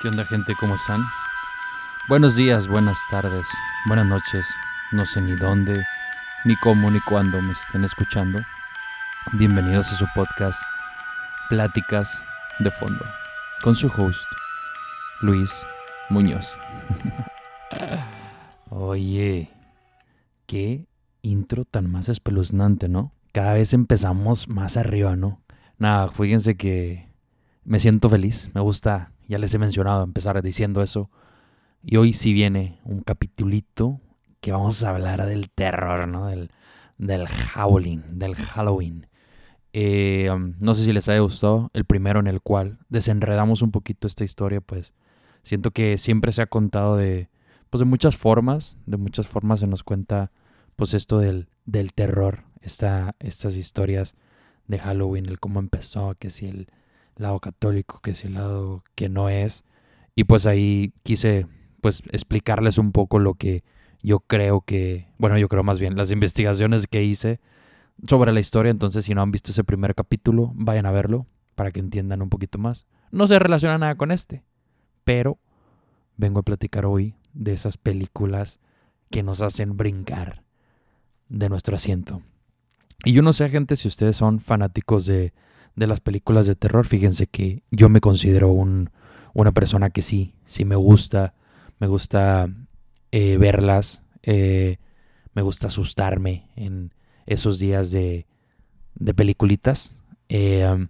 ¿Qué 0.00 0.06
onda 0.06 0.24
gente? 0.24 0.52
¿Cómo 0.60 0.76
están? 0.76 1.00
Buenos 2.08 2.36
días, 2.36 2.68
buenas 2.68 2.96
tardes, 3.10 3.44
buenas 3.88 4.06
noches. 4.06 4.46
No 4.92 5.04
sé 5.04 5.20
ni 5.20 5.34
dónde, 5.34 5.82
ni 6.44 6.54
cómo, 6.54 6.88
ni 6.88 7.00
cuándo 7.00 7.42
me 7.42 7.52
estén 7.52 7.84
escuchando. 7.84 8.38
Bienvenidos 9.32 9.92
a 9.92 9.96
su 9.96 10.06
podcast 10.14 10.56
Pláticas 11.48 12.22
de 12.60 12.70
Fondo, 12.70 13.04
con 13.64 13.74
su 13.74 13.88
host, 13.88 14.22
Luis 15.20 15.50
Muñoz. 16.10 16.54
Oye, 18.70 19.50
qué 20.46 20.86
intro 21.22 21.64
tan 21.64 21.90
más 21.90 22.08
espeluznante, 22.08 22.88
¿no? 22.88 23.12
Cada 23.32 23.54
vez 23.54 23.72
empezamos 23.72 24.46
más 24.46 24.76
arriba, 24.76 25.16
¿no? 25.16 25.40
Nada, 25.76 26.08
fíjense 26.10 26.56
que 26.56 27.08
me 27.64 27.80
siento 27.80 28.08
feliz, 28.08 28.48
me 28.54 28.60
gusta 28.60 29.10
ya 29.28 29.38
les 29.38 29.54
he 29.54 29.58
mencionado 29.58 30.02
empezar 30.02 30.42
diciendo 30.42 30.82
eso. 30.82 31.10
Y 31.82 31.96
hoy 31.96 32.12
sí 32.12 32.32
viene 32.32 32.80
un 32.84 33.02
capitulito 33.02 34.00
que 34.40 34.52
vamos 34.52 34.82
a 34.82 34.90
hablar 34.90 35.26
del 35.26 35.50
terror, 35.50 36.08
¿no? 36.08 36.26
Del, 36.26 36.50
del 36.96 37.26
howling, 37.54 38.18
del 38.18 38.34
Halloween. 38.34 39.06
Eh, 39.72 40.28
um, 40.32 40.54
no 40.58 40.74
sé 40.74 40.84
si 40.84 40.92
les 40.92 41.08
haya 41.08 41.20
gustado 41.20 41.70
el 41.74 41.84
primero 41.84 42.20
en 42.20 42.26
el 42.26 42.40
cual 42.40 42.78
desenredamos 42.88 43.62
un 43.62 43.70
poquito 43.70 44.06
esta 44.06 44.24
historia, 44.24 44.60
pues 44.60 44.94
siento 45.42 45.70
que 45.70 45.98
siempre 45.98 46.32
se 46.32 46.42
ha 46.42 46.46
contado 46.46 46.96
de, 46.96 47.28
pues 47.70 47.80
de 47.80 47.84
muchas 47.84 48.16
formas, 48.16 48.78
de 48.86 48.96
muchas 48.96 49.28
formas 49.28 49.60
se 49.60 49.66
nos 49.66 49.82
cuenta 49.82 50.32
pues 50.74 50.94
esto 50.94 51.18
del, 51.18 51.48
del 51.66 51.92
terror, 51.92 52.44
esta, 52.62 53.14
estas 53.18 53.56
historias 53.56 54.16
de 54.66 54.78
Halloween, 54.78 55.26
el 55.26 55.38
cómo 55.38 55.60
empezó, 55.60 56.14
que 56.18 56.30
si 56.30 56.46
el, 56.46 56.68
lado 57.18 57.40
católico, 57.40 58.00
que 58.00 58.12
es 58.12 58.24
el 58.24 58.34
lado 58.34 58.84
que 58.94 59.08
no 59.08 59.28
es. 59.28 59.64
Y 60.14 60.24
pues 60.24 60.46
ahí 60.46 60.92
quise 61.02 61.46
pues 61.80 62.02
explicarles 62.10 62.78
un 62.78 62.92
poco 62.92 63.18
lo 63.18 63.34
que 63.34 63.62
yo 64.02 64.20
creo 64.20 64.60
que, 64.62 65.08
bueno, 65.18 65.38
yo 65.38 65.48
creo 65.48 65.62
más 65.62 65.80
bien 65.80 65.96
las 65.96 66.10
investigaciones 66.10 66.86
que 66.86 67.02
hice 67.02 67.40
sobre 68.06 68.32
la 68.32 68.40
historia. 68.40 68.70
Entonces, 68.70 69.04
si 69.04 69.14
no 69.14 69.22
han 69.22 69.30
visto 69.30 69.50
ese 69.50 69.64
primer 69.64 69.94
capítulo, 69.94 70.52
vayan 70.54 70.86
a 70.86 70.90
verlo 70.90 71.26
para 71.54 71.70
que 71.70 71.80
entiendan 71.80 72.22
un 72.22 72.30
poquito 72.30 72.58
más. 72.58 72.86
No 73.10 73.26
se 73.26 73.38
relaciona 73.38 73.78
nada 73.78 73.96
con 73.96 74.10
este, 74.10 74.44
pero 75.04 75.38
vengo 76.16 76.40
a 76.40 76.44
platicar 76.44 76.86
hoy 76.86 77.14
de 77.32 77.52
esas 77.52 77.76
películas 77.76 78.60
que 79.10 79.22
nos 79.22 79.40
hacen 79.40 79.76
brincar 79.76 80.42
de 81.28 81.48
nuestro 81.48 81.76
asiento. 81.76 82.22
Y 83.04 83.12
yo 83.12 83.22
no 83.22 83.32
sé, 83.32 83.48
gente, 83.48 83.76
si 83.76 83.88
ustedes 83.88 84.16
son 84.16 84.40
fanáticos 84.40 85.06
de 85.06 85.32
de 85.78 85.86
las 85.86 86.00
películas 86.00 86.46
de 86.46 86.56
terror, 86.56 86.86
fíjense 86.86 87.26
que 87.26 87.62
yo 87.70 87.88
me 87.88 88.00
considero 88.00 88.50
un, 88.50 88.90
una 89.32 89.52
persona 89.52 89.90
que 89.90 90.02
sí, 90.02 90.34
sí 90.44 90.64
me 90.64 90.76
gusta, 90.76 91.34
me 91.78 91.86
gusta 91.86 92.48
eh, 93.12 93.36
verlas, 93.38 94.02
eh, 94.22 94.78
me 95.34 95.42
gusta 95.42 95.68
asustarme 95.68 96.50
en 96.56 96.92
esos 97.26 97.58
días 97.60 97.90
de, 97.92 98.26
de 98.96 99.14
peliculitas. 99.14 99.94
Eh, 100.28 100.88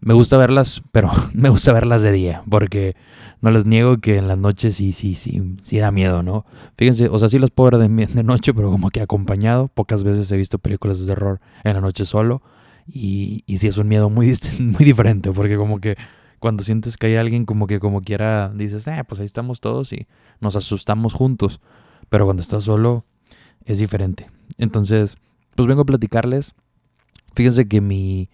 me 0.00 0.12
gusta 0.12 0.36
verlas, 0.36 0.82
pero 0.92 1.10
me 1.32 1.48
gusta 1.48 1.72
verlas 1.72 2.02
de 2.02 2.12
día, 2.12 2.42
porque 2.50 2.94
no 3.40 3.50
les 3.50 3.64
niego 3.64 3.98
que 3.98 4.18
en 4.18 4.28
las 4.28 4.36
noches 4.36 4.74
sí, 4.74 4.92
sí, 4.92 5.14
sí, 5.14 5.56
sí 5.62 5.78
da 5.78 5.90
miedo, 5.90 6.22
¿no? 6.22 6.44
Fíjense, 6.76 7.08
o 7.08 7.18
sea, 7.18 7.30
sí 7.30 7.38
las 7.38 7.50
puedo 7.50 7.78
ver 7.78 7.88
de, 7.88 8.06
de 8.06 8.22
noche, 8.22 8.52
pero 8.52 8.70
como 8.70 8.90
que 8.90 9.00
acompañado. 9.00 9.68
Pocas 9.68 10.04
veces 10.04 10.30
he 10.30 10.36
visto 10.36 10.58
películas 10.58 11.00
de 11.00 11.06
terror 11.06 11.40
en 11.64 11.74
la 11.74 11.80
noche 11.80 12.04
solo. 12.04 12.42
Y, 12.86 13.42
y 13.46 13.58
sí 13.58 13.66
es 13.66 13.78
un 13.78 13.88
miedo 13.88 14.10
muy, 14.10 14.32
muy 14.60 14.84
diferente, 14.84 15.32
porque 15.32 15.56
como 15.56 15.80
que 15.80 15.96
cuando 16.38 16.62
sientes 16.62 16.96
que 16.96 17.06
hay 17.08 17.16
alguien 17.16 17.44
como 17.44 17.66
que 17.66 17.80
como 17.80 18.02
quiera 18.02 18.52
dices, 18.54 18.86
eh, 18.86 19.02
pues 19.08 19.20
ahí 19.20 19.26
estamos 19.26 19.60
todos 19.60 19.92
y 19.92 20.06
nos 20.40 20.56
asustamos 20.56 21.14
juntos. 21.14 21.60
Pero 22.08 22.24
cuando 22.24 22.42
estás 22.42 22.64
solo 22.64 23.04
es 23.64 23.78
diferente. 23.78 24.30
Entonces, 24.58 25.16
pues 25.54 25.66
vengo 25.66 25.82
a 25.82 25.86
platicarles. 25.86 26.54
Fíjense 27.34 27.66
que 27.66 27.80
mi, 27.80 28.30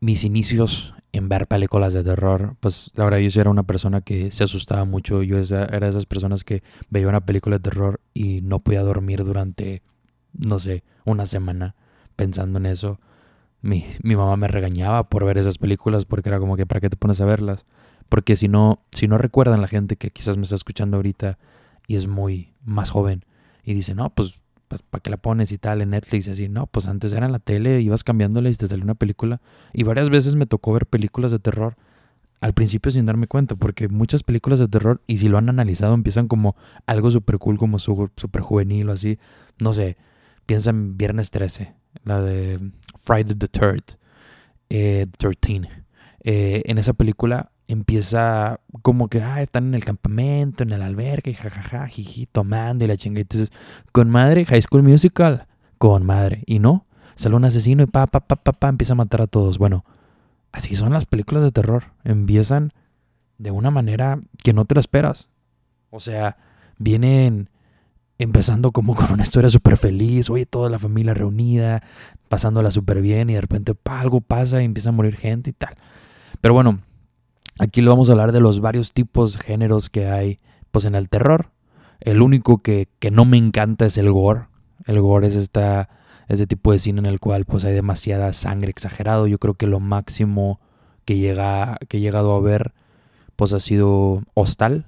mis 0.00 0.24
inicios 0.24 0.94
en 1.12 1.28
ver 1.28 1.46
películas 1.46 1.92
de 1.92 2.02
terror, 2.02 2.56
pues 2.60 2.90
la 2.94 3.04
verdad 3.04 3.18
yo 3.18 3.40
era 3.40 3.50
una 3.50 3.62
persona 3.62 4.00
que 4.00 4.30
se 4.30 4.44
asustaba 4.44 4.84
mucho. 4.84 5.22
Yo 5.22 5.38
era 5.38 5.66
de 5.80 5.88
esas 5.88 6.06
personas 6.06 6.42
que 6.42 6.62
veía 6.90 7.08
una 7.08 7.24
película 7.24 7.56
de 7.58 7.62
terror 7.62 8.00
y 8.14 8.40
no 8.42 8.58
podía 8.60 8.82
dormir 8.82 9.22
durante, 9.24 9.82
no 10.32 10.58
sé, 10.58 10.82
una 11.04 11.26
semana 11.26 11.76
pensando 12.16 12.58
en 12.58 12.66
eso 12.66 12.98
mi, 13.62 13.86
mi, 14.02 14.16
mamá 14.16 14.36
me 14.36 14.48
regañaba 14.48 15.08
por 15.08 15.24
ver 15.24 15.38
esas 15.38 15.58
películas 15.58 16.04
porque 16.04 16.28
era 16.28 16.38
como 16.38 16.56
que 16.56 16.66
¿para 16.66 16.80
qué 16.80 16.90
te 16.90 16.96
pones 16.96 17.20
a 17.20 17.24
verlas? 17.24 17.64
Porque 18.08 18.36
si 18.36 18.48
no, 18.48 18.80
si 18.90 19.08
no 19.08 19.18
recuerdan 19.18 19.60
la 19.60 19.68
gente 19.68 19.96
que 19.96 20.10
quizás 20.10 20.36
me 20.36 20.42
está 20.42 20.56
escuchando 20.56 20.96
ahorita 20.98 21.38
y 21.86 21.96
es 21.96 22.06
muy 22.06 22.52
más 22.64 22.90
joven 22.90 23.24
y 23.64 23.74
dice, 23.74 23.94
no, 23.94 24.10
pues, 24.10 24.42
pues 24.68 24.82
¿para 24.82 25.00
qué 25.00 25.10
la 25.10 25.16
pones 25.16 25.52
y 25.52 25.58
tal 25.58 25.80
en 25.80 25.90
Netflix? 25.90 26.26
Y 26.26 26.30
así, 26.32 26.48
no, 26.48 26.66
pues 26.66 26.88
antes 26.88 27.12
era 27.12 27.26
en 27.26 27.32
la 27.32 27.38
tele, 27.38 27.80
ibas 27.80 28.04
cambiándole 28.04 28.50
y 28.50 28.54
te 28.54 28.66
salió 28.66 28.84
una 28.84 28.94
película. 28.94 29.40
Y 29.72 29.84
varias 29.84 30.10
veces 30.10 30.34
me 30.34 30.46
tocó 30.46 30.72
ver 30.72 30.86
películas 30.86 31.30
de 31.30 31.38
terror 31.38 31.76
al 32.40 32.54
principio 32.54 32.90
sin 32.90 33.06
darme 33.06 33.28
cuenta, 33.28 33.54
porque 33.54 33.88
muchas 33.88 34.24
películas 34.24 34.58
de 34.58 34.66
terror, 34.66 35.00
y 35.06 35.18
si 35.18 35.28
lo 35.28 35.38
han 35.38 35.48
analizado, 35.48 35.94
empiezan 35.94 36.26
como 36.26 36.56
algo 36.86 37.10
súper 37.12 37.38
cool, 37.38 37.56
como 37.56 37.78
súper 37.78 38.42
juvenil 38.42 38.88
o 38.88 38.92
así. 38.92 39.18
No 39.62 39.72
sé, 39.72 39.96
piensa 40.44 40.70
en 40.70 40.96
Viernes 40.96 41.30
13, 41.30 41.72
la 42.04 42.20
de 42.20 42.72
Friday 42.98 43.34
the 43.34 43.48
Third, 43.48 43.98
eh, 44.70 45.06
13. 45.18 45.68
Eh, 46.24 46.62
en 46.66 46.78
esa 46.78 46.92
película 46.92 47.50
empieza 47.68 48.60
como 48.82 49.08
que 49.08 49.22
ah, 49.22 49.42
están 49.42 49.68
en 49.68 49.74
el 49.74 49.84
campamento, 49.84 50.62
en 50.62 50.70
el 50.70 50.82
albergue, 50.82 51.34
jajaja, 51.34 51.86
jiji, 51.88 52.26
tomando 52.26 52.84
y 52.84 52.88
la 52.88 52.96
chinga. 52.96 53.20
Entonces, 53.20 53.52
con 53.92 54.10
madre, 54.10 54.44
High 54.44 54.62
School 54.62 54.82
Musical, 54.82 55.46
con 55.78 56.04
madre. 56.04 56.42
Y 56.46 56.58
no, 56.58 56.86
sale 57.14 57.36
un 57.36 57.44
asesino 57.44 57.82
y 57.82 57.86
pa, 57.86 58.06
pa, 58.06 58.20
pa, 58.20 58.36
pa, 58.36 58.52
pa, 58.52 58.68
empieza 58.68 58.92
a 58.92 58.96
matar 58.96 59.22
a 59.22 59.26
todos. 59.26 59.58
Bueno, 59.58 59.84
así 60.52 60.74
son 60.76 60.92
las 60.92 61.06
películas 61.06 61.42
de 61.42 61.52
terror. 61.52 61.84
Empiezan 62.04 62.72
de 63.38 63.50
una 63.50 63.70
manera 63.70 64.20
que 64.42 64.52
no 64.52 64.64
te 64.64 64.74
la 64.74 64.80
esperas. 64.80 65.28
O 65.90 66.00
sea, 66.00 66.36
vienen 66.78 67.48
empezando 68.22 68.72
como 68.72 68.94
con 68.94 69.12
una 69.12 69.22
historia 69.22 69.50
súper 69.50 69.76
feliz, 69.76 70.30
oye, 70.30 70.46
toda 70.46 70.70
la 70.70 70.78
familia 70.78 71.14
reunida, 71.14 71.82
pasándola 72.28 72.70
súper 72.70 73.02
bien 73.02 73.30
y 73.30 73.34
de 73.34 73.40
repente 73.40 73.74
algo 73.84 74.20
pasa 74.20 74.62
y 74.62 74.64
empieza 74.64 74.88
a 74.88 74.92
morir 74.92 75.16
gente 75.16 75.50
y 75.50 75.52
tal. 75.52 75.74
Pero 76.40 76.54
bueno, 76.54 76.80
aquí 77.58 77.82
lo 77.82 77.90
vamos 77.90 78.08
a 78.08 78.12
hablar 78.12 78.32
de 78.32 78.40
los 78.40 78.60
varios 78.60 78.92
tipos, 78.92 79.38
géneros 79.38 79.90
que 79.90 80.08
hay 80.08 80.38
pues 80.70 80.84
en 80.84 80.94
el 80.94 81.08
terror. 81.08 81.50
El 82.00 82.22
único 82.22 82.58
que, 82.58 82.88
que 82.98 83.10
no 83.10 83.24
me 83.24 83.36
encanta 83.36 83.86
es 83.86 83.96
el 83.98 84.10
gore. 84.10 84.46
El 84.86 85.00
gore 85.00 85.28
es 85.28 85.36
esta, 85.36 85.88
ese 86.28 86.46
tipo 86.46 86.72
de 86.72 86.78
cine 86.78 86.98
en 87.00 87.06
el 87.06 87.20
cual 87.20 87.44
pues 87.44 87.64
hay 87.64 87.74
demasiada 87.74 88.32
sangre 88.32 88.70
exagerado. 88.70 89.26
Yo 89.26 89.38
creo 89.38 89.54
que 89.54 89.66
lo 89.66 89.78
máximo 89.78 90.60
que, 91.04 91.18
llega, 91.18 91.78
que 91.88 91.98
he 91.98 92.00
llegado 92.00 92.34
a 92.34 92.40
ver 92.40 92.72
pues 93.36 93.52
ha 93.52 93.60
sido 93.60 94.22
Hostal, 94.34 94.86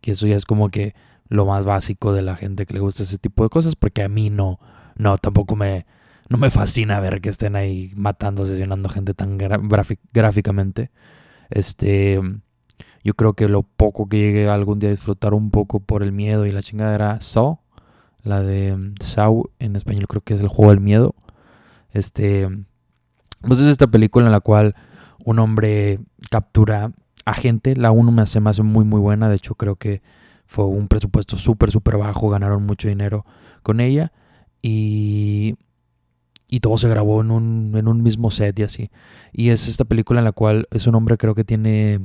que 0.00 0.12
eso 0.12 0.26
ya 0.26 0.36
es 0.36 0.44
como 0.44 0.70
que 0.70 0.94
lo 1.28 1.46
más 1.46 1.64
básico 1.64 2.12
de 2.12 2.22
la 2.22 2.36
gente 2.36 2.66
que 2.66 2.74
le 2.74 2.80
gusta 2.80 3.02
ese 3.02 3.18
tipo 3.18 3.42
de 3.42 3.48
cosas, 3.48 3.76
porque 3.76 4.02
a 4.02 4.08
mí 4.08 4.30
no, 4.30 4.58
no, 4.96 5.18
tampoco 5.18 5.56
me, 5.56 5.86
no 6.28 6.38
me 6.38 6.50
fascina 6.50 7.00
ver 7.00 7.20
que 7.20 7.30
estén 7.30 7.56
ahí 7.56 7.92
matando, 7.96 8.44
asesinando 8.44 8.88
gente 8.88 9.14
tan 9.14 9.38
gráficamente. 10.12 10.90
Este, 11.50 12.20
yo 13.02 13.14
creo 13.14 13.34
que 13.34 13.48
lo 13.48 13.62
poco 13.62 14.08
que 14.08 14.18
llegué 14.18 14.48
algún 14.48 14.78
día 14.78 14.88
a 14.88 14.92
disfrutar 14.92 15.34
un 15.34 15.50
poco 15.50 15.80
por 15.80 16.02
el 16.02 16.12
miedo 16.12 16.46
y 16.46 16.52
la 16.52 16.62
chingada 16.62 16.94
era 16.94 17.20
Saw, 17.20 17.58
la 18.22 18.42
de 18.42 18.76
mm, 18.76 18.94
Saw 19.00 19.50
en 19.58 19.76
español 19.76 20.06
creo 20.08 20.22
que 20.22 20.34
es 20.34 20.40
el 20.40 20.48
juego 20.48 20.70
del 20.70 20.80
miedo. 20.80 21.14
Este, 21.92 22.48
pues 23.40 23.60
es 23.60 23.68
esta 23.68 23.86
película 23.86 24.26
en 24.26 24.32
la 24.32 24.40
cual 24.40 24.74
un 25.24 25.38
hombre 25.38 26.00
captura 26.30 26.92
a 27.26 27.34
gente, 27.34 27.76
la 27.76 27.90
uno 27.90 28.10
me 28.10 28.22
hace, 28.22 28.40
me 28.40 28.50
hace 28.50 28.62
muy 28.62 28.84
muy 28.84 29.00
buena, 29.00 29.28
de 29.28 29.36
hecho 29.36 29.54
creo 29.54 29.76
que 29.76 30.02
fue 30.46 30.64
un 30.64 30.88
presupuesto 30.88 31.36
súper, 31.36 31.70
súper 31.70 31.96
bajo, 31.96 32.28
ganaron 32.28 32.64
mucho 32.64 32.88
dinero 32.88 33.24
con 33.62 33.80
ella 33.80 34.12
y, 34.62 35.56
y 36.48 36.60
todo 36.60 36.78
se 36.78 36.88
grabó 36.88 37.20
en 37.20 37.30
un, 37.30 37.72
en 37.76 37.88
un 37.88 38.02
mismo 38.02 38.30
set 38.30 38.58
y 38.58 38.62
así. 38.62 38.90
Y 39.32 39.50
es 39.50 39.68
esta 39.68 39.84
película 39.84 40.20
en 40.20 40.24
la 40.24 40.32
cual 40.32 40.68
es 40.70 40.86
un 40.86 40.94
hombre 40.94 41.16
creo 41.16 41.34
que 41.34 41.44
tiene 41.44 42.00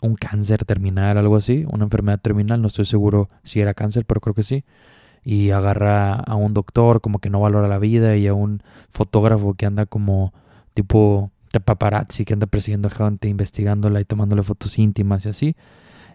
un 0.00 0.14
cáncer 0.14 0.64
terminal, 0.64 1.18
algo 1.18 1.36
así, 1.36 1.64
una 1.70 1.84
enfermedad 1.84 2.20
terminal, 2.20 2.60
no 2.60 2.68
estoy 2.68 2.84
seguro 2.84 3.28
si 3.42 3.60
era 3.60 3.74
cáncer, 3.74 4.04
pero 4.06 4.20
creo 4.20 4.34
que 4.34 4.42
sí. 4.42 4.64
Y 5.24 5.50
agarra 5.50 6.14
a 6.14 6.34
un 6.34 6.52
doctor 6.52 7.00
como 7.00 7.20
que 7.20 7.30
no 7.30 7.40
valora 7.40 7.68
la 7.68 7.78
vida 7.78 8.16
y 8.16 8.26
a 8.26 8.34
un 8.34 8.62
fotógrafo 8.90 9.54
que 9.54 9.66
anda 9.66 9.86
como 9.86 10.32
tipo 10.74 11.30
de 11.52 11.60
paparazzi 11.60 12.24
que 12.24 12.32
anda 12.32 12.46
persiguiendo 12.46 12.88
a 12.88 12.90
gente, 12.90 13.28
investigándola 13.28 14.00
y 14.00 14.04
tomándole 14.04 14.42
fotos 14.42 14.78
íntimas 14.78 15.26
y 15.26 15.28
así 15.28 15.56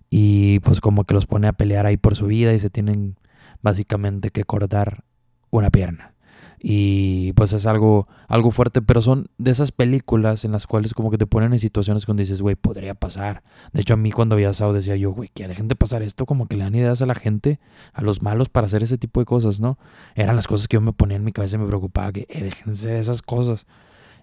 y 0.09 0.59
pues 0.59 0.81
como 0.81 1.03
que 1.03 1.13
los 1.13 1.25
pone 1.25 1.47
a 1.47 1.53
pelear 1.53 1.85
ahí 1.85 1.97
por 1.97 2.15
su 2.15 2.27
vida 2.27 2.53
y 2.53 2.59
se 2.59 2.69
tienen 2.69 3.17
básicamente 3.61 4.29
que 4.29 4.43
cortar 4.43 5.03
una 5.49 5.69
pierna. 5.69 6.13
Y 6.59 7.33
pues 7.33 7.53
es 7.53 7.67
algo, 7.67 8.07
algo 8.27 8.49
fuerte, 8.49 8.81
pero 8.81 9.03
son 9.03 9.29
de 9.37 9.51
esas 9.51 9.71
películas 9.71 10.43
en 10.43 10.51
las 10.51 10.65
cuales 10.65 10.95
como 10.95 11.11
que 11.11 11.19
te 11.19 11.27
ponen 11.27 11.53
en 11.53 11.59
situaciones 11.59 12.05
donde 12.05 12.23
dices, 12.23 12.41
güey, 12.41 12.55
podría 12.55 12.95
pasar. 12.95 13.43
De 13.73 13.81
hecho, 13.81 13.93
a 13.93 13.97
mí 13.97 14.11
cuando 14.11 14.33
había 14.33 14.49
asado 14.49 14.73
decía 14.73 14.95
yo, 14.95 15.11
güey, 15.11 15.29
que 15.31 15.47
dejen 15.47 15.67
de 15.67 15.75
pasar 15.75 16.01
esto, 16.01 16.25
como 16.25 16.47
que 16.47 16.57
le 16.57 16.63
dan 16.63 16.73
ideas 16.73 17.01
a 17.03 17.05
la 17.05 17.13
gente, 17.13 17.59
a 17.93 18.01
los 18.01 18.23
malos 18.23 18.49
para 18.49 18.65
hacer 18.65 18.81
ese 18.81 18.97
tipo 18.97 19.19
de 19.19 19.27
cosas, 19.27 19.59
¿no? 19.59 19.77
Eran 20.15 20.35
las 20.35 20.47
cosas 20.47 20.67
que 20.67 20.75
yo 20.75 20.81
me 20.81 20.93
ponía 20.93 21.17
en 21.17 21.23
mi 21.23 21.31
cabeza 21.31 21.57
y 21.57 21.59
me 21.59 21.67
preocupaba, 21.67 22.11
que 22.11 22.25
eh, 22.27 22.43
déjense 22.43 22.89
de 22.89 22.99
esas 22.99 23.21
cosas. 23.21 23.67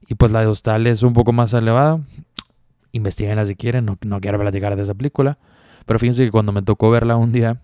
Y 0.09 0.17
pues 0.17 0.33
la 0.33 0.41
de 0.41 0.49
Hostal 0.49 0.89
es 0.89 1.05
un 1.05 1.13
poco 1.13 1.33
más 1.33 1.53
elevada. 1.53 2.01
Investíguenla 2.91 3.47
si 3.47 3.55
quieren, 3.55 3.85
no, 3.85 3.97
no 4.05 4.21
quiero 4.21 4.41
platicar 4.41 4.75
de 4.75 4.83
esa 4.83 4.95
película. 4.95 5.39
Pero 5.87 5.99
fíjense 5.99 6.25
que 6.25 6.31
cuando 6.31 6.53
me 6.53 6.63
tocó 6.63 6.91
verla 6.91 7.17
un 7.17 7.33
día, 7.33 7.61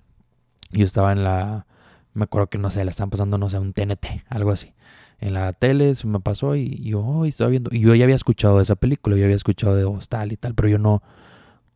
yo 0.71 0.85
estaba 0.85 1.13
en 1.13 1.25
la 1.25 1.67
me 2.15 2.25
acuerdo 2.25 2.49
que, 2.49 2.59
no 2.59 2.71
sé, 2.71 2.85
la 2.85 2.91
están 2.91 3.11
pasando, 3.11 3.39
no 3.39 3.49
sé, 3.49 3.59
un 3.59 3.73
TNT, 3.73 4.25
algo 4.29 4.51
así. 4.51 4.75
En 5.21 5.35
la 5.35 5.53
tele 5.53 5.95
se 5.95 6.07
me 6.07 6.21
pasó 6.21 6.57
y 6.57 6.83
yo 6.83 7.25
estaba 7.25 7.51
viendo. 7.51 7.71
Y 7.73 7.81
yo 7.81 7.95
ya 7.95 8.05
había 8.05 8.17
escuchado 8.17 8.61
esa 8.61 8.75
película, 8.75 9.17
yo 9.17 9.25
había 9.25 9.37
escuchado 9.37 9.77
de 9.77 9.85
Hostal 9.85 10.33
y 10.33 10.37
tal, 10.37 10.55
pero 10.55 10.69
yo 10.69 10.79
no. 10.79 11.03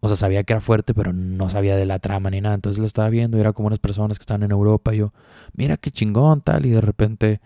O 0.00 0.08
sea, 0.08 0.16
sabía 0.16 0.44
que 0.44 0.52
era 0.52 0.60
fuerte, 0.60 0.92
pero 0.92 1.12
no 1.12 1.48
sabía 1.50 1.76
de 1.76 1.86
la 1.86 1.98
trama 1.98 2.30
ni 2.30 2.40
nada. 2.40 2.54
Entonces 2.54 2.78
la 2.78 2.86
estaba 2.86 3.08
viendo 3.10 3.38
y 3.38 3.40
era 3.40 3.52
como 3.52 3.68
unas 3.68 3.78
personas 3.78 4.18
que 4.18 4.22
estaban 4.22 4.42
en 4.42 4.50
Europa. 4.50 4.94
Y 4.94 4.98
yo, 4.98 5.12
mira 5.54 5.76
qué 5.76 5.90
chingón, 5.90 6.40
tal. 6.42 6.66
Y 6.66 6.70
de 6.70 6.80
repente 6.80 7.40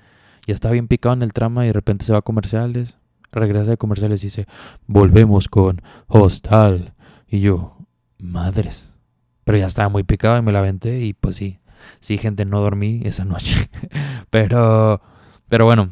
ya 0.47 0.55
estaba 0.55 0.73
bien 0.73 0.89
picado 0.89 1.15
en 1.15 1.23
el 1.23 1.33
trama 1.33 1.65
y 1.65 1.69
de 1.69 1.73
repente 1.73 2.05
se 2.05 2.12
va 2.12 2.19
a 2.19 2.23
comerciales. 2.23 2.99
Regresa 3.31 3.71
de 3.71 3.77
comerciales 3.77 4.23
y 4.25 4.27
dice, 4.27 4.47
volvemos 4.87 5.49
con 5.49 5.83
Hostal. 6.09 6.95
Y 7.29 7.41
yo, 7.41 7.77
madres. 8.19 8.88
Pero 9.44 9.59
ya 9.59 9.67
estaba 9.67 9.88
muy 9.88 10.03
picado 10.03 10.37
y 10.37 10.43
me 10.43 10.53
la 10.53 10.69
y 10.69 11.15
pues 11.15 11.37
sí, 11.37 11.59
Sí, 12.00 12.19
gente, 12.19 12.44
no 12.44 12.61
dormí 12.61 13.00
esa 13.05 13.25
noche. 13.25 13.70
pero, 14.31 15.00
pero 15.49 15.65
bueno, 15.65 15.91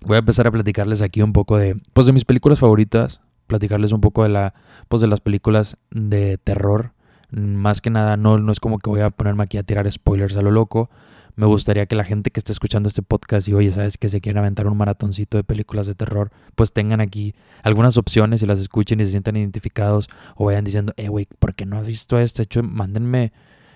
voy 0.00 0.16
a 0.16 0.20
empezar 0.20 0.46
a 0.46 0.50
platicarles 0.50 1.02
aquí 1.02 1.22
un 1.22 1.32
poco 1.32 1.58
de, 1.58 1.76
pues, 1.92 2.06
de 2.06 2.12
mis 2.12 2.24
películas 2.24 2.58
favoritas. 2.58 3.20
Platicarles 3.46 3.92
un 3.92 4.00
poco 4.00 4.22
de 4.22 4.28
la, 4.28 4.54
pues, 4.88 5.00
de 5.00 5.08
las 5.08 5.20
películas 5.20 5.76
de 5.90 6.38
terror. 6.38 6.92
Más 7.30 7.80
que 7.80 7.90
nada, 7.90 8.16
no, 8.16 8.38
no 8.38 8.52
es 8.52 8.60
como 8.60 8.78
que 8.78 8.90
voy 8.90 9.00
a 9.00 9.10
ponerme 9.10 9.44
aquí 9.44 9.58
a 9.58 9.62
tirar 9.62 9.90
spoilers 9.90 10.36
a 10.36 10.42
lo 10.42 10.50
loco. 10.50 10.90
Me 11.38 11.46
gustaría 11.46 11.86
que 11.86 11.94
la 11.94 12.02
gente 12.02 12.32
que 12.32 12.40
esté 12.40 12.50
escuchando 12.50 12.88
este 12.88 13.00
podcast 13.00 13.46
y 13.46 13.54
oye, 13.54 13.70
sabes 13.70 13.96
que 13.96 14.08
se 14.08 14.20
quieren 14.20 14.38
aventar 14.38 14.66
un 14.66 14.76
maratoncito 14.76 15.36
de 15.36 15.44
películas 15.44 15.86
de 15.86 15.94
terror, 15.94 16.32
pues 16.56 16.72
tengan 16.72 17.00
aquí 17.00 17.36
algunas 17.62 17.96
opciones 17.96 18.42
y 18.42 18.46
las 18.46 18.58
escuchen 18.58 18.98
y 18.98 19.04
se 19.04 19.12
sientan 19.12 19.36
identificados 19.36 20.08
o 20.34 20.46
vayan 20.46 20.64
diciendo, 20.64 20.92
eh, 20.96 21.06
güey, 21.06 21.28
¿por 21.38 21.54
qué 21.54 21.64
no 21.64 21.78
has 21.78 21.86
visto 21.86 22.18
esto? 22.18 22.38
De 22.38 22.42
hecho, 22.42 22.64
mándenme 22.64 23.32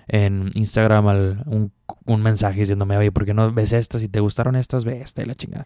en 0.09 0.51
Instagram 0.55 1.05
un, 1.45 1.71
un, 2.05 2.21
mensaje 2.21 2.59
diciéndome, 2.59 2.97
oye, 2.97 3.13
¿por 3.13 3.23
qué 3.23 3.33
no 3.33 3.53
ves 3.53 3.71
estas? 3.71 4.01
Si 4.01 4.09
te 4.09 4.19
gustaron 4.19 4.57
estas, 4.57 4.83
ve 4.83 4.99
esta 4.99 5.21
y 5.21 5.25
la 5.25 5.33
chingada. 5.33 5.65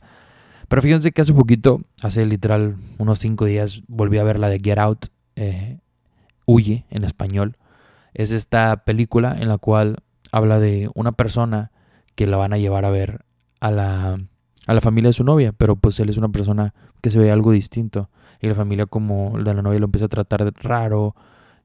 Pero 0.67 0.83
fíjense 0.83 1.11
que 1.11 1.21
hace 1.23 1.33
poquito, 1.33 1.81
hace 2.03 2.27
literal 2.27 2.77
unos 2.99 3.17
cinco 3.17 3.45
días, 3.45 3.81
volví 3.87 4.19
a 4.19 4.23
ver 4.23 4.37
la 4.37 4.49
de 4.49 4.59
Get 4.59 4.77
Out, 4.77 5.07
eh, 5.35 5.79
Huye 6.45 6.85
en 6.91 7.05
español. 7.05 7.57
Es 8.13 8.31
esta 8.31 8.85
película 8.85 9.35
en 9.35 9.47
la 9.47 9.57
cual 9.57 9.97
habla 10.31 10.59
de 10.59 10.91
una 10.93 11.13
persona 11.13 11.71
que 12.17 12.27
la 12.27 12.35
van 12.35 12.51
a 12.51 12.57
llevar 12.57 12.83
a 12.83 12.89
ver 12.89 13.23
a 13.59 13.71
la, 13.71 14.17
a 14.65 14.73
la 14.73 14.81
familia 14.81 15.09
de 15.09 15.13
su 15.13 15.23
novia, 15.23 15.53
pero 15.53 15.75
pues 15.75 15.99
él 15.99 16.09
es 16.09 16.17
una 16.17 16.29
persona 16.29 16.73
que 17.01 17.11
se 17.11 17.19
ve 17.19 17.31
algo 17.31 17.51
distinto. 17.51 18.09
Y 18.41 18.47
la 18.47 18.55
familia 18.55 18.87
como 18.87 19.37
de 19.37 19.53
la 19.53 19.61
novia 19.61 19.79
lo 19.79 19.85
empieza 19.85 20.07
a 20.07 20.09
tratar 20.09 20.51
raro, 20.61 21.15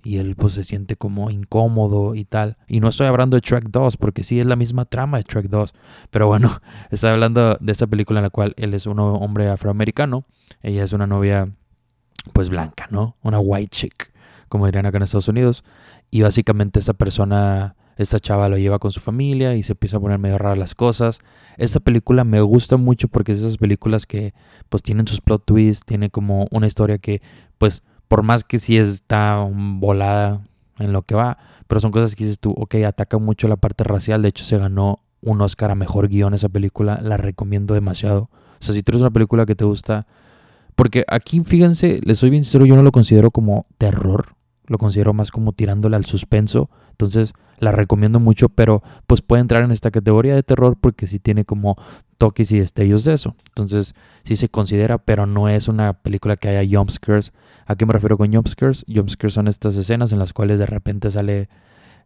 y 0.04 0.18
él 0.18 0.36
pues 0.36 0.52
se 0.52 0.64
siente 0.64 0.96
como 0.96 1.30
incómodo 1.30 2.14
y 2.14 2.24
tal. 2.24 2.58
Y 2.66 2.80
no 2.80 2.88
estoy 2.88 3.06
hablando 3.06 3.36
de 3.36 3.40
Track 3.40 3.70
2 3.70 3.96
porque 3.96 4.24
sí 4.24 4.40
es 4.40 4.46
la 4.46 4.56
misma 4.56 4.84
trama 4.84 5.18
de 5.18 5.24
Track 5.24 5.46
2, 5.46 5.72
pero 6.10 6.26
bueno, 6.26 6.60
estoy 6.90 7.10
hablando 7.10 7.56
de 7.60 7.72
esta 7.72 7.86
película 7.86 8.18
en 8.18 8.24
la 8.24 8.30
cual 8.30 8.54
él 8.58 8.74
es 8.74 8.86
un 8.86 8.98
hombre 8.98 9.48
afroamericano, 9.48 10.24
ella 10.60 10.84
es 10.84 10.92
una 10.92 11.06
novia 11.06 11.48
pues 12.32 12.50
blanca, 12.50 12.88
¿no? 12.90 13.16
Una 13.22 13.38
white 13.38 13.70
chick, 13.70 14.12
como 14.48 14.66
dirían 14.66 14.86
acá 14.86 14.98
en 14.98 15.04
Estados 15.04 15.28
Unidos, 15.28 15.64
y 16.10 16.22
básicamente 16.22 16.78
esta 16.78 16.92
persona 16.92 17.76
esta 17.96 18.18
chava 18.18 18.48
lo 18.48 18.58
lleva 18.58 18.78
con 18.78 18.92
su 18.92 19.00
familia 19.00 19.54
y 19.54 19.62
se 19.62 19.72
empieza 19.72 19.96
a 19.96 20.00
poner 20.00 20.18
medio 20.18 20.38
raras 20.38 20.58
las 20.58 20.74
cosas. 20.74 21.20
Esta 21.56 21.80
película 21.80 22.24
me 22.24 22.40
gusta 22.40 22.76
mucho 22.76 23.08
porque 23.08 23.32
es 23.32 23.38
esas 23.38 23.58
películas 23.58 24.06
que 24.06 24.34
pues 24.68 24.82
tienen 24.82 25.06
sus 25.06 25.20
plot 25.20 25.44
twists, 25.44 25.84
tiene 25.84 26.10
como 26.10 26.46
una 26.50 26.66
historia 26.66 26.98
que 26.98 27.22
pues 27.58 27.82
por 28.08 28.22
más 28.22 28.44
que 28.44 28.58
sí 28.58 28.76
está 28.76 29.46
volada 29.50 30.42
en 30.78 30.92
lo 30.92 31.02
que 31.02 31.14
va, 31.14 31.38
pero 31.68 31.80
son 31.80 31.90
cosas 31.90 32.14
que 32.14 32.24
dices 32.24 32.38
tú, 32.38 32.52
ok, 32.52 32.76
ataca 32.86 33.18
mucho 33.18 33.48
la 33.48 33.56
parte 33.56 33.84
racial, 33.84 34.22
de 34.22 34.28
hecho 34.28 34.44
se 34.44 34.58
ganó 34.58 34.98
un 35.20 35.40
Oscar 35.40 35.70
a 35.70 35.74
Mejor 35.74 36.08
Guión 36.08 36.34
esa 36.34 36.48
película, 36.48 37.00
la 37.02 37.16
recomiendo 37.16 37.74
demasiado. 37.74 38.28
O 38.60 38.64
sea, 38.64 38.74
si 38.74 38.82
tú 38.82 38.92
eres 38.92 39.00
una 39.00 39.10
película 39.10 39.46
que 39.46 39.54
te 39.54 39.64
gusta, 39.64 40.06
porque 40.74 41.04
aquí, 41.08 41.40
fíjense, 41.40 42.00
les 42.02 42.18
soy 42.18 42.30
bien 42.30 42.44
sincero, 42.44 42.66
yo 42.66 42.76
no 42.76 42.82
lo 42.82 42.92
considero 42.92 43.30
como 43.30 43.66
terror, 43.78 44.34
lo 44.66 44.78
considero 44.78 45.12
más 45.12 45.30
como 45.30 45.52
tirándole 45.52 45.96
al 45.96 46.04
suspenso, 46.04 46.70
entonces 46.90 47.32
la 47.62 47.70
recomiendo 47.70 48.18
mucho, 48.18 48.48
pero 48.48 48.82
pues 49.06 49.22
puede 49.22 49.40
entrar 49.40 49.62
en 49.62 49.70
esta 49.70 49.92
categoría 49.92 50.34
de 50.34 50.42
terror 50.42 50.76
porque 50.80 51.06
sí 51.06 51.20
tiene 51.20 51.44
como 51.44 51.76
toques 52.18 52.50
y 52.50 52.58
destellos 52.58 53.04
de 53.04 53.14
eso. 53.14 53.36
Entonces 53.50 53.94
sí 54.24 54.34
se 54.34 54.48
considera, 54.48 54.98
pero 54.98 55.26
no 55.26 55.48
es 55.48 55.68
una 55.68 55.92
película 55.92 56.36
que 56.36 56.48
haya 56.48 56.78
jumpscares. 56.78 57.32
¿A 57.66 57.76
qué 57.76 57.86
me 57.86 57.92
refiero 57.92 58.18
con 58.18 58.32
jumpscares? 58.32 58.84
Jumpscares 58.92 59.34
son 59.34 59.46
estas 59.46 59.76
escenas 59.76 60.10
en 60.10 60.18
las 60.18 60.32
cuales 60.32 60.58
de 60.58 60.66
repente 60.66 61.08
sale 61.12 61.48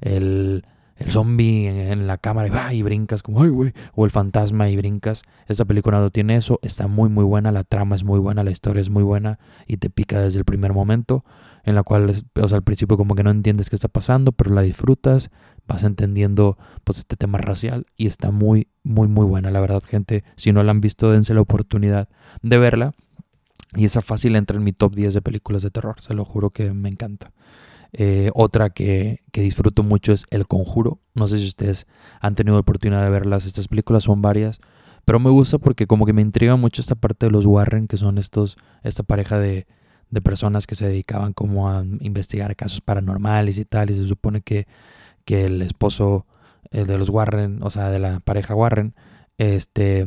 el, 0.02 0.66
el 0.96 1.10
zombie 1.10 1.68
en, 1.68 2.06
la 2.06 2.18
cámara 2.18 2.48
y, 2.48 2.50
va 2.50 2.74
y 2.74 2.82
brincas 2.82 3.22
como, 3.22 3.42
ay, 3.42 3.50
güey, 3.50 3.72
o 3.94 4.04
el 4.04 4.10
fantasma 4.10 4.68
y 4.68 4.76
brincas. 4.76 5.22
Esta 5.46 5.64
película 5.64 6.00
no 6.00 6.10
tiene 6.10 6.36
eso, 6.36 6.58
está 6.62 6.86
muy, 6.86 7.08
muy 7.08 7.24
buena, 7.24 7.52
la 7.52 7.64
trama 7.64 7.96
es 7.96 8.04
muy 8.04 8.18
buena, 8.18 8.44
la 8.44 8.50
historia 8.50 8.80
es 8.80 8.90
muy 8.90 9.02
buena 9.02 9.38
y 9.66 9.76
te 9.76 9.90
pica 9.90 10.20
desde 10.20 10.38
el 10.38 10.44
primer 10.44 10.72
momento 10.72 11.24
en 11.66 11.74
la 11.74 11.82
cual, 11.82 12.14
o 12.40 12.48
sea, 12.48 12.56
al 12.56 12.62
principio 12.62 12.96
como 12.96 13.16
que 13.16 13.24
no 13.24 13.30
entiendes 13.30 13.68
qué 13.68 13.76
está 13.76 13.88
pasando, 13.88 14.30
pero 14.30 14.54
la 14.54 14.62
disfrutas, 14.62 15.30
vas 15.66 15.82
entendiendo 15.82 16.56
pues 16.84 16.98
este 16.98 17.16
tema 17.16 17.38
racial 17.38 17.86
y 17.96 18.06
está 18.06 18.30
muy, 18.30 18.68
muy, 18.84 19.08
muy 19.08 19.26
buena, 19.26 19.50
la 19.50 19.58
verdad, 19.58 19.82
gente. 19.84 20.22
Si 20.36 20.52
no 20.52 20.62
la 20.62 20.70
han 20.70 20.80
visto, 20.80 21.10
dense 21.10 21.34
la 21.34 21.40
oportunidad 21.40 22.08
de 22.42 22.58
verla. 22.58 22.92
Y 23.74 23.84
esa 23.84 24.00
fácil 24.00 24.36
entra 24.36 24.56
en 24.56 24.62
mi 24.62 24.72
top 24.72 24.94
10 24.94 25.14
de 25.14 25.22
películas 25.22 25.62
de 25.62 25.70
terror, 25.70 26.00
se 26.00 26.14
lo 26.14 26.24
juro 26.24 26.50
que 26.50 26.72
me 26.72 26.88
encanta. 26.88 27.32
Eh, 27.92 28.30
otra 28.34 28.70
que, 28.70 29.22
que, 29.32 29.40
disfruto 29.40 29.82
mucho 29.82 30.12
es 30.12 30.24
El 30.30 30.46
Conjuro. 30.46 31.00
No 31.14 31.26
sé 31.26 31.38
si 31.38 31.46
ustedes 31.46 31.86
han 32.20 32.34
tenido 32.34 32.58
oportunidad 32.58 33.02
de 33.04 33.10
verlas. 33.10 33.46
Estas 33.46 33.68
películas 33.68 34.04
son 34.04 34.22
varias. 34.22 34.60
Pero 35.04 35.20
me 35.20 35.30
gusta 35.30 35.58
porque 35.58 35.86
como 35.86 36.04
que 36.04 36.12
me 36.12 36.22
intriga 36.22 36.56
mucho 36.56 36.82
esta 36.82 36.96
parte 36.96 37.26
de 37.26 37.32
los 37.32 37.46
Warren, 37.46 37.86
que 37.86 37.96
son 37.96 38.18
estos, 38.18 38.56
esta 38.82 39.02
pareja 39.04 39.38
de, 39.38 39.66
de 40.10 40.20
personas 40.20 40.66
que 40.66 40.74
se 40.74 40.88
dedicaban 40.88 41.32
como 41.32 41.70
a 41.70 41.84
investigar 42.00 42.56
casos 42.56 42.80
paranormales 42.80 43.58
y 43.58 43.64
tal, 43.64 43.90
y 43.90 43.94
se 43.94 44.06
supone 44.06 44.40
que, 44.40 44.66
que 45.24 45.44
el 45.44 45.62
esposo 45.62 46.26
el 46.70 46.86
de 46.86 46.98
los 46.98 47.08
Warren, 47.08 47.60
o 47.62 47.70
sea, 47.70 47.90
de 47.90 47.98
la 47.98 48.20
pareja 48.20 48.54
Warren, 48.54 48.94
este 49.38 50.06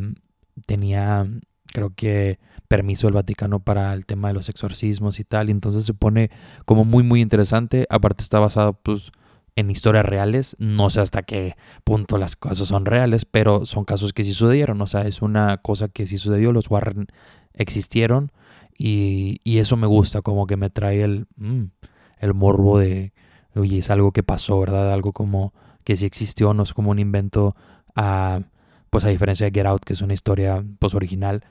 tenía, 0.65 1.27
creo 1.71 1.93
que 1.95 2.39
permiso 2.67 3.07
del 3.07 3.15
Vaticano 3.15 3.59
para 3.59 3.93
el 3.93 4.05
tema 4.05 4.27
de 4.27 4.33
los 4.35 4.49
exorcismos 4.49 5.19
y 5.19 5.23
tal, 5.23 5.49
y 5.49 5.51
entonces 5.51 5.85
se 5.85 5.93
pone 5.93 6.29
como 6.65 6.85
muy 6.85 7.03
muy 7.03 7.21
interesante, 7.21 7.85
aparte 7.89 8.23
está 8.23 8.39
basado 8.39 8.73
pues 8.73 9.11
en 9.55 9.71
historias 9.71 10.05
reales, 10.05 10.55
no 10.59 10.89
sé 10.89 11.01
hasta 11.01 11.23
qué 11.23 11.55
punto 11.83 12.17
las 12.17 12.35
cosas 12.35 12.67
son 12.67 12.85
reales, 12.85 13.25
pero 13.25 13.65
son 13.65 13.85
casos 13.85 14.13
que 14.13 14.23
sí 14.23 14.33
sucedieron, 14.33 14.81
o 14.81 14.87
sea, 14.87 15.01
es 15.01 15.21
una 15.21 15.57
cosa 15.57 15.89
que 15.89 16.07
sí 16.07 16.17
sucedió, 16.17 16.51
los 16.51 16.69
Warren 16.69 17.07
existieron, 17.53 18.31
y, 18.77 19.39
y, 19.43 19.57
eso 19.57 19.75
me 19.75 19.87
gusta, 19.87 20.21
como 20.21 20.47
que 20.47 20.55
me 20.55 20.69
trae 20.69 21.03
el, 21.03 21.27
mm, 21.35 21.63
el 22.19 22.33
morbo 22.33 22.79
de, 22.79 23.11
oye, 23.55 23.79
es 23.79 23.89
algo 23.89 24.13
que 24.13 24.23
pasó, 24.23 24.57
¿verdad? 24.57 24.93
Algo 24.93 25.11
como 25.11 25.53
que 25.83 25.97
sí 25.97 26.05
existió, 26.05 26.53
no 26.53 26.63
es 26.63 26.73
como 26.73 26.91
un 26.91 26.99
invento, 26.99 27.57
a, 27.95 28.41
pues 28.89 29.05
a 29.05 29.09
diferencia 29.09 29.45
de 29.45 29.51
Get 29.51 29.65
Out, 29.65 29.83
que 29.83 29.93
es 29.93 30.01
una 30.01 30.13
historia 30.13 30.63
pues 30.79 30.95
original. 30.95 31.43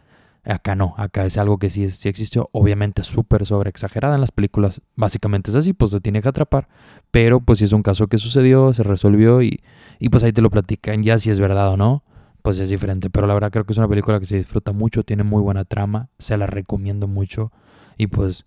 Acá 0.48 0.74
no, 0.74 0.94
acá 0.96 1.26
es 1.26 1.36
algo 1.36 1.58
que 1.58 1.68
sí, 1.68 1.90
sí 1.90 2.08
existió, 2.08 2.48
obviamente 2.52 3.04
súper 3.04 3.44
sobre 3.44 3.68
exagerada 3.68 4.14
en 4.14 4.22
las 4.22 4.32
películas, 4.32 4.80
básicamente 4.96 5.50
es 5.50 5.56
así, 5.56 5.74
pues 5.74 5.90
se 5.90 6.00
tiene 6.00 6.22
que 6.22 6.28
atrapar, 6.30 6.68
pero 7.10 7.40
pues 7.40 7.58
si 7.58 7.66
es 7.66 7.72
un 7.74 7.82
caso 7.82 8.06
que 8.06 8.16
sucedió, 8.16 8.72
se 8.72 8.82
resolvió 8.82 9.42
y, 9.42 9.60
y 9.98 10.08
pues 10.08 10.24
ahí 10.24 10.32
te 10.32 10.40
lo 10.40 10.48
platican 10.48 11.02
ya 11.02 11.18
si 11.18 11.28
es 11.28 11.38
verdad 11.38 11.68
o 11.70 11.76
no 11.76 12.02
pues 12.42 12.60
es 12.60 12.70
diferente. 12.70 13.10
Pero 13.10 13.26
la 13.26 13.34
verdad 13.34 13.50
creo 13.50 13.64
que 13.64 13.72
es 13.72 13.78
una 13.78 13.88
película 13.88 14.18
que 14.20 14.26
se 14.26 14.38
disfruta 14.38 14.72
mucho, 14.72 15.04
tiene 15.04 15.22
muy 15.22 15.42
buena 15.42 15.64
trama, 15.64 16.08
se 16.18 16.36
la 16.38 16.46
recomiendo 16.46 17.06
mucho 17.06 17.52
y 17.98 18.06
pues 18.06 18.46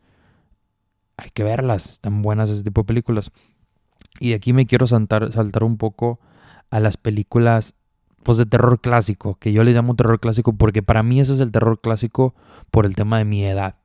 hay 1.18 1.30
que 1.30 1.44
verlas, 1.44 1.88
están 1.88 2.24
buenas 2.24 2.50
ese 2.50 2.64
tipo 2.64 2.82
de 2.82 2.86
películas. 2.86 3.32
Y 4.20 4.34
aquí 4.34 4.54
me 4.54 4.66
quiero 4.66 4.88
saltar, 4.88 5.32
saltar 5.32 5.64
un 5.64 5.78
poco 5.78 6.20
a 6.70 6.80
las 6.80 6.98
películas 6.98 7.76
pues 8.24 8.38
de 8.38 8.46
terror 8.46 8.80
clásico, 8.80 9.36
que 9.36 9.52
yo 9.52 9.64
le 9.64 9.74
llamo 9.74 9.96
terror 9.96 10.20
clásico 10.20 10.54
porque 10.54 10.84
para 10.84 11.04
mí 11.04 11.20
ese 11.20 11.34
es 11.34 11.40
el 11.40 11.52
terror 11.52 11.80
clásico 11.82 12.36
por 12.70 12.86
el 12.86 12.96
tema 12.96 13.18
de 13.18 13.26
mi 13.26 13.44
edad. 13.46 13.76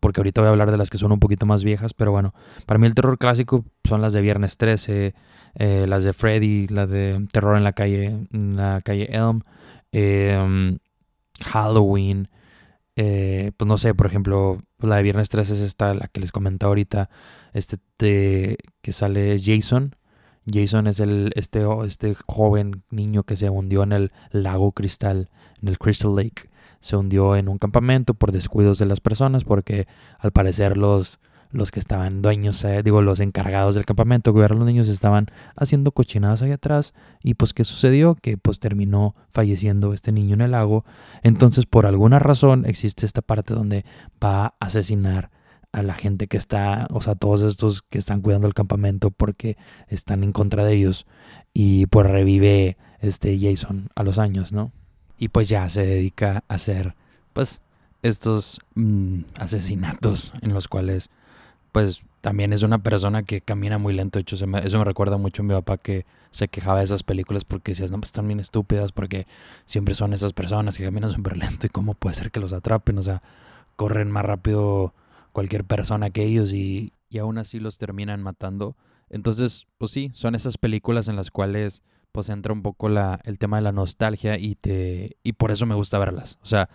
Porque 0.00 0.20
ahorita 0.20 0.42
voy 0.42 0.48
a 0.48 0.50
hablar 0.50 0.70
de 0.70 0.76
las 0.76 0.90
que 0.90 0.98
son 0.98 1.12
un 1.12 1.20
poquito 1.20 1.46
más 1.46 1.64
viejas, 1.64 1.94
pero 1.94 2.12
bueno, 2.12 2.34
para 2.66 2.78
mí 2.78 2.86
el 2.86 2.94
terror 2.94 3.16
clásico 3.16 3.64
son 3.84 4.02
las 4.02 4.12
de 4.12 4.20
Viernes 4.20 4.58
13, 4.58 5.14
eh, 5.54 5.86
las 5.88 6.02
de 6.02 6.12
Freddy, 6.12 6.68
las 6.68 6.90
de 6.90 7.26
Terror 7.32 7.56
en 7.56 7.64
la 7.64 7.72
calle, 7.72 8.26
en 8.32 8.56
la 8.56 8.82
calle 8.82 9.08
Elm, 9.10 9.40
em, 9.92 10.78
Halloween. 11.42 12.28
Eh, 12.96 13.52
pues 13.56 13.66
no 13.66 13.78
sé, 13.78 13.94
por 13.94 14.06
ejemplo, 14.06 14.60
la 14.78 14.96
de 14.96 15.02
Viernes 15.02 15.28
13 15.30 15.54
es 15.54 15.60
esta, 15.60 15.94
la 15.94 16.08
que 16.08 16.20
les 16.20 16.32
comenté 16.32 16.66
ahorita. 16.66 17.08
Este 17.52 17.78
que 17.96 18.92
sale 18.92 19.38
Jason. 19.42 19.96
Jason 20.50 20.86
es 20.86 21.00
el, 21.00 21.32
este, 21.36 21.64
este 21.86 22.14
joven 22.26 22.82
niño 22.90 23.22
que 23.22 23.36
se 23.36 23.50
hundió 23.50 23.82
en 23.82 23.92
el 23.92 24.12
lago 24.30 24.72
Cristal, 24.72 25.30
en 25.62 25.68
el 25.68 25.78
Crystal 25.78 26.14
Lake. 26.14 26.50
Se 26.80 26.96
hundió 26.96 27.34
en 27.36 27.48
un 27.48 27.58
campamento 27.58 28.14
por 28.14 28.30
descuidos 28.30 28.78
de 28.78 28.86
las 28.86 29.00
personas 29.00 29.44
porque 29.44 29.86
al 30.18 30.32
parecer 30.32 30.76
los, 30.76 31.18
los 31.50 31.70
que 31.70 31.80
estaban 31.80 32.20
dueños, 32.20 32.62
eh, 32.64 32.82
digo, 32.82 33.00
los 33.00 33.20
encargados 33.20 33.74
del 33.74 33.86
campamento, 33.86 34.34
que 34.34 34.40
los 34.40 34.66
niños, 34.66 34.88
estaban 34.88 35.28
haciendo 35.56 35.92
cochinadas 35.92 36.42
ahí 36.42 36.50
atrás. 36.50 36.92
Y 37.22 37.34
pues, 37.34 37.54
¿qué 37.54 37.64
sucedió? 37.64 38.16
Que 38.16 38.36
pues 38.36 38.58
terminó 38.58 39.14
falleciendo 39.32 39.94
este 39.94 40.12
niño 40.12 40.34
en 40.34 40.42
el 40.42 40.50
lago. 40.50 40.84
Entonces, 41.22 41.64
por 41.64 41.86
alguna 41.86 42.18
razón, 42.18 42.66
existe 42.66 43.06
esta 43.06 43.22
parte 43.22 43.54
donde 43.54 43.86
va 44.22 44.46
a 44.46 44.54
asesinar 44.60 45.30
a 45.74 45.82
la 45.82 45.94
gente 45.94 46.28
que 46.28 46.36
está, 46.36 46.86
o 46.90 47.00
sea, 47.00 47.16
todos 47.16 47.42
estos 47.42 47.82
que 47.82 47.98
están 47.98 48.20
cuidando 48.20 48.46
el 48.46 48.54
campamento 48.54 49.10
porque 49.10 49.56
están 49.88 50.22
en 50.22 50.30
contra 50.30 50.64
de 50.64 50.74
ellos. 50.74 51.04
Y 51.52 51.86
pues 51.86 52.06
revive 52.06 52.76
este 53.00 53.36
Jason 53.38 53.88
a 53.96 54.04
los 54.04 54.18
años, 54.18 54.52
¿no? 54.52 54.70
Y 55.18 55.28
pues 55.28 55.48
ya 55.48 55.68
se 55.68 55.84
dedica 55.84 56.44
a 56.48 56.54
hacer, 56.54 56.94
pues, 57.32 57.60
estos 58.02 58.60
mm, 58.74 59.22
asesinatos 59.36 60.32
en 60.42 60.54
los 60.54 60.68
cuales, 60.68 61.10
pues, 61.72 62.02
también 62.20 62.52
es 62.52 62.62
una 62.62 62.78
persona 62.78 63.24
que 63.24 63.40
camina 63.40 63.78
muy 63.78 63.94
lento. 63.94 64.18
De 64.18 64.22
hecho, 64.22 64.36
eso 64.36 64.46
me 64.46 64.84
recuerda 64.84 65.16
mucho 65.16 65.42
a 65.42 65.44
mi 65.44 65.54
papá 65.54 65.76
que 65.76 66.06
se 66.30 66.46
quejaba 66.46 66.78
de 66.78 66.84
esas 66.84 67.02
películas 67.02 67.44
porque 67.44 67.72
decías, 67.72 67.90
no, 67.90 67.98
pues 67.98 68.08
están 68.08 68.28
bien 68.28 68.40
estúpidas 68.40 68.92
porque 68.92 69.26
siempre 69.66 69.94
son 69.94 70.12
esas 70.12 70.32
personas 70.32 70.78
que 70.78 70.84
caminan 70.84 71.12
súper 71.12 71.36
lento 71.36 71.66
y 71.66 71.70
cómo 71.70 71.94
puede 71.94 72.14
ser 72.14 72.30
que 72.30 72.40
los 72.40 72.52
atrapen. 72.52 72.96
O 72.98 73.02
sea, 73.02 73.22
corren 73.76 74.10
más 74.10 74.24
rápido 74.24 74.94
cualquier 75.34 75.64
persona 75.64 76.08
que 76.08 76.24
ellos 76.24 76.54
y, 76.54 76.94
y 77.10 77.18
aún 77.18 77.36
así 77.36 77.60
los 77.60 77.76
terminan 77.76 78.22
matando. 78.22 78.76
Entonces, 79.10 79.66
pues 79.76 79.90
sí, 79.90 80.10
son 80.14 80.34
esas 80.34 80.56
películas 80.56 81.08
en 81.08 81.16
las 81.16 81.30
cuales 81.30 81.82
pues 82.12 82.28
entra 82.28 82.52
un 82.52 82.62
poco 82.62 82.88
la, 82.88 83.20
el 83.24 83.38
tema 83.38 83.56
de 83.56 83.62
la 83.62 83.72
nostalgia 83.72 84.38
y 84.38 84.54
te 84.54 85.16
y 85.24 85.32
por 85.32 85.50
eso 85.50 85.66
me 85.66 85.74
gusta 85.74 85.98
verlas. 85.98 86.38
O 86.42 86.46
sea, 86.46 86.70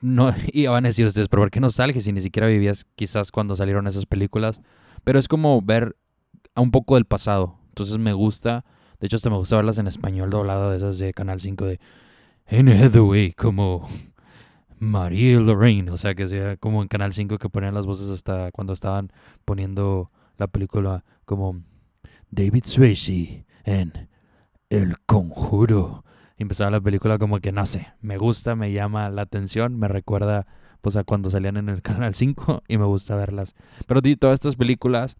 no 0.00 0.32
y 0.52 0.66
van 0.66 0.84
a 0.84 0.88
decir 0.88 1.06
ustedes, 1.06 1.28
pero 1.28 1.42
¿por 1.42 1.50
qué 1.50 1.58
nostalgia 1.60 2.00
si 2.00 2.12
ni 2.12 2.20
siquiera 2.20 2.46
vivías 2.46 2.84
quizás 2.94 3.32
cuando 3.32 3.56
salieron 3.56 3.86
esas 3.86 4.04
películas? 4.04 4.60
Pero 5.04 5.18
es 5.18 5.26
como 5.26 5.62
ver 5.62 5.96
a 6.54 6.60
un 6.60 6.70
poco 6.70 6.96
del 6.96 7.06
pasado. 7.06 7.58
Entonces 7.68 7.96
me 7.98 8.12
gusta, 8.12 8.66
de 9.00 9.06
hecho 9.06 9.16
hasta 9.16 9.30
me 9.30 9.36
gusta 9.36 9.56
verlas 9.56 9.78
en 9.78 9.86
español 9.86 10.28
doblado 10.28 10.70
de 10.70 10.76
esas 10.76 10.98
de 10.98 11.14
Canal 11.14 11.40
5 11.40 11.64
de 11.64 11.80
Anne 12.46 12.84
Hathaway 12.84 13.32
como 13.32 13.88
María 14.80 15.38
Lorraine, 15.40 15.90
o 15.90 15.96
sea, 15.96 16.14
que 16.14 16.28
sea 16.28 16.56
como 16.56 16.82
en 16.82 16.88
Canal 16.88 17.12
5 17.12 17.38
que 17.38 17.48
ponían 17.48 17.74
las 17.74 17.86
voces 17.86 18.10
hasta 18.10 18.50
cuando 18.52 18.72
estaban 18.72 19.12
poniendo 19.44 20.10
la 20.36 20.46
película 20.46 21.04
como 21.24 21.62
David 22.30 22.64
Swayze 22.64 23.44
en 23.64 24.08
El 24.70 24.98
Conjuro. 25.00 26.04
Y 26.36 26.42
empezaba 26.42 26.70
la 26.70 26.80
película 26.80 27.18
como 27.18 27.40
que 27.40 27.52
sé, 27.66 27.92
me 28.00 28.16
gusta, 28.16 28.54
me 28.54 28.72
llama 28.72 29.10
la 29.10 29.22
atención, 29.22 29.76
me 29.76 29.88
recuerda 29.88 30.46
pues 30.80 30.94
a 30.96 31.02
cuando 31.02 31.30
salían 31.30 31.56
en 31.56 31.68
el 31.68 31.82
Canal 31.82 32.14
5 32.14 32.62
y 32.68 32.78
me 32.78 32.84
gusta 32.84 33.16
verlas. 33.16 33.54
Pero 33.86 34.00
todas 34.02 34.34
estas 34.34 34.56
películas, 34.56 35.16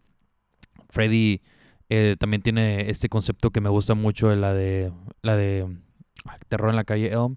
Freddy 0.88 1.42
eh, 1.88 2.16
también 2.18 2.42
tiene 2.42 2.90
este 2.90 3.08
concepto 3.08 3.50
que 3.50 3.60
me 3.60 3.68
gusta 3.68 3.94
mucho, 3.94 4.34
la 4.36 4.54
de 4.54 4.92
la 5.22 5.36
de 5.36 5.66
Terror 6.48 6.70
en 6.70 6.76
la 6.76 6.84
calle 6.84 7.12
Elm 7.12 7.36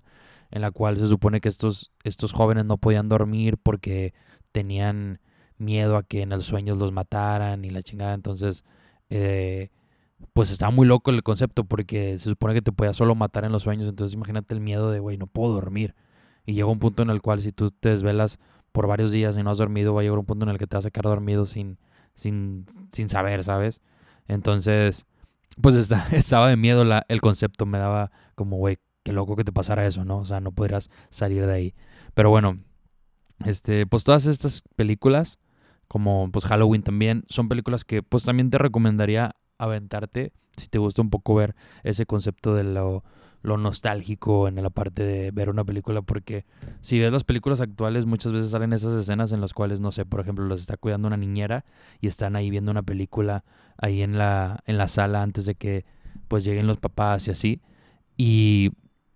en 0.51 0.62
la 0.62 0.72
cual 0.72 0.98
se 0.98 1.08
supone 1.08 1.41
que 1.41 1.50
estos, 1.50 1.91
estos 2.03 2.34
jóvenes 2.34 2.65
no 2.65 2.77
podían 2.77 3.10
dormir 3.10 3.58
porque 3.58 4.13
tenían 4.51 5.20
miedo 5.58 5.96
a 5.98 6.03
que 6.03 6.22
en 6.22 6.29
los 6.29 6.46
sueños 6.46 6.77
los 6.77 6.91
mataran 6.91 7.63
y 7.63 7.70
la 7.70 7.84
chingada. 7.84 8.13
Entonces, 8.13 8.65
eh, 9.10 9.70
pues 10.34 10.51
estaba 10.51 10.72
muy 10.72 10.88
loco 10.88 11.12
el 11.12 11.24
concepto 11.24 11.63
porque 11.63 12.17
se 12.20 12.29
supone 12.29 12.53
que 12.53 12.62
te 12.62 12.72
podía 12.72 12.93
solo 12.93 13.15
matar 13.15 13.46
en 13.46 13.51
los 13.51 13.63
sueños. 13.63 13.88
Entonces, 13.88 14.13
imagínate 14.13 14.53
el 14.53 14.62
miedo 14.62 14.91
de, 14.91 15.00
güey, 15.00 15.17
no 15.17 15.27
puedo 15.27 15.53
dormir. 15.53 15.96
Y 16.46 16.53
llega 16.53 16.67
un 16.67 16.79
punto 16.79 17.03
en 17.03 17.10
el 17.10 17.22
cual 17.22 17.41
si 17.41 17.51
tú 17.51 17.72
te 17.72 17.89
desvelas 17.89 18.39
por 18.72 18.88
varios 18.88 19.12
días 19.12 19.38
y 19.38 19.43
no 19.43 19.51
has 19.51 19.58
dormido, 19.58 19.93
va 19.93 20.01
a 20.01 20.03
llegar 20.03 20.20
un 20.20 20.25
punto 20.25 20.46
en 20.46 20.50
el 20.50 20.58
que 20.58 20.67
te 20.67 20.75
vas 20.75 20.86
a 20.86 20.91
quedar 20.91 21.05
dormido 21.05 21.46
sin, 21.46 21.77
sin, 22.13 22.65
sin 22.91 23.10
saber, 23.10 23.43
¿sabes? 23.43 23.81
Entonces, 24.27 25.05
pues 25.62 25.75
estaba 26.12 26.50
de 26.50 26.58
miedo 26.58 26.84
la, 26.84 27.05
el 27.08 27.22
concepto. 27.22 27.65
Me 27.65 27.77
daba 27.77 28.12
como, 28.36 28.58
güey, 28.58 28.79
qué 29.03 29.13
loco 29.13 29.36
que 29.36 29.43
te 29.43 29.51
pasara 29.51 29.86
eso, 29.86 30.05
¿no? 30.05 30.20
O 30.20 30.25
sea, 30.25 30.39
no 30.39 30.51
podrías 30.51 30.89
salir 31.10 31.46
de 31.46 31.53
ahí. 31.53 31.75
Pero 32.13 32.29
bueno, 32.29 32.58
este, 33.46 33.86
pues 33.88 34.03
todas 34.03 34.25
estas 34.25 34.63
películas, 34.75 35.39
como 35.88 36.31
pues 36.31 36.46
Halloween 36.46 36.84
también, 36.84 37.24
son 37.27 37.50
películas 37.50 37.84
que 37.84 38.03
pues 38.03 38.24
también 38.24 38.50
te 38.50 38.58
recomendaría 38.58 39.36
aventarte 39.58 40.34
si 40.58 40.67
te 40.67 40.77
gusta 40.77 41.01
un 41.01 41.10
poco 41.10 41.36
ver 41.36 41.55
ese 41.84 42.05
concepto 42.05 42.53
de 42.55 42.63
lo, 42.63 43.03
lo 43.41 43.58
nostálgico 43.58 44.48
en 44.48 44.62
la 44.62 44.70
parte 44.70 45.03
de 45.03 45.31
ver 45.31 45.50
una 45.50 45.63
película, 45.63 46.01
porque 46.01 46.46
si 46.81 47.00
ves 47.00 47.12
las 47.12 47.24
películas 47.24 47.62
actuales 47.62 48.05
muchas 48.05 48.31
veces 48.31 48.51
salen 48.51 48.74
esas 48.74 48.93
escenas 48.93 49.31
en 49.31 49.41
las 49.41 49.53
cuales, 49.53 49.79
no 49.79 49.91
sé, 49.91 50.05
por 50.05 50.20
ejemplo, 50.20 50.46
los 50.46 50.62
está 50.62 50.77
cuidando 50.77 51.08
una 51.08 51.17
niñera 51.17 51.65
y 52.00 52.08
están 52.08 52.36
ahí 52.36 52.50
viendo 52.50 52.72
una 52.72 52.84
película 52.84 53.43
ahí 53.77 54.01
en 54.01 54.17
la, 54.17 54.62
en 54.65 54.77
la 54.77 54.88
sala 54.88 55.24
antes 55.24 55.46
de 55.46 55.55
que 55.55 55.86
pues 56.27 56.43
lleguen 56.43 56.67
los 56.67 56.77
papás 56.77 57.27
y 57.27 57.31
así. 57.31 57.62
Y 58.17 58.72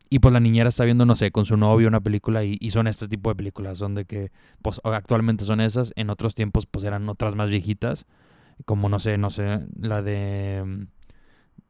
y 0.10 0.20
pues 0.20 0.34
la 0.34 0.40
niñera 0.40 0.70
está 0.70 0.84
viendo, 0.86 1.06
no 1.06 1.16
sé, 1.16 1.32
con 1.32 1.46
su 1.46 1.58
novio 1.58 1.88
una 1.88 2.02
película 2.02 2.44
y, 2.44 2.58
son 2.70 2.88
este 2.88 3.08
tipo 3.08 3.30
de 3.30 3.36
películas, 3.36 3.78
son 3.78 3.96
de 3.96 4.06
que 4.06 4.32
pues 4.62 4.80
actualmente 4.84 5.46
son 5.46 5.62
esas, 5.62 5.94
en 5.96 6.10
otros 6.10 6.36
tiempos 6.36 6.66
pues 6.66 6.86
eran 6.86 7.08
otras 7.10 7.36
más 7.36 7.50
viejitas, 7.50 8.06
como 8.66 8.90
no 8.90 9.00
sé, 9.00 9.18
no 9.18 9.30
sé, 9.30 9.66
la 9.80 10.02
de 10.02 10.88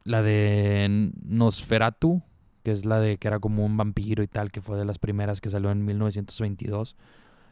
la 0.04 0.22
de 0.22 1.12
Nosferatu, 1.24 2.22
que 2.64 2.72
es 2.72 2.86
la 2.86 3.00
de 3.00 3.18
que 3.18 3.28
era 3.28 3.40
como 3.40 3.66
un 3.66 3.78
vampiro 3.78 4.24
y 4.24 4.28
tal, 4.28 4.52
que 4.52 4.62
fue 4.62 4.78
de 4.78 4.86
las 4.86 5.00
primeras 5.00 5.42
que 5.42 5.50
salió 5.50 5.72
en 5.72 5.86
1922 5.86 6.96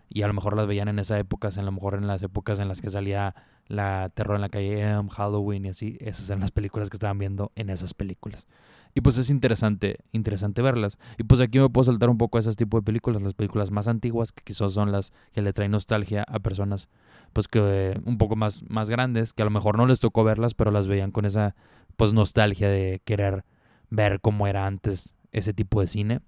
y 0.09 0.21
a 0.21 0.27
lo 0.27 0.33
mejor 0.33 0.55
las 0.55 0.67
veían 0.67 0.87
en 0.87 0.99
esa 0.99 1.17
época, 1.17 1.49
a 1.55 1.61
lo 1.61 1.71
mejor 1.71 1.95
en 1.95 2.07
las 2.07 2.21
épocas 2.21 2.59
en 2.59 2.67
las 2.67 2.81
que 2.81 2.89
salía 2.89 3.35
la 3.67 4.11
terror 4.13 4.35
en 4.35 4.41
la 4.41 4.49
calle 4.49 4.83
Halloween 5.09 5.65
y 5.65 5.69
así, 5.69 5.97
esas 5.99 6.29
eran 6.29 6.41
las 6.41 6.51
películas 6.51 6.89
que 6.89 6.97
estaban 6.97 7.17
viendo 7.17 7.51
en 7.55 7.69
esas 7.69 7.93
películas. 7.93 8.47
Y 8.95 9.01
pues 9.01 9.17
es 9.17 9.29
interesante, 9.29 9.97
interesante 10.11 10.61
verlas. 10.61 10.99
Y 11.17 11.23
pues 11.23 11.41
aquí 11.41 11.59
me 11.59 11.69
puedo 11.69 11.85
saltar 11.85 12.09
un 12.09 12.17
poco 12.17 12.37
a 12.37 12.41
ese 12.41 12.53
tipo 12.53 12.77
de 12.77 12.83
películas, 12.83 13.21
las 13.23 13.33
películas 13.33 13.71
más 13.71 13.87
antiguas, 13.87 14.31
que 14.31 14.43
quizás 14.43 14.73
son 14.73 14.91
las 14.91 15.13
que 15.33 15.41
le 15.41 15.51
traen 15.53 15.71
nostalgia 15.71 16.23
a 16.27 16.39
personas 16.39 16.89
pues 17.33 17.47
que 17.47 17.99
un 18.05 18.17
poco 18.19 18.35
más, 18.35 18.63
más 18.69 18.89
grandes, 18.89 19.33
que 19.33 19.41
a 19.41 19.45
lo 19.45 19.51
mejor 19.51 19.77
no 19.77 19.87
les 19.87 19.99
tocó 19.99 20.23
verlas, 20.23 20.53
pero 20.53 20.69
las 20.69 20.87
veían 20.87 21.11
con 21.11 21.25
esa 21.25 21.55
pues 21.97 22.13
nostalgia 22.13 22.69
de 22.69 23.01
querer 23.03 23.43
ver 23.89 24.21
cómo 24.21 24.47
era 24.47 24.67
antes 24.67 25.15
ese 25.31 25.53
tipo 25.53 25.81
de 25.81 25.87
cine. 25.87 26.21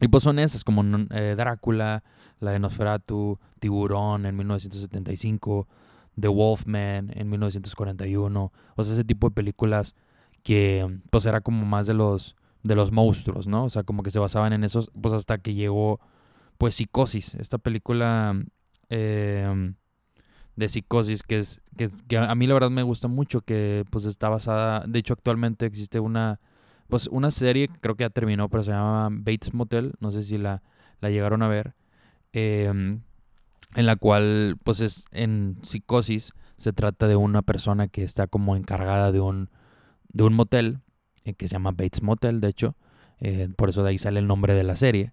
Y 0.00 0.08
pues 0.08 0.22
son 0.24 0.38
esas, 0.38 0.64
como 0.64 0.82
eh, 1.10 1.34
Drácula, 1.36 2.02
la 2.40 2.50
de 2.50 2.58
Nosferatu, 2.58 3.38
Tiburón 3.60 4.26
en 4.26 4.36
1975, 4.36 5.68
The 6.18 6.28
Wolfman 6.28 7.10
en 7.14 7.30
1941, 7.30 8.52
o 8.74 8.82
sea, 8.82 8.94
ese 8.94 9.04
tipo 9.04 9.28
de 9.28 9.34
películas 9.34 9.94
que 10.42 10.98
pues 11.10 11.26
era 11.26 11.40
como 11.40 11.64
más 11.64 11.86
de 11.86 11.94
los 11.94 12.36
de 12.62 12.74
los 12.76 12.92
monstruos, 12.92 13.46
¿no? 13.46 13.64
O 13.64 13.70
sea, 13.70 13.82
como 13.82 14.02
que 14.02 14.10
se 14.10 14.18
basaban 14.18 14.52
en 14.52 14.64
esos, 14.64 14.90
pues 15.00 15.12
hasta 15.12 15.38
que 15.38 15.54
llegó 15.54 16.00
pues 16.58 16.76
Psicosis, 16.76 17.34
esta 17.34 17.58
película 17.58 18.40
em, 18.88 19.74
de 20.54 20.68
Psicosis 20.68 21.22
que 21.22 21.38
es 21.38 21.60
que, 21.76 21.90
que, 22.06 22.18
a 22.18 22.34
mí 22.34 22.46
la 22.46 22.54
verdad 22.54 22.70
me 22.70 22.84
gusta 22.84 23.08
mucho 23.08 23.40
que 23.40 23.84
pues 23.90 24.04
está 24.04 24.28
basada, 24.28 24.84
de 24.86 24.98
hecho 24.98 25.14
actualmente 25.14 25.66
existe 25.66 25.98
una 25.98 26.40
pues 26.88 27.08
una 27.08 27.30
serie, 27.30 27.68
creo 27.80 27.96
que 27.96 28.04
ya 28.04 28.10
terminó, 28.10 28.48
pero 28.48 28.62
se 28.62 28.70
llama 28.70 29.08
Bates 29.10 29.54
Motel, 29.54 29.94
no 29.98 30.10
sé 30.10 30.22
si 30.22 30.36
la, 30.38 30.62
la 31.00 31.10
llegaron 31.10 31.42
a 31.42 31.48
ver, 31.48 31.74
em, 32.32 33.00
en 33.74 33.86
la 33.86 33.96
cual 33.96 34.56
pues 34.62 34.80
es 34.80 35.06
en 35.10 35.58
Psicosis 35.62 36.32
se 36.56 36.72
trata 36.72 37.08
de 37.08 37.16
una 37.16 37.42
persona 37.42 37.88
que 37.88 38.04
está 38.04 38.26
como 38.26 38.56
encargada 38.56 39.10
de 39.10 39.20
un 39.20 39.48
de 40.12 40.24
un 40.24 40.34
motel 40.34 40.80
eh, 41.24 41.34
que 41.34 41.48
se 41.48 41.52
llama 41.52 41.70
Bates 41.70 42.02
Motel, 42.02 42.40
de 42.40 42.48
hecho. 42.48 42.76
Eh, 43.18 43.48
por 43.56 43.68
eso 43.68 43.82
de 43.82 43.90
ahí 43.90 43.98
sale 43.98 44.20
el 44.20 44.26
nombre 44.26 44.54
de 44.54 44.64
la 44.64 44.76
serie. 44.76 45.12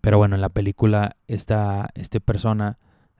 Pero 0.00 0.18
bueno, 0.18 0.36
en 0.36 0.40
la 0.40 0.48
película 0.48 1.16
esta, 1.26 1.88
este 1.94 2.20
persona, 2.20 2.78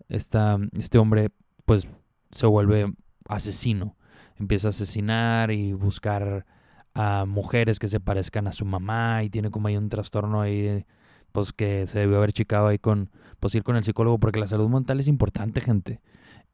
esta, 0.09 0.59
este 0.79 0.99
hombre, 0.99 1.31
pues 1.65 1.89
se 2.31 2.47
vuelve 2.47 2.93
asesino. 3.29 3.97
Empieza 4.37 4.69
a 4.69 4.71
asesinar 4.71 5.51
y 5.51 5.73
buscar 5.73 6.47
a 6.95 7.25
mujeres 7.27 7.79
que 7.79 7.89
se 7.89 8.01
parezcan 8.01 8.47
a 8.47 8.53
su 8.53 8.65
mamá 8.65 9.23
y 9.25 9.31
tiene 9.31 9.51
como 9.51 9.69
ahí 9.69 9.77
un 9.77 9.89
trastorno 9.89 10.41
ahí, 10.41 10.85
pues 11.33 11.53
que 11.53 11.87
se 11.87 12.01
debió 12.01 12.19
haber 12.19 12.33
chicado 12.33 12.69
ahí 12.69 12.79
con, 12.79 13.11
pues 13.41 13.55
ir 13.55 13.65
con 13.65 13.77
el 13.77 13.85
psicólogo 13.85 14.19
porque 14.19 14.41
la 14.41 14.47
salud 14.47 14.69
mental 14.69 15.01
es 15.01 15.09
importante, 15.09 15.61
gente. 15.61 16.01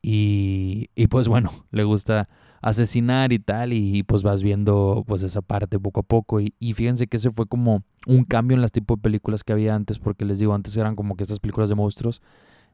Y, 0.02 0.90
y 0.94 1.06
pues 1.06 1.28
bueno, 1.28 1.50
le 1.70 1.84
gusta 1.84 2.28
asesinar 2.64 3.32
y 3.32 3.38
tal, 3.38 3.74
y, 3.74 4.02
pues 4.04 4.22
vas 4.22 4.42
viendo 4.42 5.04
pues 5.06 5.22
esa 5.22 5.42
parte 5.42 5.78
poco 5.78 6.00
a 6.00 6.02
poco. 6.02 6.40
Y, 6.40 6.54
y, 6.58 6.72
fíjense 6.72 7.06
que 7.06 7.18
ese 7.18 7.30
fue 7.30 7.46
como 7.46 7.84
un 8.06 8.24
cambio 8.24 8.54
en 8.54 8.62
las 8.62 8.72
tipos 8.72 8.96
de 8.96 9.02
películas 9.02 9.44
que 9.44 9.52
había 9.52 9.74
antes, 9.74 9.98
porque 9.98 10.24
les 10.24 10.38
digo, 10.38 10.54
antes 10.54 10.74
eran 10.76 10.96
como 10.96 11.14
que 11.14 11.24
estas 11.24 11.40
películas 11.40 11.68
de 11.68 11.74
monstruos, 11.74 12.22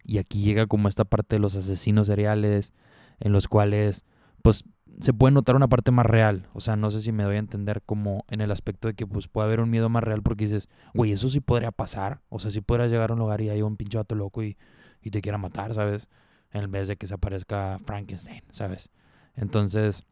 y 0.05 0.19
aquí 0.19 0.43
llega 0.43 0.67
como 0.67 0.89
esta 0.89 1.05
parte 1.05 1.37
de 1.37 1.41
los 1.41 1.57
asesinos 1.57 2.07
seriales, 2.07 2.73
en 3.19 3.33
los 3.33 3.49
cuales 3.49 4.05
pues 4.43 4.65
se 5.01 5.13
puede 5.13 5.33
notar 5.33 5.57
una 5.57 5.69
parte 5.69 5.91
más 5.91 6.07
real. 6.07 6.49
O 6.55 6.61
sea, 6.61 6.77
no 6.77 6.91
sé 6.91 7.01
si 7.01 7.11
me 7.13 7.25
doy 7.25 7.37
a 7.37 7.39
entender 7.41 7.83
como 7.83 8.25
en 8.29 8.41
el 8.41 8.51
aspecto 8.51 8.89
de 8.89 8.95
que 8.95 9.07
pues 9.07 9.29
puede 9.29 9.47
haber 9.47 9.61
un 9.61 9.71
miedo 9.71 9.89
más 9.89 10.05
real 10.05 10.23
porque 10.23 10.45
dices, 10.45 10.69
güey, 10.95 11.13
eso 11.13 11.29
sí 11.29 11.41
podría 11.41 11.73
pasar. 11.73 12.21
O 12.29 12.39
sea, 12.39 12.51
si 12.51 12.61
podrías 12.61 12.91
llegar 12.91 13.11
a 13.11 13.15
un 13.15 13.19
lugar 13.19 13.41
y 13.41 13.51
hay 13.51 13.63
un 13.63 13.77
pinche 13.77 13.99
vato 13.99 14.15
loco 14.15 14.43
y, 14.43 14.57
y 15.03 15.11
te 15.11 15.21
quiera 15.21 15.37
matar, 15.37 15.75
¿sabes? 15.75 16.09
En 16.53 16.71
vez 16.71 16.89
de 16.89 16.97
que 16.97 17.07
se 17.07 17.15
aparezca 17.15 17.79
Frankenstein, 17.85 18.43
¿sabes? 18.51 18.91
Entonces, 19.37 20.05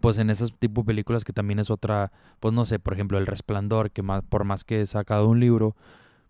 pues 0.00 0.18
en 0.18 0.30
esas 0.30 0.52
tipo 0.58 0.82
de 0.82 0.86
películas 0.86 1.24
que 1.24 1.32
también 1.32 1.58
es 1.58 1.70
otra, 1.70 2.12
pues 2.40 2.52
no 2.54 2.64
sé, 2.64 2.78
por 2.78 2.94
ejemplo, 2.94 3.18
El 3.18 3.26
Resplandor, 3.26 3.90
que 3.90 4.02
más, 4.02 4.22
por 4.22 4.44
más 4.44 4.64
que 4.64 4.82
he 4.82 4.86
sacado 4.86 5.28
un 5.28 5.40
libro, 5.40 5.76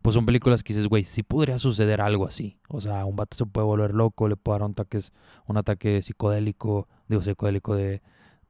pues 0.03 0.15
son 0.15 0.27
películas 0.27 0.63
que 0.63 0.73
dices, 0.73 0.89
güey, 0.89 1.05
sí 1.05 1.23
podría 1.23 1.59
suceder 1.59 2.01
algo 2.01 2.27
así. 2.29 2.61
O 2.69 2.81
sea, 2.81 3.05
un 3.05 3.17
vato 3.17 3.37
se 3.37 3.47
puede 3.47 3.67
volver 3.67 3.93
loco, 3.95 4.29
le 4.29 4.37
puede 4.37 4.61
dar 4.61 4.67
un 4.67 4.73
ataque, 4.73 5.01
un 5.47 5.57
ataque 5.57 6.03
psicodélico, 6.03 6.89
digo 7.09 7.23
psicodélico 7.23 7.75
de, 7.75 8.03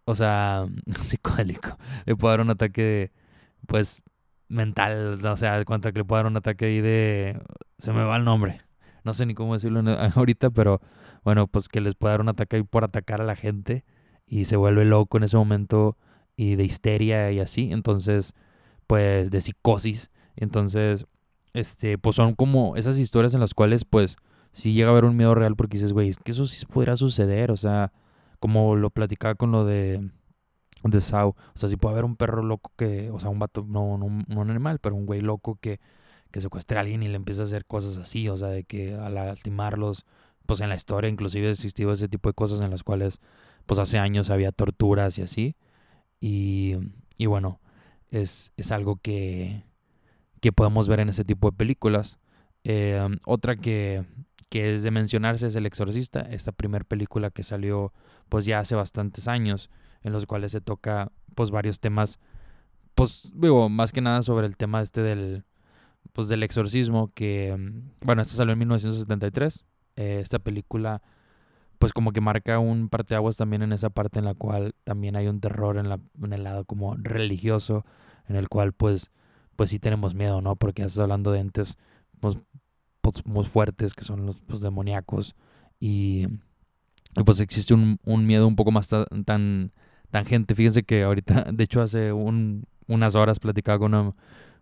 o 0.05 0.15
sea, 0.15 0.67
psicodélico, 1.03 1.79
le 2.05 2.17
puede 2.17 2.33
dar 2.33 2.41
un 2.43 2.51
ataque, 2.51 3.13
pues, 3.67 4.03
mental, 4.49 5.25
o 5.25 5.37
sea, 5.37 5.65
cuenta 5.65 5.93
que 5.93 6.01
le 6.01 6.05
puede 6.05 6.25
dar 6.25 6.31
un 6.31 6.37
ataque 6.37 6.67
ahí 6.67 6.81
de, 6.81 7.41
se 7.79 7.93
me 7.93 8.05
va 8.05 8.17
el 8.17 8.25
nombre, 8.25 8.61
no 9.05 9.15
sé 9.15 9.27
ni 9.27 9.35
cómo 9.35 9.55
decirlo 9.55 9.83
ahorita, 10.15 10.51
pero 10.51 10.81
bueno, 11.27 11.49
pues 11.49 11.69
que 11.69 11.81
les 11.81 11.97
puede 11.97 12.13
dar 12.13 12.21
un 12.21 12.29
ataque 12.29 12.63
por 12.63 12.85
atacar 12.85 13.21
a 13.21 13.25
la 13.25 13.35
gente 13.35 13.85
y 14.29 14.45
se 14.45 14.55
vuelve 14.55 14.85
loco 14.85 15.17
en 15.17 15.25
ese 15.25 15.37
momento 15.37 15.97
y 16.37 16.55
de 16.55 16.63
histeria 16.63 17.33
y 17.33 17.41
así, 17.41 17.73
entonces, 17.73 18.33
pues, 18.87 19.33
de 19.33 19.41
psicosis, 19.41 20.13
entonces, 20.37 21.07
este, 21.53 21.99
pues 21.99 22.15
son 22.15 22.37
como 22.37 22.77
esas 22.77 22.97
historias 22.97 23.35
en 23.35 23.41
las 23.41 23.55
cuales, 23.55 23.85
pues, 23.85 24.19
si 24.53 24.73
llega 24.73 24.91
a 24.91 24.93
haber 24.93 25.05
un 25.05 25.17
miedo 25.17 25.35
real 25.35 25.57
porque 25.57 25.79
dices, 25.79 25.93
güey, 25.93 26.11
es 26.11 26.19
que 26.19 26.31
eso 26.31 26.47
sí 26.47 26.65
podría 26.65 26.95
suceder, 26.95 27.51
o 27.51 27.57
sea, 27.57 27.93
como 28.39 28.77
lo 28.77 28.91
platicaba 28.91 29.35
con 29.35 29.51
lo 29.51 29.65
de, 29.65 30.09
de 30.85 31.01
Sao. 31.01 31.31
O 31.31 31.59
sea, 31.59 31.69
si 31.69 31.77
puede 31.77 31.95
haber 31.95 32.05
un 32.05 32.15
perro 32.15 32.45
loco 32.45 32.71
que, 32.77 33.11
o 33.11 33.19
sea, 33.19 33.31
un 33.31 33.41
vato, 33.41 33.67
no, 33.69 33.99
no, 33.99 34.07
no 34.29 34.41
un 34.43 34.51
animal, 34.51 34.79
pero 34.79 34.95
un 34.95 35.07
güey 35.07 35.23
loco 35.23 35.59
que, 35.61 35.81
que 36.31 36.41
secuestre 36.41 36.79
a 36.79 36.83
alguien 36.83 37.03
y 37.03 37.09
le 37.09 37.17
empieza 37.17 37.43
a 37.43 37.47
hacer 37.47 37.67
cosas 37.67 37.99
así, 37.99 38.29
o 38.29 38.37
sea, 38.37 38.49
de 38.49 38.63
que 38.63 38.95
al 38.95 39.15
lastimarlos, 39.15 40.07
pues 40.47 40.61
en 40.61 40.69
la 40.69 40.75
historia 40.77 41.11
inclusive 41.11 41.51
existió 41.51 41.93
ese 41.93 42.09
tipo 42.09 42.29
de 42.29 42.35
cosas 42.35 42.61
en 42.61 42.71
las 42.71 42.83
cuales, 42.83 43.21
pues 43.67 43.79
hace 43.81 43.99
años 43.99 44.31
había 44.31 44.53
torturas 44.53 45.19
y 45.19 45.23
así. 45.23 45.57
Y, 46.21 46.75
y 47.19 47.27
bueno, 47.27 47.61
es, 48.11 48.53
es 48.57 48.73
algo 48.73 48.97
que, 48.97 49.65
que 50.41 50.53
podemos 50.53 50.89
ver 50.89 51.01
en 51.01 51.09
ese 51.09 51.25
tipo 51.25 51.51
de 51.51 51.57
películas. 51.57 52.19
Eh, 52.65 53.01
otra 53.27 53.57
que, 53.57 54.05
que 54.49 54.75
es 54.75 54.83
de 54.83 54.91
mencionarse 54.91 55.47
es 55.47 55.55
El 55.55 55.67
Exorcista, 55.67 56.21
esta 56.21 56.53
primera 56.53 56.85
película 56.85 57.31
que 57.31 57.43
salió 57.43 57.93
pues 58.29 58.45
ya 58.45 58.61
hace 58.61 58.75
bastantes 58.75 59.29
años, 59.29 59.71
en 60.03 60.13
los 60.13 60.27
cuales 60.27 60.53
se 60.53 60.61
toca 60.61 61.13
pues 61.35 61.51
varios 61.51 61.81
temas, 61.81 62.19
pues 62.95 63.31
digo, 63.35 63.69
más 63.69 63.93
que 63.93 64.01
nada 64.01 64.23
sobre 64.23 64.47
el 64.47 64.57
tema 64.57 64.81
este 64.83 65.03
del, 65.03 65.45
pues 66.13 66.29
del 66.29 66.43
exorcismo, 66.43 67.13
que, 67.15 67.57
bueno, 68.01 68.23
esta 68.23 68.35
salió 68.35 68.53
en 68.53 68.61
1973, 68.61 69.65
eh, 69.97 70.21
esta 70.23 70.39
película 70.39 71.03
pues 71.79 71.93
como 71.93 72.13
que 72.13 72.21
marca 72.21 72.59
un 72.59 72.89
parteaguas 72.89 73.37
también 73.37 73.63
en 73.63 73.73
esa 73.73 73.91
parte 73.91 74.19
en 74.19 74.25
la 74.25 74.35
cual 74.35 74.75
también 74.85 75.17
hay 75.17 75.29
un 75.29 75.41
terror 75.41 75.77
en, 75.79 75.89
la, 75.89 76.01
en 76.23 76.33
el 76.33 76.45
lado 76.45 76.65
como 76.65 76.97
religioso, 76.97 77.85
en 78.29 78.37
el 78.37 78.49
cual 78.49 78.73
pues, 78.73 79.13
pues 79.57 79.71
sí 79.71 79.79
tenemos 79.79 80.15
miedo, 80.15 80.41
¿no? 80.41 80.57
Porque 80.57 80.83
estás 80.83 81.01
hablando 81.01 81.33
de 81.33 81.41
entes 81.41 81.77
pues, 82.21 82.39
pues, 83.03 83.25
muy 83.27 83.45
fuertes 83.45 83.95
que 83.95 84.05
son 84.05 84.27
los 84.27 84.41
pues, 84.41 84.61
demoníacos 84.61 85.37
y 85.79 86.27
pues 87.25 87.41
existe 87.41 87.75
un, 87.75 88.27
miedo 88.27 88.47
un 88.47 88.57
poco 88.57 88.73
más 88.73 88.89
tan 88.89 89.73
tangente. 90.11 90.55
Fíjense 90.55 90.83
que 90.83 91.03
ahorita, 91.03 91.47
de 91.53 91.65
hecho 91.65 91.83
hace 91.83 92.13
un, 92.13 92.65
unas 92.87 93.15
horas 93.15 93.39
platicaba 93.39 93.79
con, 93.79 94.15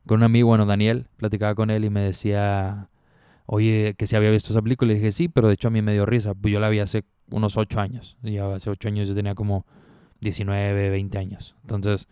con 0.06 0.18
un 0.18 0.22
amigo, 0.22 0.48
bueno, 0.48 0.66
Daniel, 0.66 1.06
platicaba 1.16 1.54
con 1.54 1.70
él 1.70 1.84
y 1.84 1.90
me 1.90 2.00
decía, 2.00 2.88
oye, 3.46 3.94
que 3.96 4.06
si 4.06 4.16
había 4.16 4.30
visto 4.30 4.52
esa 4.52 4.62
película. 4.62 4.92
Y 4.92 4.96
dije, 4.96 5.12
sí, 5.12 5.28
pero 5.28 5.48
de 5.48 5.54
hecho 5.54 5.68
a 5.68 5.70
mí 5.70 5.82
me 5.82 5.92
dio 5.92 6.06
risa. 6.06 6.34
Pues 6.34 6.52
yo 6.52 6.60
la 6.60 6.68
vi 6.68 6.80
hace 6.80 7.04
unos 7.30 7.56
ocho 7.56 7.80
años. 7.80 8.16
Y 8.22 8.38
hace 8.38 8.70
ocho 8.70 8.88
años 8.88 9.08
yo 9.08 9.14
tenía 9.14 9.34
como 9.34 9.66
19, 10.20 10.90
20 10.90 11.18
años. 11.18 11.56
Entonces, 11.62 12.08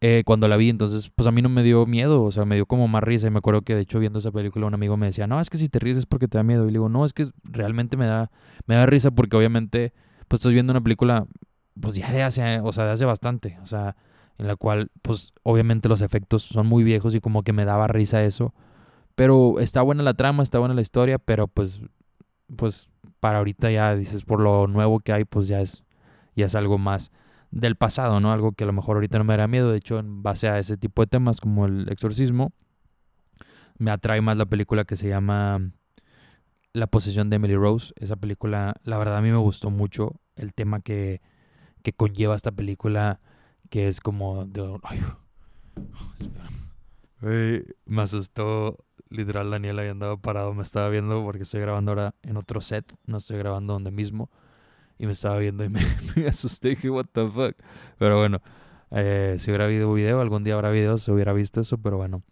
eh, 0.00 0.22
cuando 0.24 0.48
la 0.48 0.56
vi, 0.56 0.68
entonces, 0.68 1.10
pues 1.14 1.28
a 1.28 1.30
mí 1.30 1.42
no 1.42 1.48
me 1.48 1.62
dio 1.62 1.86
miedo, 1.86 2.24
o 2.24 2.32
sea, 2.32 2.44
me 2.44 2.56
dio 2.56 2.66
como 2.66 2.88
más 2.88 3.02
risa. 3.02 3.26
Y 3.26 3.30
me 3.30 3.38
acuerdo 3.38 3.62
que, 3.62 3.74
de 3.74 3.82
hecho, 3.82 3.98
viendo 3.98 4.18
esa 4.18 4.32
película, 4.32 4.66
un 4.66 4.74
amigo 4.74 4.96
me 4.96 5.06
decía, 5.06 5.26
no, 5.26 5.40
es 5.40 5.50
que 5.50 5.58
si 5.58 5.68
te 5.68 5.78
ríes 5.78 5.96
es 5.96 6.06
porque 6.06 6.28
te 6.28 6.38
da 6.38 6.44
miedo. 6.44 6.64
Y 6.64 6.66
le 6.66 6.72
digo, 6.72 6.88
no, 6.88 7.04
es 7.04 7.12
que 7.12 7.28
realmente 7.44 7.96
me 7.96 8.06
da, 8.06 8.30
me 8.66 8.74
da 8.76 8.86
risa 8.86 9.10
porque 9.10 9.36
obviamente, 9.36 9.92
pues 10.28 10.40
estás 10.40 10.52
viendo 10.52 10.72
una 10.72 10.80
película, 10.80 11.26
pues 11.80 11.94
ya 11.94 12.10
de 12.12 12.22
hace, 12.22 12.60
o 12.60 12.72
sea, 12.72 12.84
de 12.84 12.90
hace 12.92 13.04
bastante, 13.04 13.58
o 13.62 13.66
sea, 13.66 13.96
en 14.38 14.46
la 14.46 14.56
cual, 14.56 14.90
pues 15.02 15.32
obviamente 15.42 15.88
los 15.88 16.00
efectos 16.00 16.42
son 16.42 16.66
muy 16.66 16.84
viejos 16.84 17.14
y 17.14 17.20
como 17.20 17.42
que 17.42 17.52
me 17.52 17.64
daba 17.64 17.86
risa 17.86 18.24
eso. 18.24 18.54
Pero 19.14 19.60
está 19.60 19.82
buena 19.82 20.02
la 20.02 20.14
trama, 20.14 20.42
está 20.42 20.58
buena 20.58 20.74
la 20.74 20.80
historia, 20.80 21.18
pero 21.18 21.48
pues, 21.48 21.80
pues 22.56 22.88
para 23.20 23.38
ahorita 23.38 23.70
ya 23.70 23.94
dices, 23.94 24.24
por 24.24 24.40
lo 24.40 24.66
nuevo 24.66 25.00
que 25.00 25.12
hay, 25.12 25.24
pues 25.24 25.48
ya 25.48 25.60
es, 25.60 25.84
ya 26.34 26.46
es 26.46 26.54
algo 26.54 26.78
más 26.78 27.12
del 27.50 27.76
pasado, 27.76 28.18
¿no? 28.18 28.32
Algo 28.32 28.52
que 28.52 28.64
a 28.64 28.66
lo 28.66 28.72
mejor 28.72 28.96
ahorita 28.96 29.18
no 29.18 29.24
me 29.24 29.36
da 29.36 29.46
miedo. 29.46 29.70
De 29.70 29.78
hecho, 29.78 29.98
en 29.98 30.22
base 30.22 30.48
a 30.48 30.58
ese 30.58 30.76
tipo 30.76 31.02
de 31.02 31.06
temas 31.06 31.40
como 31.40 31.66
el 31.66 31.88
exorcismo, 31.88 32.52
me 33.78 33.90
atrae 33.90 34.20
más 34.20 34.36
la 34.36 34.46
película 34.46 34.84
que 34.84 34.96
se 34.96 35.08
llama 35.08 35.70
La 36.72 36.86
posesión 36.86 37.30
de 37.30 37.36
Emily 37.36 37.54
Rose. 37.54 37.92
Esa 37.96 38.16
película, 38.16 38.74
la 38.84 38.98
verdad, 38.98 39.18
a 39.18 39.20
mí 39.20 39.30
me 39.30 39.36
gustó 39.36 39.70
mucho 39.70 40.20
el 40.34 40.54
tema 40.54 40.80
que, 40.80 41.20
que 41.82 41.92
conlleva 41.92 42.34
esta 42.34 42.52
película, 42.52 43.20
que 43.70 43.88
es 43.88 44.00
como 44.00 44.46
de... 44.46 44.78
Ay, 44.82 45.00
me 47.84 48.02
asustó 48.02 48.78
literal 49.12 49.50
Daniel 49.50 49.78
ahí 49.78 49.88
andaba 49.88 50.16
parado, 50.16 50.54
me 50.54 50.62
estaba 50.62 50.88
viendo 50.88 51.22
porque 51.22 51.42
estoy 51.42 51.60
grabando 51.60 51.92
ahora 51.92 52.14
en 52.22 52.36
otro 52.36 52.60
set, 52.60 52.94
no 53.06 53.18
estoy 53.18 53.38
grabando 53.38 53.74
donde 53.74 53.90
mismo 53.90 54.30
y 54.98 55.06
me 55.06 55.12
estaba 55.12 55.38
viendo 55.38 55.64
y 55.64 55.68
me, 55.68 55.80
asusté 56.28 56.70
dije, 56.70 56.90
what 56.90 57.06
the 57.12 57.28
fuck. 57.28 57.56
Pero 57.98 58.18
bueno, 58.18 58.40
eh, 58.90 59.36
si 59.38 59.50
hubiera 59.50 59.64
habido 59.64 59.92
video, 59.92 60.20
algún 60.20 60.44
día 60.44 60.54
habrá 60.54 60.70
video, 60.70 60.98
se 60.98 61.12
hubiera 61.12 61.32
visto 61.32 61.60
eso, 61.60 61.78
pero 61.78 61.96
bueno. 61.96 62.22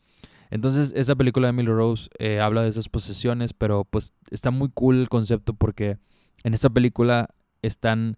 Entonces, 0.50 0.92
esa 0.96 1.14
película 1.14 1.46
de 1.46 1.50
Emily 1.50 1.68
Rose 1.68 2.10
eh, 2.18 2.40
habla 2.40 2.62
de 2.62 2.68
esas 2.68 2.88
posesiones, 2.88 3.52
pero 3.52 3.84
pues 3.84 4.14
está 4.30 4.50
muy 4.50 4.68
cool 4.72 5.00
el 5.00 5.08
concepto 5.08 5.54
porque 5.54 5.98
en 6.42 6.54
esta 6.54 6.70
película 6.70 7.28
están 7.62 8.16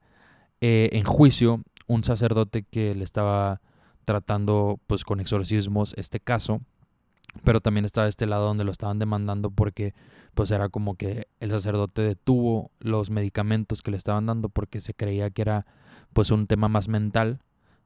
eh, 0.60 0.88
en 0.92 1.04
juicio 1.04 1.62
un 1.86 2.04
sacerdote 2.04 2.62
que 2.62 2.94
le 2.94 3.04
estaba 3.04 3.60
tratando 4.04 4.80
pues 4.86 5.04
con 5.04 5.20
exorcismos 5.20 5.94
este 5.96 6.20
caso 6.20 6.60
pero 7.44 7.60
también 7.60 7.84
estaba 7.84 8.08
este 8.08 8.26
lado 8.26 8.46
donde 8.46 8.64
lo 8.64 8.72
estaban 8.72 8.98
demandando 8.98 9.50
porque 9.50 9.94
pues 10.34 10.50
era 10.50 10.68
como 10.68 10.94
que 10.94 11.28
el 11.40 11.50
sacerdote 11.50 12.02
detuvo 12.02 12.70
los 12.78 13.10
medicamentos 13.10 13.82
que 13.82 13.90
le 13.90 13.96
estaban 13.96 14.26
dando 14.26 14.48
porque 14.48 14.80
se 14.80 14.94
creía 14.94 15.30
que 15.30 15.42
era 15.42 15.66
pues 16.12 16.30
un 16.30 16.46
tema 16.46 16.68
más 16.68 16.88
mental 16.88 17.40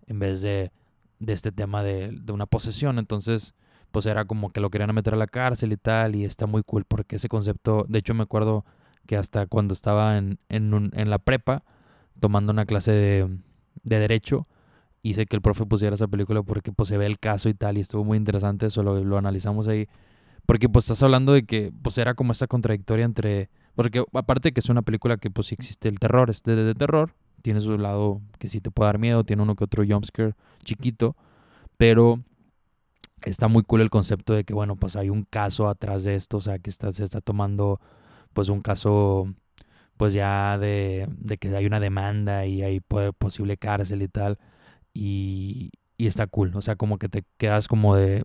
en 0.06 0.18
vez 0.18 0.42
de, 0.42 0.72
de 1.18 1.32
este 1.32 1.52
tema 1.52 1.82
de, 1.82 2.10
de, 2.12 2.32
una 2.32 2.46
posesión. 2.46 2.98
Entonces 2.98 3.54
pues 3.90 4.06
era 4.06 4.24
como 4.24 4.50
que 4.50 4.60
lo 4.60 4.70
querían 4.70 4.94
meter 4.94 5.14
a 5.14 5.16
la 5.16 5.26
cárcel 5.26 5.72
y 5.72 5.76
tal 5.76 6.14
y 6.16 6.24
está 6.24 6.46
muy 6.46 6.62
cool 6.62 6.84
porque 6.84 7.16
ese 7.16 7.28
concepto, 7.28 7.86
de 7.88 7.98
hecho 7.98 8.14
me 8.14 8.24
acuerdo 8.24 8.64
que 9.06 9.16
hasta 9.16 9.46
cuando 9.46 9.74
estaba 9.74 10.18
en, 10.18 10.38
en, 10.48 10.90
en 10.92 11.10
la 11.10 11.18
prepa 11.18 11.62
tomando 12.20 12.52
una 12.52 12.66
clase 12.66 12.92
de, 12.92 13.38
de 13.82 13.98
derecho, 13.98 14.46
hice 15.08 15.26
que 15.26 15.36
el 15.36 15.42
profe 15.42 15.64
pusiera 15.66 15.94
esa 15.94 16.08
película 16.08 16.42
porque 16.42 16.72
pues 16.72 16.88
se 16.88 16.98
ve 16.98 17.06
el 17.06 17.18
caso 17.18 17.48
y 17.48 17.54
tal 17.54 17.78
y 17.78 17.80
estuvo 17.80 18.04
muy 18.04 18.18
interesante, 18.18 18.66
eso 18.66 18.82
lo, 18.82 19.02
lo 19.04 19.18
analizamos 19.18 19.68
ahí. 19.68 19.88
Porque 20.46 20.68
pues 20.68 20.84
estás 20.84 21.02
hablando 21.02 21.32
de 21.32 21.44
que 21.44 21.72
pues 21.82 21.98
era 21.98 22.14
como 22.14 22.32
esta 22.32 22.46
contradictoria 22.46 23.04
entre... 23.04 23.50
Porque 23.74 24.04
aparte 24.14 24.48
de 24.48 24.52
que 24.52 24.60
es 24.60 24.68
una 24.68 24.82
película 24.82 25.16
que 25.16 25.30
pues 25.30 25.52
existe 25.52 25.88
el 25.88 25.98
terror, 25.98 26.30
es 26.30 26.42
de, 26.42 26.74
terror, 26.74 27.14
tiene 27.42 27.60
su 27.60 27.76
lado 27.76 28.22
que 28.38 28.48
sí 28.48 28.60
te 28.60 28.70
puede 28.70 28.88
dar 28.88 28.98
miedo, 28.98 29.24
tiene 29.24 29.42
uno 29.42 29.54
que 29.54 29.64
otro 29.64 29.84
jumpscare 29.86 30.34
chiquito, 30.64 31.14
pero 31.76 32.20
está 33.22 33.48
muy 33.48 33.62
cool 33.64 33.82
el 33.82 33.90
concepto 33.90 34.32
de 34.32 34.44
que 34.44 34.54
bueno, 34.54 34.76
pues 34.76 34.96
hay 34.96 35.10
un 35.10 35.24
caso 35.24 35.68
atrás 35.68 36.04
de 36.04 36.14
esto, 36.14 36.38
o 36.38 36.40
sea, 36.40 36.58
que 36.58 36.70
está, 36.70 36.90
se 36.92 37.04
está 37.04 37.20
tomando 37.20 37.80
pues 38.32 38.48
un 38.48 38.62
caso 38.62 39.32
pues 39.98 40.14
ya 40.14 40.56
de, 40.58 41.06
de 41.18 41.36
que 41.36 41.54
hay 41.54 41.66
una 41.66 41.80
demanda 41.80 42.46
y 42.46 42.62
hay 42.62 42.80
posible 42.80 43.56
cárcel 43.58 44.02
y 44.02 44.08
tal 44.08 44.38
y, 44.96 45.70
está 45.98 46.26
cool. 46.26 46.52
O 46.54 46.62
sea, 46.62 46.76
como 46.76 46.98
que 46.98 47.08
te 47.08 47.24
quedas 47.36 47.68
como 47.68 47.96
de. 47.96 48.24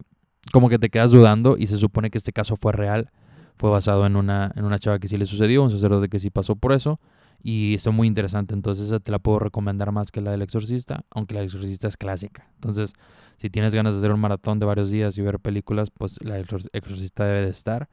Como 0.51 0.69
que 0.69 0.79
te 0.79 0.89
quedas 0.89 1.11
dudando 1.11 1.55
y 1.57 1.67
se 1.67 1.77
supone 1.77 2.09
que 2.09 2.17
este 2.17 2.31
caso 2.31 2.55
fue 2.55 2.71
real. 2.71 3.11
Fue 3.57 3.69
basado 3.69 4.05
en 4.07 4.15
una, 4.15 4.51
en 4.55 4.65
una 4.65 4.79
chava 4.79 4.97
que 4.97 5.07
sí 5.07 5.17
le 5.17 5.25
sucedió, 5.25 5.61
un 5.61 5.69
sacerdote 5.69 6.09
que 6.09 6.19
sí 6.19 6.31
pasó 6.31 6.55
por 6.55 6.73
eso. 6.73 6.99
y 7.43 7.75
está 7.75 7.91
muy 7.91 8.07
interesante. 8.07 8.53
Entonces 8.53 8.87
esa 8.87 8.99
te 8.99 9.11
la 9.11 9.19
puedo 9.19 9.39
recomendar 9.39 9.91
más 9.91 10.11
que 10.11 10.21
la 10.21 10.31
del 10.31 10.41
exorcista, 10.41 11.05
aunque 11.11 11.35
la 11.35 11.41
del 11.41 11.47
exorcista 11.47 11.87
es 11.87 11.97
clásica. 11.97 12.49
Entonces, 12.55 12.93
si 13.37 13.49
tienes 13.49 13.73
ganas 13.73 13.93
de 13.93 13.99
hacer 13.99 14.11
un 14.11 14.19
maratón 14.19 14.59
de 14.59 14.65
varios 14.65 14.89
días 14.89 15.17
y 15.17 15.21
ver 15.21 15.39
películas, 15.39 15.89
pues 15.91 16.17
la 16.23 16.39
exorcista 16.39 17.25
debe 17.25 17.41
de 17.41 17.49
estar. 17.49 17.87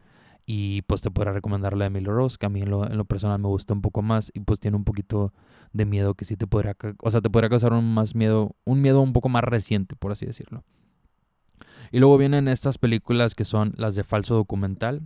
Y 0.51 0.81
pues 0.87 1.03
te 1.03 1.11
podrá 1.11 1.35
recomendar 1.35 1.77
la 1.77 1.85
de 1.85 1.89
Emily 1.89 2.07
Rose, 2.07 2.39
que 2.41 2.47
a 2.47 2.49
mí 2.49 2.63
en 2.63 2.71
lo, 2.71 2.91
en 2.91 2.97
lo, 2.97 3.05
personal 3.05 3.39
me 3.39 3.49
gusta 3.49 3.75
un 3.75 3.83
poco 3.83 4.01
más 4.01 4.31
y 4.33 4.41
pues 4.41 4.59
tiene 4.59 4.79
un 4.79 4.85
poquito 4.85 5.35
de 5.75 5.85
miedo 5.85 6.15
que 6.15 6.25
sí 6.25 6.39
te 6.39 6.47
podrá, 6.47 6.75
o 7.03 7.11
sea, 7.11 7.21
te 7.21 7.29
causar 7.51 7.75
un 7.75 7.93
más 7.93 8.15
miedo, 8.15 8.57
un 8.65 8.81
miedo 8.81 9.03
un 9.03 9.13
poco 9.13 9.29
más 9.29 9.45
reciente, 9.45 9.95
por 9.95 10.11
así 10.11 10.25
decirlo. 10.25 10.65
Y 11.93 11.99
luego 11.99 12.17
vienen 12.17 12.49
estas 12.49 12.79
películas 12.79 13.35
que 13.35 13.45
son 13.45 13.75
las 13.77 13.95
de 13.95 14.05
falso 14.05 14.37
documental. 14.37 15.03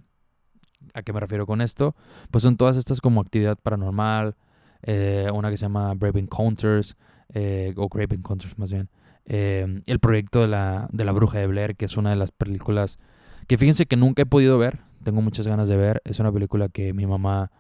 ¿A 0.94 1.02
qué 1.02 1.12
me 1.12 1.18
refiero 1.18 1.44
con 1.44 1.60
esto? 1.60 1.96
Pues 2.30 2.42
son 2.42 2.56
todas 2.56 2.76
estas 2.76 3.00
como 3.00 3.20
actividad 3.20 3.58
paranormal, 3.60 4.36
eh, 4.82 5.28
una 5.34 5.50
que 5.50 5.56
se 5.56 5.62
llama 5.62 5.92
Brave 5.94 6.20
Encounters, 6.20 6.96
eh, 7.34 7.74
o 7.76 7.88
Grave 7.88 8.14
Encounters 8.14 8.56
más 8.58 8.72
bien. 8.72 8.90
Eh, 9.24 9.82
el 9.86 9.98
proyecto 9.98 10.42
de 10.42 10.46
la, 10.46 10.88
de 10.92 11.04
la 11.04 11.10
Bruja 11.10 11.40
de 11.40 11.48
Blair, 11.48 11.74
que 11.74 11.86
es 11.86 11.96
una 11.96 12.10
de 12.10 12.16
las 12.16 12.30
películas 12.30 13.00
que 13.48 13.58
fíjense 13.58 13.86
que 13.86 13.96
nunca 13.96 14.22
he 14.22 14.26
podido 14.26 14.56
ver, 14.56 14.82
tengo 15.02 15.22
muchas 15.22 15.46
ganas 15.46 15.68
de 15.68 15.76
ver. 15.76 16.02
Es 16.04 16.20
una 16.20 16.32
película 16.32 16.68
que 16.68 16.92
mi 16.92 17.06
mamá 17.06 17.50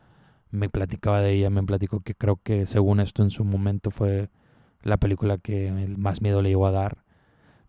me 0.50 0.68
platicaba 0.68 1.20
de 1.20 1.32
ella, 1.32 1.50
me 1.50 1.62
platicó 1.62 2.00
que 2.00 2.14
creo 2.14 2.38
que 2.42 2.66
según 2.66 3.00
esto 3.00 3.22
en 3.22 3.30
su 3.30 3.44
momento 3.44 3.90
fue 3.90 4.30
la 4.82 4.96
película 4.98 5.38
que 5.38 5.70
más 5.96 6.22
miedo 6.22 6.42
le 6.42 6.50
llevó 6.50 6.66
a 6.66 6.72
dar. 6.72 7.04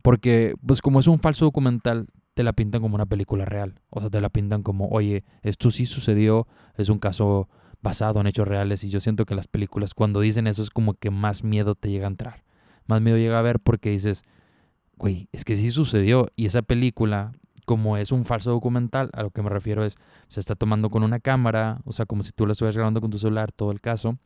Porque, 0.01 0.55
pues 0.65 0.81
como 0.81 0.99
es 0.99 1.07
un 1.07 1.19
falso 1.19 1.45
documental, 1.45 2.07
te 2.33 2.43
la 2.43 2.53
pintan 2.53 2.81
como 2.81 2.95
una 2.95 3.05
película 3.05 3.45
real. 3.45 3.79
O 3.89 3.99
sea, 3.99 4.09
te 4.09 4.19
la 4.19 4.29
pintan 4.29 4.63
como, 4.63 4.89
oye, 4.89 5.23
esto 5.41 5.71
sí 5.71 5.86
sucedió, 5.86 6.47
es 6.75 6.89
un 6.89 6.99
caso 6.99 7.47
basado 7.81 8.19
en 8.19 8.27
hechos 8.27 8.47
reales. 8.47 8.83
Y 8.83 8.89
yo 8.89 8.99
siento 8.99 9.25
que 9.25 9.36
las 9.36 9.47
películas, 9.47 9.93
cuando 9.93 10.19
dicen 10.19 10.47
eso, 10.47 10.62
es 10.62 10.69
como 10.69 10.95
que 10.95 11.09
más 11.09 11.43
miedo 11.43 11.75
te 11.75 11.89
llega 11.89 12.07
a 12.07 12.09
entrar. 12.09 12.43
Más 12.86 13.01
miedo 13.01 13.17
llega 13.17 13.39
a 13.39 13.43
ver 13.43 13.59
porque 13.59 13.91
dices, 13.91 14.23
güey, 14.97 15.29
es 15.31 15.45
que 15.45 15.55
sí 15.55 15.69
sucedió. 15.69 16.27
Y 16.36 16.47
esa 16.47 16.62
película, 16.63 17.33
como 17.65 17.97
es 17.97 18.12
un 18.12 18.26
falso 18.26 18.52
documental, 18.52 19.10
a 19.13 19.23
lo 19.23 19.32
que 19.32 19.41
me 19.41 19.49
refiero 19.49 19.84
es, 19.84 19.95
se 20.28 20.39
está 20.39 20.56
tomando 20.56 20.89
con 20.89 21.04
una 21.04 21.19
cámara, 21.19 21.82
o 21.86 21.91
sea, 21.91 22.06
como 22.06 22.23
si 22.23 22.32
tú 22.32 22.45
lo 22.45 22.52
estuvieras 22.52 22.76
grabando 22.76 23.02
con 23.02 23.12
tu 23.12 23.17
celular, 23.17 23.52
todo 23.52 23.71
el 23.71 23.82
caso. 23.82 24.17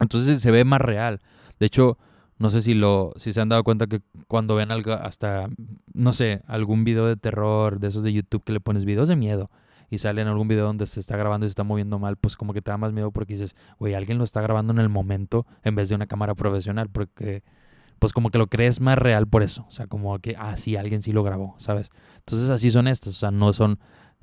Entonces 0.00 0.40
se 0.40 0.50
ve 0.50 0.64
más 0.64 0.80
real. 0.80 1.20
De 1.58 1.66
hecho, 1.66 1.98
no 2.38 2.50
sé 2.50 2.62
si 2.62 2.74
lo, 2.74 3.12
si 3.16 3.32
se 3.32 3.40
han 3.40 3.48
dado 3.48 3.62
cuenta 3.62 3.86
que 3.86 4.00
cuando 4.26 4.56
ven 4.56 4.70
algo, 4.70 4.92
hasta, 4.92 5.48
no 5.94 6.12
sé, 6.12 6.42
algún 6.46 6.84
video 6.84 7.06
de 7.06 7.16
terror 7.16 7.78
de 7.78 7.88
esos 7.88 8.02
de 8.02 8.12
YouTube 8.12 8.42
que 8.44 8.52
le 8.52 8.60
pones 8.60 8.84
videos 8.84 9.08
de 9.08 9.16
miedo 9.16 9.50
y 9.90 9.98
sale 9.98 10.22
en 10.22 10.28
algún 10.28 10.48
video 10.48 10.64
donde 10.64 10.86
se 10.86 11.00
está 11.00 11.16
grabando 11.16 11.44
y 11.46 11.48
se 11.48 11.52
está 11.52 11.64
moviendo 11.64 11.98
mal, 11.98 12.16
pues 12.16 12.36
como 12.36 12.54
que 12.54 12.62
te 12.62 12.70
da 12.70 12.78
más 12.78 12.92
miedo 12.92 13.12
porque 13.12 13.34
dices, 13.34 13.54
güey, 13.78 13.94
alguien 13.94 14.18
lo 14.18 14.24
está 14.24 14.40
grabando 14.40 14.72
en 14.72 14.78
el 14.78 14.88
momento 14.88 15.46
en 15.62 15.74
vez 15.74 15.90
de 15.90 15.94
una 15.94 16.06
cámara 16.06 16.34
profesional, 16.34 16.88
porque 16.88 17.44
pues 18.02 18.12
como 18.12 18.30
que 18.30 18.38
lo 18.38 18.48
crees 18.48 18.80
más 18.80 18.98
real 18.98 19.28
por 19.28 19.44
eso, 19.44 19.64
o 19.68 19.70
sea, 19.70 19.86
como 19.86 20.18
que, 20.18 20.34
ah, 20.36 20.56
sí, 20.56 20.74
alguien 20.74 21.02
sí 21.02 21.12
lo 21.12 21.22
grabó, 21.22 21.54
¿sabes? 21.58 21.90
Entonces 22.16 22.48
así 22.48 22.68
son 22.72 22.88
estas, 22.88 23.14
o 23.14 23.16
sea, 23.16 23.30
no 23.30 23.52
son, 23.52 23.78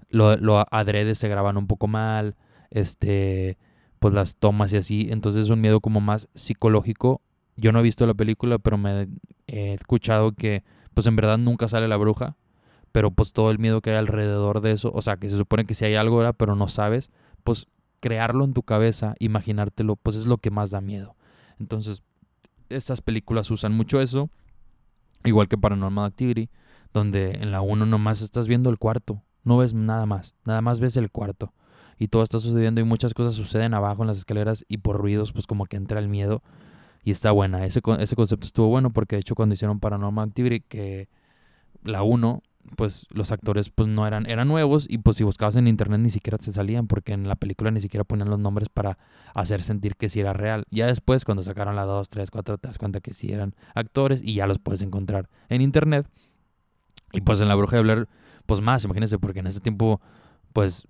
lo, 0.09 0.35
lo 0.35 0.65
adrede 0.69 1.15
se 1.15 1.29
graban 1.29 1.55
un 1.55 1.65
poco 1.65 1.87
mal, 1.87 2.35
este, 2.71 3.57
pues 3.99 4.13
las 4.13 4.35
tomas 4.35 4.73
y 4.73 4.77
así, 4.77 5.07
entonces 5.11 5.43
es 5.43 5.49
un 5.49 5.61
miedo 5.61 5.79
como 5.79 6.01
más 6.01 6.27
psicológico 6.33 7.21
yo 7.55 7.71
no 7.71 7.79
he 7.79 7.83
visto 7.83 8.05
la 8.05 8.13
película, 8.13 8.59
pero 8.59 8.77
he 9.47 9.73
escuchado 9.73 10.33
que 10.33 10.65
pues 10.93 11.07
en 11.07 11.15
verdad 11.15 11.37
nunca 11.37 11.69
sale 11.69 11.87
la 11.87 11.95
bruja, 11.95 12.35
pero 12.91 13.11
pues 13.11 13.31
todo 13.31 13.49
el 13.49 13.59
miedo 13.59 13.79
que 13.79 13.91
hay 13.91 13.95
alrededor 13.95 14.59
de 14.59 14.73
eso, 14.73 14.91
o 14.93 15.01
sea, 15.01 15.15
que 15.15 15.29
se 15.29 15.37
supone 15.37 15.63
que 15.63 15.73
si 15.73 15.85
hay 15.85 15.95
algo, 15.95 16.21
pero 16.33 16.57
no 16.57 16.67
sabes, 16.67 17.11
pues 17.45 17.67
crearlo 18.01 18.43
en 18.43 18.53
tu 18.53 18.63
cabeza, 18.63 19.15
imaginártelo, 19.19 19.95
pues 19.95 20.17
es 20.17 20.25
lo 20.25 20.37
que 20.37 20.51
más 20.51 20.69
da 20.69 20.81
miedo. 20.81 21.15
Entonces, 21.59 22.03
estas 22.69 23.01
películas 23.01 23.51
usan 23.51 23.73
mucho 23.73 24.01
eso, 24.01 24.29
igual 25.23 25.47
que 25.47 25.57
Paranormal 25.57 26.05
Activity, 26.05 26.49
donde 26.93 27.31
en 27.31 27.51
la 27.51 27.61
1 27.61 27.85
nomás 27.85 28.21
estás 28.21 28.47
viendo 28.47 28.69
el 28.69 28.77
cuarto, 28.77 29.23
no 29.43 29.57
ves 29.57 29.73
nada 29.73 30.05
más, 30.05 30.35
nada 30.45 30.61
más 30.61 30.79
ves 30.79 30.97
el 30.97 31.11
cuarto. 31.11 31.53
Y 31.97 32.07
todo 32.07 32.23
está 32.23 32.39
sucediendo 32.39 32.79
y 32.79 32.85
muchas 32.85 33.13
cosas 33.13 33.33
suceden 33.33 33.73
abajo 33.73 34.03
en 34.03 34.07
las 34.07 34.17
escaleras 34.17 34.63
y 34.69 34.77
por 34.77 34.97
ruidos 34.97 35.33
pues 35.33 35.45
como 35.45 35.65
que 35.65 35.75
entra 35.75 35.99
el 35.99 36.07
miedo 36.07 36.41
y 37.03 37.11
está 37.11 37.31
buena. 37.31 37.65
Ese, 37.65 37.81
ese 37.99 38.15
concepto 38.15 38.45
estuvo 38.47 38.67
bueno 38.67 38.91
porque 38.91 39.17
de 39.17 39.21
hecho 39.21 39.35
cuando 39.35 39.53
hicieron 39.53 39.79
Paranormal 39.79 40.29
Activity, 40.29 40.61
que 40.61 41.09
la 41.83 42.03
1, 42.03 42.41
pues 42.75 43.07
los 43.11 43.31
actores 43.31 43.69
pues 43.69 43.89
no 43.89 44.05
eran, 44.05 44.25
eran 44.25 44.47
nuevos 44.47 44.85
y 44.89 44.99
pues 44.99 45.17
si 45.17 45.23
buscabas 45.23 45.55
en 45.55 45.67
internet 45.67 45.99
ni 45.99 46.09
siquiera 46.09 46.37
se 46.39 46.53
salían 46.53 46.87
porque 46.87 47.13
en 47.13 47.27
la 47.27 47.35
película 47.35 47.71
ni 47.71 47.79
siquiera 47.79 48.03
ponían 48.03 48.29
los 48.29 48.39
nombres 48.39 48.69
para 48.69 48.97
hacer 49.33 49.61
sentir 49.63 49.95
que 49.95 50.09
sí 50.09 50.19
era 50.19 50.33
real. 50.33 50.63
Ya 50.69 50.87
después 50.87 51.25
cuando 51.25 51.43
sacaron 51.43 51.75
la 51.75 51.83
2, 51.83 52.09
3, 52.09 52.31
4 52.31 52.57
te 52.57 52.67
das 52.67 52.77
cuenta 52.77 52.99
que 52.99 53.13
sí 53.13 53.31
eran 53.31 53.55
actores 53.75 54.23
y 54.23 54.35
ya 54.35 54.47
los 54.47 54.59
puedes 54.59 54.81
encontrar 54.81 55.29
en 55.49 55.61
internet. 55.61 56.07
Y 57.11 57.21
pues 57.21 57.41
en 57.41 57.47
La 57.47 57.55
Bruja 57.55 57.77
de 57.77 57.81
Blair, 57.81 58.07
pues 58.45 58.61
más, 58.61 58.83
imagínense, 58.83 59.17
porque 59.17 59.39
en 59.39 59.47
ese 59.47 59.59
tiempo 59.59 59.99
pues, 60.53 60.87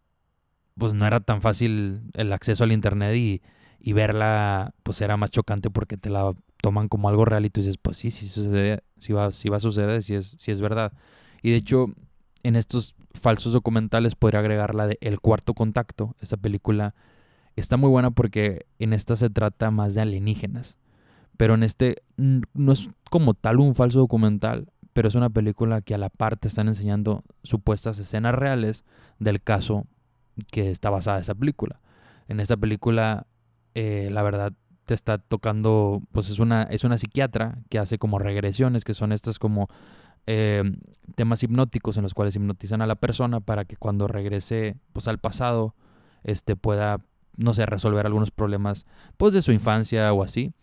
pues 0.78 0.94
no 0.94 1.08
era 1.08 1.22
tan 1.22 1.42
fácil 1.42 2.02
el 2.14 2.34
acceso 2.34 2.64
al 2.64 2.72
internet 2.72 3.16
y 3.16 3.42
y 3.80 3.94
verla 3.94 4.74
pues 4.84 5.02
era 5.02 5.18
más 5.18 5.32
chocante 5.32 5.70
porque 5.70 5.98
te 5.98 6.10
la 6.10 6.34
toman 6.62 6.90
como 6.90 7.08
algo 7.10 7.26
real 7.26 7.46
y 7.46 7.50
tú 7.50 7.62
dices, 7.62 7.78
pues 7.78 7.98
sí, 7.98 8.12
sí 8.12 8.28
sucede, 8.28 8.84
sí 8.98 9.14
va, 9.14 9.32
sí 9.32 9.48
va 9.50 9.58
a 9.58 9.62
suceder, 9.62 10.04
si 10.04 10.16
es, 10.16 10.36
si 10.38 10.52
es 10.52 10.60
verdad. 10.60 10.92
Y 11.42 11.52
de 11.52 11.58
hecho, 11.58 11.88
en 12.44 12.56
estos 12.56 12.96
falsos 13.14 13.54
documentales 13.54 14.16
podría 14.16 14.40
agregar 14.40 14.76
la 14.76 14.88
de 14.88 14.98
El 15.02 15.20
Cuarto 15.20 15.54
Contacto. 15.54 16.16
Esta 16.20 16.38
película 16.38 16.96
está 17.56 17.78
muy 17.78 17.90
buena 17.90 18.12
porque 18.12 18.66
en 18.80 18.94
esta 18.94 19.16
se 19.16 19.30
trata 19.30 19.72
más 19.72 19.94
de 19.94 20.02
alienígenas. 20.02 20.80
Pero 21.38 21.54
en 21.54 21.64
este 21.64 22.04
no 22.18 22.72
es 22.72 22.90
como 23.10 23.34
tal 23.34 23.60
un 23.60 23.74
falso 23.74 24.00
documental, 24.00 24.72
pero 24.94 25.08
es 25.08 25.16
una 25.16 25.30
película 25.30 25.82
que 25.82 25.96
a 25.96 25.98
la 25.98 26.10
par 26.10 26.38
te 26.38 26.48
están 26.48 26.68
enseñando 26.68 27.24
supuestas 27.44 28.00
escenas 28.00 28.36
reales 28.36 28.84
del 29.20 29.42
caso 29.42 29.86
que 30.52 30.72
está 30.72 30.90
basada 30.90 31.20
esa 31.20 31.36
película. 31.36 31.80
En 32.28 32.40
esta 32.40 32.58
película 32.58 33.28
eh, 33.76 34.10
la 34.12 34.24
verdad 34.24 34.54
te 34.86 34.94
está 34.94 35.20
tocando, 35.20 36.02
pues 36.12 36.30
es 36.30 36.40
una, 36.40 36.64
es 36.64 36.84
una 36.84 36.98
psiquiatra 36.98 37.60
que 37.70 37.80
hace 37.80 37.98
como 37.98 38.20
regresiones, 38.20 38.84
que 38.84 38.94
son 38.94 39.12
estas 39.12 39.40
como 39.40 39.70
eh, 40.28 40.64
temas 41.16 41.44
hipnóticos 41.44 41.98
en 41.98 42.04
los 42.04 42.14
cuales 42.14 42.36
hipnotizan 42.36 42.82
a 42.82 42.88
la 42.88 42.96
persona 42.96 43.40
para 43.40 43.66
que 43.66 43.76
cuando 43.76 44.08
regrese 44.08 44.78
pues 44.94 45.08
al 45.08 45.20
pasado 45.20 45.76
este, 46.24 46.56
pueda, 46.56 47.02
no 47.38 47.54
sé, 47.54 47.66
resolver 47.66 48.06
algunos 48.06 48.32
problemas 48.32 48.86
pues 49.18 49.34
de 49.34 49.42
su 49.42 49.52
infancia 49.52 50.12
o 50.14 50.24
así. 50.24 50.54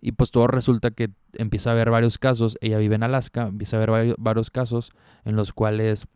Y 0.00 0.12
pues 0.12 0.32
todo 0.32 0.48
resulta 0.48 0.90
que 0.90 1.10
empieza 1.34 1.70
a 1.70 1.74
haber 1.74 1.90
varios 1.90 2.18
casos, 2.18 2.58
ella 2.60 2.78
vive 2.78 2.96
en 2.96 3.04
Alaska, 3.04 3.42
empieza 3.46 3.76
a 3.76 3.82
haber 3.82 4.16
varios, 4.18 4.50
casos 4.50 4.90
en 5.24 5.36
los 5.36 5.52
cuales, 5.52 6.08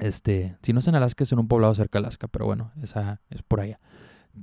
este, 0.00 0.56
si 0.62 0.72
no 0.72 0.78
es 0.78 0.86
en 0.86 0.94
Alaska, 0.94 1.24
es 1.24 1.32
en 1.32 1.40
un 1.40 1.48
poblado 1.48 1.74
cerca 1.74 1.98
de 1.98 2.06
Alaska, 2.06 2.28
pero 2.28 2.46
bueno, 2.46 2.70
esa 2.80 3.20
es 3.30 3.42
por 3.42 3.60
allá 3.60 3.80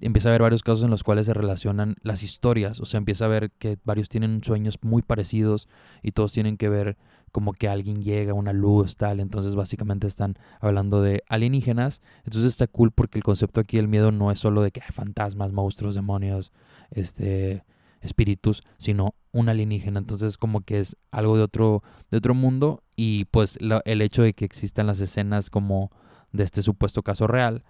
empieza 0.02 0.30
a 0.30 0.32
haber 0.32 0.42
varios 0.42 0.64
casos 0.64 0.84
en 0.84 0.90
los 0.90 1.04
cuales 1.04 1.26
se 1.26 1.34
relacionan 1.34 1.96
las 2.02 2.24
historias, 2.24 2.80
o 2.80 2.86
sea, 2.86 2.98
empieza 2.98 3.26
a 3.26 3.30
ver 3.30 3.52
que 3.52 3.78
varios 3.84 4.10
tienen 4.10 4.44
sueños 4.44 4.80
muy 4.82 5.02
parecidos 5.02 5.68
y 6.02 6.12
todos 6.12 6.34
tienen 6.34 6.58
que 6.58 6.70
ver 6.70 6.98
como 7.32 7.54
que 7.54 7.68
alguien 7.68 8.02
llega, 8.02 8.34
una 8.34 8.54
luz, 8.54 8.98
tal, 8.98 9.20
entonces 9.20 9.56
básicamente 9.56 10.08
están 10.08 10.38
hablando 10.60 11.02
de 11.02 11.24
alienígenas, 11.28 12.02
entonces 12.24 12.54
está 12.54 12.68
cool 12.68 12.92
porque 12.92 13.18
el 13.18 13.24
concepto 13.24 13.60
aquí 13.60 13.78
del 13.78 13.88
miedo 13.88 14.12
no 14.12 14.32
es 14.32 14.40
solo 14.40 14.62
de 14.62 14.72
que 14.72 14.82
hay 14.82 14.92
fantasmas, 14.92 15.52
monstruos, 15.52 15.96
demonios, 15.96 16.52
este 16.92 17.64
espíritus, 18.02 18.64
sino 18.78 19.16
un 19.32 19.50
alienígena, 19.50 20.00
entonces 20.00 20.38
como 20.38 20.62
que 20.62 20.80
es 20.80 20.96
algo 21.12 21.36
de 21.36 21.44
otro 21.44 21.84
de 22.12 22.18
otro 22.18 22.34
mundo 22.34 22.84
y 22.96 23.26
pues 23.26 23.58
el 23.60 24.02
hecho 24.02 24.22
de 24.22 24.34
que 24.34 24.46
existan 24.46 24.88
las 24.88 25.02
escenas 25.02 25.50
como 25.50 25.92
de 26.32 26.44
este 26.44 26.62
supuesto 26.62 27.02
caso 27.02 27.28
real 27.28 27.64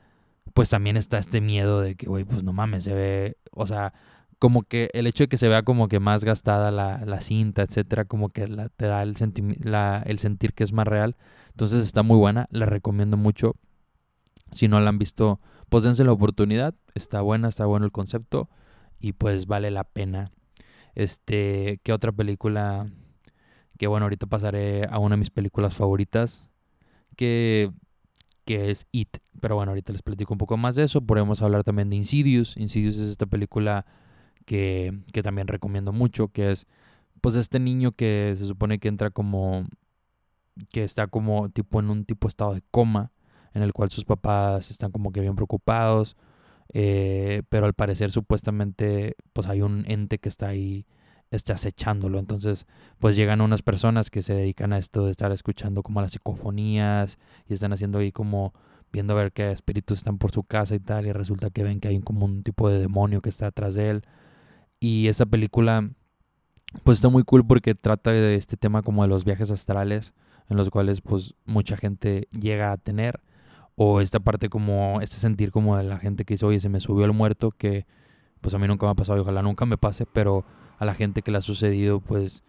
pues 0.53 0.69
también 0.69 0.97
está 0.97 1.17
este 1.17 1.41
miedo 1.41 1.81
de 1.81 1.95
que, 1.95 2.07
güey, 2.07 2.23
pues 2.23 2.43
no 2.43 2.53
mames, 2.53 2.83
se 2.83 2.93
ve, 2.93 3.37
o 3.51 3.67
sea, 3.67 3.93
como 4.39 4.63
que 4.63 4.89
el 4.93 5.07
hecho 5.07 5.23
de 5.23 5.27
que 5.27 5.37
se 5.37 5.47
vea 5.47 5.63
como 5.63 5.87
que 5.87 5.99
más 5.99 6.23
gastada 6.23 6.71
la, 6.71 7.21
cinta, 7.21 7.63
etcétera, 7.63 8.05
como 8.05 8.29
que 8.29 8.47
te 8.75 8.85
da 8.85 9.03
el, 9.03 9.15
la, 9.61 10.03
el 10.05 10.19
sentir 10.19 10.53
que 10.53 10.63
es 10.63 10.73
más 10.73 10.87
real. 10.87 11.15
Entonces 11.49 11.83
está 11.83 12.03
muy 12.03 12.17
buena, 12.17 12.47
la 12.51 12.65
recomiendo 12.65 13.17
mucho. 13.17 13.55
Si 14.51 14.67
no 14.67 14.79
la 14.79 14.89
han 14.89 14.99
visto, 14.99 15.39
pues 15.69 15.99
la 15.99 16.11
oportunidad. 16.11 16.75
Está 16.95 17.21
buena, 17.21 17.49
está 17.49 17.65
bueno 17.65 17.85
el 17.85 17.91
concepto 17.91 18.49
y 18.99 19.13
pues 19.13 19.47
vale 19.47 19.71
la 19.71 19.83
pena. 19.83 20.31
Este, 20.95 21.79
¿qué 21.83 21.93
otra 21.93 22.11
película? 22.11 22.87
Que 23.77 23.87
bueno, 23.87 24.05
ahorita 24.05 24.27
pasaré 24.27 24.85
a 24.89 24.99
una 24.99 25.15
de 25.15 25.19
mis 25.19 25.29
películas 25.29 25.75
favoritas. 25.75 26.47
Que 27.15 27.71
que 28.47 28.71
es 28.71 28.87
It. 28.91 29.17
Pero 29.41 29.55
bueno, 29.55 29.71
ahorita 29.71 29.91
les 29.91 30.01
platico 30.01 30.33
un 30.33 30.39
poco 30.39 30.57
más 30.57 30.75
de 30.75 30.83
eso. 30.83 31.01
Podemos 31.01 31.43
hablar 31.43 31.63
también 31.63 31.89
de 31.91 31.97
Insidious. 31.97 32.57
Insidious 32.57 32.95
es 32.95 33.09
esta 33.11 33.27
película 33.27 33.85
que, 34.47 34.97
que 35.11 35.21
también 35.21 35.47
recomiendo 35.47 35.91
mucho, 35.91 36.29
que 36.29 36.51
es 36.51 36.65
pues 37.21 37.35
este 37.35 37.59
niño 37.59 37.91
que 37.91 38.33
se 38.37 38.45
supone 38.47 38.79
que 38.79 38.87
entra 38.87 39.11
como, 39.11 39.65
que 40.71 40.83
está 40.83 41.07
como 41.07 41.49
tipo 41.49 41.81
en 41.81 41.89
un 41.89 42.05
tipo 42.05 42.29
estado 42.29 42.53
de 42.53 42.63
coma, 42.71 43.11
en 43.53 43.61
el 43.61 43.73
cual 43.73 43.91
sus 43.91 44.05
papás 44.05 44.71
están 44.71 44.91
como 44.91 45.11
que 45.11 45.21
bien 45.21 45.35
preocupados. 45.35 46.15
Eh, 46.73 47.43
pero 47.49 47.65
al 47.65 47.73
parecer 47.73 48.11
supuestamente 48.11 49.15
pues 49.31 49.47
hay 49.47 49.61
un 49.61 49.85
ente 49.87 50.19
que 50.19 50.27
está 50.29 50.47
ahí 50.47 50.85
está 51.31 51.53
acechándolo. 51.53 52.19
Entonces, 52.19 52.65
pues 52.99 53.15
llegan 53.15 53.41
unas 53.41 53.61
personas 53.61 54.09
que 54.09 54.21
se 54.21 54.33
dedican 54.33 54.73
a 54.73 54.77
esto 54.77 55.05
de 55.05 55.11
estar 55.11 55.31
escuchando 55.31 55.83
como 55.83 56.01
las 56.01 56.11
psicofonías 56.11 57.17
y 57.47 57.53
están 57.53 57.73
haciendo 57.73 57.99
ahí 57.99 58.11
como 58.11 58.53
viendo 58.91 59.13
a 59.13 59.17
ver 59.17 59.33
qué 59.33 59.51
espíritus 59.51 59.99
están 59.99 60.17
por 60.17 60.31
su 60.31 60.43
casa 60.43 60.73
y 60.75 60.79
tal, 60.79 61.05
y 61.05 61.11
resulta 61.11 61.49
que 61.49 61.63
ven 61.63 61.81
que 61.81 61.89
hay 61.89 61.99
como 61.99 62.25
un 62.25 62.43
tipo 62.43 62.69
de 62.69 62.79
demonio 62.79 63.21
que 63.21 63.29
está 63.29 63.47
atrás 63.47 63.75
de 63.75 63.89
él. 63.89 64.03
Y 64.79 65.07
esa 65.07 65.25
película, 65.25 65.89
pues 66.83 66.97
está 66.97 67.09
muy 67.09 67.23
cool 67.23 67.45
porque 67.45 67.75
trata 67.75 68.11
de 68.11 68.35
este 68.35 68.57
tema 68.57 68.81
como 68.81 69.03
de 69.03 69.09
los 69.09 69.25
viajes 69.25 69.51
astrales, 69.51 70.13
en 70.49 70.57
los 70.57 70.69
cuales 70.69 71.01
pues 71.01 71.33
mucha 71.45 71.77
gente 71.77 72.27
llega 72.31 72.71
a 72.71 72.77
tener, 72.77 73.21
o 73.75 74.01
esta 74.01 74.19
parte 74.19 74.49
como, 74.49 75.01
este 75.01 75.17
sentir 75.17 75.51
como 75.51 75.77
de 75.77 75.83
la 75.83 75.97
gente 75.97 76.25
que 76.25 76.33
dice, 76.33 76.45
oye, 76.45 76.59
se 76.59 76.69
me 76.69 76.79
subió 76.79 77.05
el 77.05 77.13
muerto, 77.13 77.51
que 77.51 77.85
pues 78.41 78.53
a 78.53 78.59
mí 78.59 78.67
nunca 78.67 78.85
me 78.85 78.91
ha 78.91 78.95
pasado 78.95 79.17
y 79.17 79.21
ojalá 79.21 79.41
nunca 79.41 79.65
me 79.65 79.77
pase, 79.77 80.05
pero 80.05 80.45
a 80.77 80.85
la 80.85 80.93
gente 80.93 81.21
que 81.21 81.31
le 81.31 81.39
ha 81.39 81.41
sucedido, 81.41 81.99
pues, 81.99 82.43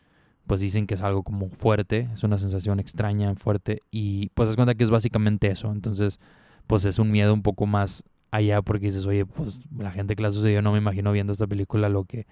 pues 0.46 0.60
dicen 0.60 0.86
que 0.86 0.94
es 0.94 1.02
algo 1.02 1.22
como 1.22 1.50
fuerte, 1.50 2.08
es 2.12 2.24
una 2.24 2.38
sensación 2.38 2.80
extraña, 2.80 3.34
fuerte, 3.34 3.82
y 3.90 4.30
pues 4.30 4.48
es 4.48 4.56
cuenta 4.56 4.74
que 4.74 4.84
es 4.84 4.90
básicamente 4.90 5.48
eso. 5.48 5.70
Entonces, 5.70 6.20
pues 6.66 6.84
es 6.84 6.98
un 6.98 7.10
miedo 7.10 7.32
un 7.34 7.42
poco 7.42 7.66
más 7.66 8.04
allá 8.30 8.62
porque 8.62 8.86
dices, 8.86 9.06
oye, 9.06 9.24
pues 9.26 9.58
la 9.76 9.90
gente 9.90 10.16
que 10.16 10.22
le 10.22 10.28
ha 10.28 10.32
sucedido 10.32 10.62
no 10.62 10.72
me 10.72 10.78
imagino 10.78 11.12
viendo 11.12 11.32
esta 11.32 11.46
película 11.46 11.88
lo 11.88 12.04
que, 12.04 12.26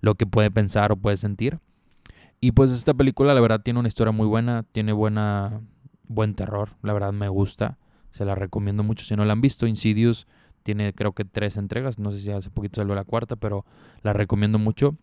lo 0.00 0.14
que 0.14 0.26
puede 0.26 0.50
pensar 0.50 0.92
o 0.92 0.96
puede 0.96 1.16
sentir. 1.16 1.58
Y 2.40 2.52
pues 2.52 2.70
esta 2.70 2.94
película 2.94 3.34
la 3.34 3.40
verdad 3.40 3.60
tiene 3.62 3.78
una 3.78 3.88
historia 3.88 4.12
muy 4.12 4.26
buena, 4.26 4.64
tiene 4.72 4.92
buena, 4.92 5.60
buen 6.08 6.34
terror, 6.34 6.70
la 6.82 6.92
verdad 6.92 7.12
me 7.12 7.28
gusta, 7.28 7.78
se 8.10 8.24
la 8.24 8.34
recomiendo 8.34 8.82
mucho 8.82 9.04
si 9.04 9.14
no 9.14 9.24
la 9.24 9.32
han 9.32 9.40
visto. 9.40 9.66
Insidious 9.66 10.26
tiene 10.62 10.92
creo 10.92 11.12
que 11.12 11.24
tres 11.24 11.56
entregas, 11.56 11.98
no 11.98 12.10
sé 12.10 12.18
si 12.18 12.30
hace 12.30 12.50
poquito 12.50 12.80
salió 12.80 12.94
la 12.94 13.04
cuarta, 13.04 13.36
pero 13.36 13.64
la 14.02 14.12
recomiendo 14.12 14.58
mucho. 14.58 14.96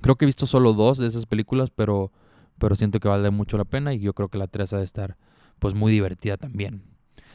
Creo 0.00 0.16
que 0.16 0.24
he 0.24 0.26
visto 0.26 0.46
solo 0.46 0.72
dos 0.72 0.98
de 0.98 1.06
esas 1.06 1.26
películas, 1.26 1.70
pero, 1.70 2.12
pero 2.58 2.76
siento 2.76 3.00
que 3.00 3.08
vale 3.08 3.30
mucho 3.30 3.58
la 3.58 3.64
pena 3.64 3.92
y 3.92 4.00
yo 4.00 4.14
creo 4.14 4.28
que 4.28 4.38
la 4.38 4.46
tres 4.46 4.72
ha 4.72 4.78
de 4.78 4.84
estar 4.84 5.16
pues 5.58 5.74
muy 5.74 5.92
divertida 5.92 6.36
también. 6.36 6.82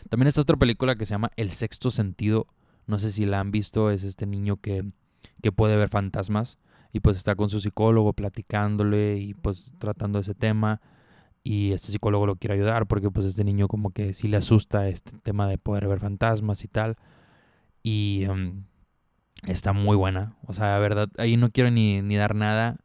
También 0.09 0.27
está 0.27 0.41
otra 0.41 0.57
película 0.57 0.95
que 0.95 1.05
se 1.05 1.11
llama 1.11 1.31
El 1.35 1.51
Sexto 1.51 1.91
Sentido. 1.91 2.47
No 2.87 2.99
sé 2.99 3.11
si 3.11 3.25
la 3.25 3.39
han 3.39 3.51
visto, 3.51 3.89
es 3.89 4.03
este 4.03 4.25
niño 4.25 4.57
que, 4.57 4.83
que 5.41 5.51
puede 5.51 5.75
ver 5.75 5.89
fantasmas 5.89 6.57
y 6.93 6.99
pues 6.99 7.17
está 7.17 7.35
con 7.35 7.49
su 7.49 7.59
psicólogo 7.59 8.13
platicándole 8.13 9.17
y 9.17 9.33
pues 9.33 9.73
tratando 9.79 10.19
ese 10.19 10.35
tema 10.35 10.81
y 11.43 11.73
este 11.73 11.91
psicólogo 11.91 12.25
lo 12.25 12.35
quiere 12.37 12.53
ayudar 12.53 12.87
porque 12.87 13.11
pues 13.11 13.25
este 13.25 13.43
niño 13.43 13.67
como 13.67 13.91
que 13.91 14.13
sí 14.13 14.27
le 14.27 14.37
asusta 14.37 14.87
este 14.87 15.17
tema 15.17 15.47
de 15.47 15.57
poder 15.57 15.87
ver 15.87 15.99
fantasmas 15.99 16.63
y 16.63 16.67
tal 16.67 16.95
y 17.83 18.23
em, 18.23 18.63
Está 19.47 19.73
muy 19.73 19.95
buena. 19.95 20.35
O 20.47 20.53
sea, 20.53 20.71
la 20.71 20.79
verdad, 20.79 21.09
ahí 21.17 21.37
no 21.37 21.51
quiero 21.51 21.69
ni, 21.69 22.01
ni 22.01 22.15
dar 22.15 22.35
nada. 22.35 22.77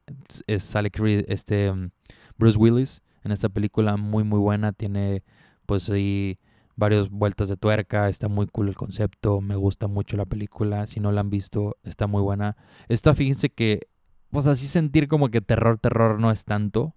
Es, 0.46 0.62
sale 0.62 0.90
este 1.28 1.72
mm, 1.72 1.90
Bruce 2.38 2.59
Willis 2.59 3.02
en 3.24 3.33
esta 3.33 3.48
película, 3.48 3.96
muy 3.96 4.24
muy 4.24 4.38
buena. 4.38 4.72
Tiene 4.72 5.22
pues 5.66 5.88
ahí 5.88 6.38
varias 6.81 7.11
vueltas 7.11 7.49
de 7.49 7.57
tuerca. 7.57 8.09
Está 8.09 8.29
muy 8.29 8.49
cool 8.49 8.69
el 8.69 8.75
concepto. 8.75 9.40
Me 9.40 9.55
gusta 9.55 9.87
mucho 9.87 10.16
la 10.16 10.25
película. 10.25 10.88
Si 10.88 10.99
no 10.99 11.12
la 11.12 11.21
han 11.21 11.31
visto, 11.31 11.77
está 11.85 12.09
muy 12.09 12.23
buena. 12.23 12.57
Esta, 12.88 13.14
fíjense 13.14 13.51
que, 13.51 13.87
pues 14.31 14.47
así 14.49 14.66
sentir 14.66 15.07
como 15.07 15.29
que 15.29 15.40
terror, 15.40 15.79
terror 15.79 16.19
no 16.19 16.33
es 16.33 16.45
tanto. 16.45 16.97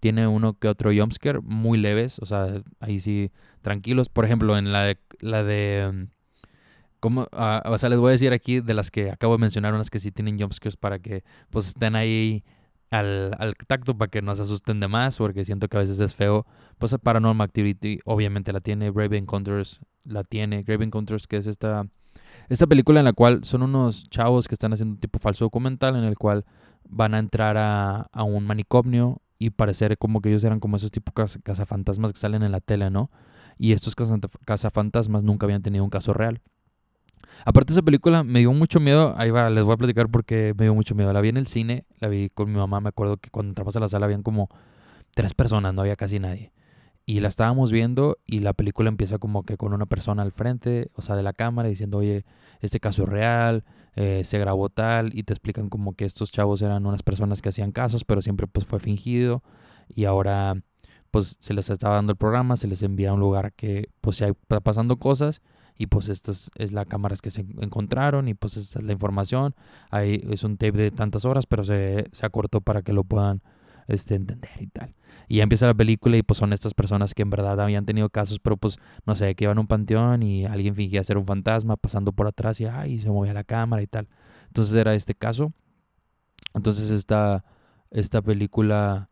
Tiene 0.00 0.26
uno 0.26 0.58
que 0.58 0.68
otro 0.68 0.90
jumpscare 0.96 1.40
muy 1.42 1.76
leves. 1.76 2.18
O 2.20 2.26
sea, 2.26 2.62
ahí 2.80 3.00
sí, 3.00 3.30
tranquilos. 3.60 4.08
Por 4.08 4.24
ejemplo, 4.24 4.56
en 4.56 4.72
la 4.72 4.84
de, 4.84 4.98
la 5.20 5.42
de 5.42 5.90
mm, 5.92 6.18
como, 7.00 7.28
ah, 7.32 7.62
o 7.66 7.76
sea, 7.78 7.88
les 7.88 7.98
voy 7.98 8.08
a 8.08 8.12
decir 8.12 8.32
aquí 8.32 8.60
de 8.60 8.74
las 8.74 8.90
que 8.90 9.10
acabo 9.10 9.34
de 9.34 9.40
mencionar, 9.40 9.74
unas 9.74 9.90
que 9.90 10.00
sí 10.00 10.10
tienen 10.10 10.38
jumpscares 10.38 10.76
para 10.76 10.98
que 10.98 11.22
pues 11.50 11.68
estén 11.68 11.96
ahí 11.96 12.44
al, 12.90 13.34
al, 13.38 13.54
tacto 13.54 13.96
para 13.96 14.10
que 14.10 14.22
no 14.22 14.34
se 14.34 14.42
asusten 14.42 14.80
de 14.80 14.88
más, 14.88 15.18
porque 15.18 15.44
siento 15.44 15.68
que 15.68 15.76
a 15.76 15.80
veces 15.80 16.00
es 16.00 16.14
feo. 16.14 16.46
Pues 16.78 16.96
Paranormal 17.02 17.44
Activity 17.44 18.00
obviamente 18.04 18.52
la 18.52 18.60
tiene, 18.60 18.90
Brave 18.90 19.18
Encounters 19.18 19.80
la 20.04 20.24
tiene, 20.24 20.62
Grave 20.62 20.84
Encounters 20.84 21.26
que 21.26 21.36
es 21.36 21.46
esta, 21.46 21.86
esta 22.48 22.66
película 22.66 23.00
en 23.00 23.04
la 23.04 23.12
cual 23.12 23.44
son 23.44 23.62
unos 23.62 24.08
chavos 24.10 24.48
que 24.48 24.54
están 24.54 24.72
haciendo 24.72 24.94
un 24.94 25.00
tipo 25.00 25.18
falso 25.18 25.44
documental 25.44 25.96
en 25.96 26.04
el 26.04 26.16
cual 26.16 26.44
van 26.88 27.14
a 27.14 27.18
entrar 27.18 27.56
a, 27.58 28.08
a 28.12 28.22
un 28.22 28.46
manicomio 28.46 29.20
y 29.38 29.50
parecer 29.50 29.98
como 29.98 30.20
que 30.20 30.30
ellos 30.30 30.44
eran 30.44 30.60
como 30.60 30.76
esos 30.76 30.90
tipos 30.90 31.14
cazafantasmas 31.44 32.12
que 32.12 32.18
salen 32.18 32.42
en 32.42 32.52
la 32.52 32.60
tele, 32.60 32.90
¿no? 32.90 33.10
Y 33.56 33.72
estos 33.72 33.94
cazafantasmas 34.44 35.22
nunca 35.22 35.46
habían 35.46 35.62
tenido 35.62 35.84
un 35.84 35.90
caso 35.90 36.12
real. 36.12 36.40
Aparte 37.44 37.72
esa 37.72 37.82
película 37.82 38.24
me 38.24 38.40
dio 38.40 38.52
mucho 38.52 38.80
miedo, 38.80 39.14
ahí 39.16 39.30
va, 39.30 39.50
les 39.50 39.64
voy 39.64 39.74
a 39.74 39.76
platicar 39.76 40.08
porque 40.08 40.54
me 40.56 40.64
dio 40.64 40.74
mucho 40.74 40.94
miedo. 40.94 41.12
La 41.12 41.20
vi 41.20 41.28
en 41.28 41.36
el 41.36 41.46
cine, 41.46 41.84
la 42.00 42.08
vi 42.08 42.30
con 42.30 42.50
mi 42.50 42.58
mamá, 42.58 42.80
me 42.80 42.88
acuerdo 42.88 43.16
que 43.16 43.30
cuando 43.30 43.50
entramos 43.50 43.76
a 43.76 43.80
la 43.80 43.88
sala 43.88 44.06
habían 44.06 44.22
como 44.22 44.48
tres 45.14 45.34
personas, 45.34 45.74
no 45.74 45.82
había 45.82 45.96
casi 45.96 46.18
nadie. 46.18 46.52
Y 47.06 47.20
la 47.20 47.28
estábamos 47.28 47.72
viendo 47.72 48.18
y 48.26 48.40
la 48.40 48.52
película 48.52 48.88
empieza 48.88 49.18
como 49.18 49.42
que 49.42 49.56
con 49.56 49.72
una 49.72 49.86
persona 49.86 50.22
al 50.22 50.32
frente, 50.32 50.90
o 50.94 51.00
sea, 51.00 51.16
de 51.16 51.22
la 51.22 51.32
cámara, 51.32 51.68
diciendo, 51.68 51.98
oye, 51.98 52.26
este 52.60 52.80
caso 52.80 53.04
es 53.04 53.08
real, 53.08 53.64
eh, 53.96 54.24
se 54.24 54.38
grabó 54.38 54.68
tal, 54.68 55.16
y 55.16 55.22
te 55.22 55.32
explican 55.32 55.70
como 55.70 55.94
que 55.94 56.04
estos 56.04 56.30
chavos 56.30 56.60
eran 56.60 56.84
unas 56.84 57.02
personas 57.02 57.40
que 57.40 57.48
hacían 57.48 57.72
casos, 57.72 58.04
pero 58.04 58.20
siempre 58.20 58.46
pues 58.46 58.66
fue 58.66 58.78
fingido. 58.78 59.42
Y 59.88 60.04
ahora 60.04 60.60
pues 61.10 61.38
se 61.40 61.54
les 61.54 61.70
estaba 61.70 61.94
dando 61.94 62.12
el 62.12 62.18
programa, 62.18 62.56
se 62.56 62.68
les 62.68 62.82
envía 62.82 63.10
a 63.10 63.14
un 63.14 63.20
lugar 63.20 63.52
que 63.54 63.88
pues 64.00 64.16
se 64.16 64.28
está 64.28 64.60
pasando 64.60 64.98
cosas 64.98 65.40
y 65.78 65.86
pues 65.86 66.08
esto 66.08 66.32
es, 66.32 66.72
la 66.72 66.84
cámara 66.84 67.14
que 67.22 67.30
se 67.30 67.42
encontraron 67.60 68.26
y 68.26 68.34
pues 68.34 68.56
esta 68.56 68.80
es 68.80 68.84
la 68.84 68.92
información. 68.92 69.54
Ahí 69.90 70.20
es 70.28 70.42
un 70.42 70.56
tape 70.56 70.72
de 70.72 70.90
tantas 70.90 71.24
horas, 71.24 71.46
pero 71.46 71.62
se, 71.62 72.06
se 72.10 72.26
acortó 72.26 72.60
para 72.60 72.82
que 72.82 72.92
lo 72.92 73.04
puedan 73.04 73.42
este, 73.86 74.16
entender 74.16 74.50
y 74.60 74.66
tal. 74.66 74.96
Y 75.28 75.40
empieza 75.40 75.66
la 75.66 75.74
película 75.74 76.16
y 76.16 76.22
pues 76.24 76.38
son 76.38 76.52
estas 76.52 76.74
personas 76.74 77.14
que 77.14 77.22
en 77.22 77.30
verdad 77.30 77.60
habían 77.60 77.86
tenido 77.86 78.10
casos, 78.10 78.40
pero 78.40 78.56
pues 78.56 78.78
no 79.06 79.14
sé, 79.14 79.36
que 79.36 79.44
iban 79.44 79.56
a 79.56 79.60
un 79.60 79.68
panteón 79.68 80.24
y 80.24 80.46
alguien 80.46 80.74
fingía 80.74 81.04
ser 81.04 81.16
un 81.16 81.26
fantasma 81.26 81.76
pasando 81.76 82.12
por 82.12 82.26
atrás 82.26 82.60
y 82.60 82.64
ay, 82.64 82.98
se 82.98 83.08
movía 83.08 83.32
la 83.32 83.44
cámara 83.44 83.80
y 83.80 83.86
tal. 83.86 84.08
Entonces 84.48 84.74
era 84.74 84.94
este 84.94 85.14
caso. 85.14 85.52
Entonces 86.54 86.90
esta, 86.90 87.44
esta 87.92 88.20
película 88.20 89.10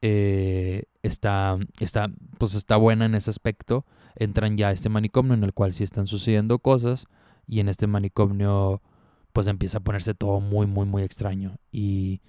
eh, 0.00 0.84
está, 1.02 1.58
está, 1.80 2.10
pues 2.38 2.54
está 2.54 2.76
buena 2.76 3.04
en 3.04 3.14
ese 3.14 3.28
aspecto 3.28 3.84
entran 4.18 4.56
ya 4.56 4.68
a 4.68 4.72
este 4.72 4.88
manicomio 4.88 5.34
en 5.34 5.44
el 5.44 5.54
cual 5.54 5.72
sí 5.72 5.84
están 5.84 6.06
sucediendo 6.06 6.58
cosas 6.58 7.06
y 7.46 7.60
en 7.60 7.68
este 7.68 7.86
manicomio 7.86 8.82
pues 9.32 9.46
empieza 9.46 9.78
a 9.78 9.80
ponerse 9.80 10.14
todo 10.14 10.40
muy, 10.40 10.66
muy, 10.66 10.86
muy 10.86 11.02
extraño. 11.02 11.56
Y 11.70 12.20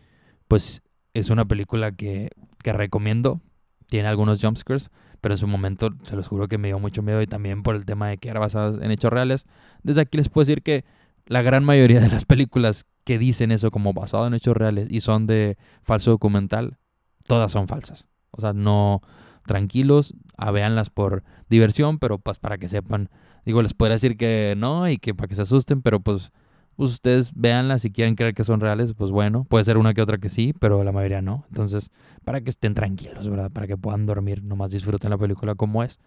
pues 0.47 0.83
es 1.13 1.29
una 1.29 1.45
película 1.45 1.91
que, 1.91 2.29
que 2.63 2.73
recomiendo. 2.73 3.41
Tiene 3.87 4.07
algunos 4.07 4.41
jumpscares, 4.41 4.91
pero 5.19 5.33
en 5.33 5.39
su 5.39 5.47
momento 5.47 5.89
se 6.03 6.15
los 6.15 6.27
juro 6.27 6.47
que 6.47 6.59
me 6.59 6.67
dio 6.67 6.79
mucho 6.79 7.01
miedo 7.01 7.21
y 7.21 7.27
también 7.27 7.63
por 7.63 7.75
el 7.75 7.85
tema 7.85 8.09
de 8.09 8.17
que 8.17 8.29
era 8.29 8.39
basado 8.39 8.81
en 8.81 8.91
hechos 8.91 9.11
reales. 9.11 9.45
Desde 9.81 10.01
aquí 10.01 10.17
les 10.17 10.29
puedo 10.29 10.45
decir 10.45 10.61
que 10.61 10.85
la 11.25 11.41
gran 11.41 11.63
mayoría 11.63 11.99
de 11.99 12.09
las 12.09 12.25
películas 12.25 12.85
que 13.03 13.17
dicen 13.17 13.51
eso 13.51 13.71
como 13.71 13.93
basado 13.93 14.27
en 14.27 14.35
hechos 14.35 14.55
reales 14.55 14.87
y 14.91 14.99
son 14.99 15.25
de 15.25 15.57
falso 15.81 16.11
documental, 16.11 16.77
todas 17.23 17.51
son 17.51 17.67
falsas. 17.67 18.07
O 18.31 18.41
sea, 18.41 18.53
no, 18.53 19.01
tranquilos, 19.45 20.13
a 20.37 20.51
véanlas 20.51 20.89
por 20.89 21.23
diversión, 21.49 21.99
pero 21.99 22.19
pues 22.19 22.39
para 22.39 22.57
que 22.57 22.67
sepan, 22.67 23.09
digo, 23.45 23.61
les 23.61 23.73
podría 23.73 23.95
decir 23.95 24.17
que 24.17 24.53
no 24.57 24.87
y 24.89 24.97
que 24.97 25.13
para 25.13 25.27
que 25.27 25.35
se 25.35 25.41
asusten, 25.41 25.81
pero 25.81 25.99
pues, 25.99 26.31
pues 26.75 26.91
ustedes 26.91 27.31
véanlas 27.35 27.81
si 27.81 27.91
quieren 27.91 28.15
creer 28.15 28.33
que 28.33 28.43
son 28.43 28.59
reales, 28.59 28.93
pues 28.93 29.11
bueno, 29.11 29.43
puede 29.43 29.63
ser 29.65 29.77
una 29.77 29.93
que 29.93 30.01
otra 30.01 30.17
que 30.17 30.29
sí, 30.29 30.53
pero 30.59 30.83
la 30.83 30.91
mayoría 30.91 31.21
no. 31.21 31.45
Entonces, 31.49 31.91
para 32.23 32.41
que 32.41 32.49
estén 32.49 32.73
tranquilos, 32.73 33.27
¿verdad? 33.27 33.51
Para 33.51 33.67
que 33.67 33.77
puedan 33.77 34.05
dormir, 34.05 34.43
nomás 34.43 34.71
disfruten 34.71 35.09
la 35.09 35.17
película 35.17 35.55
como 35.55 35.83
es. 35.83 35.99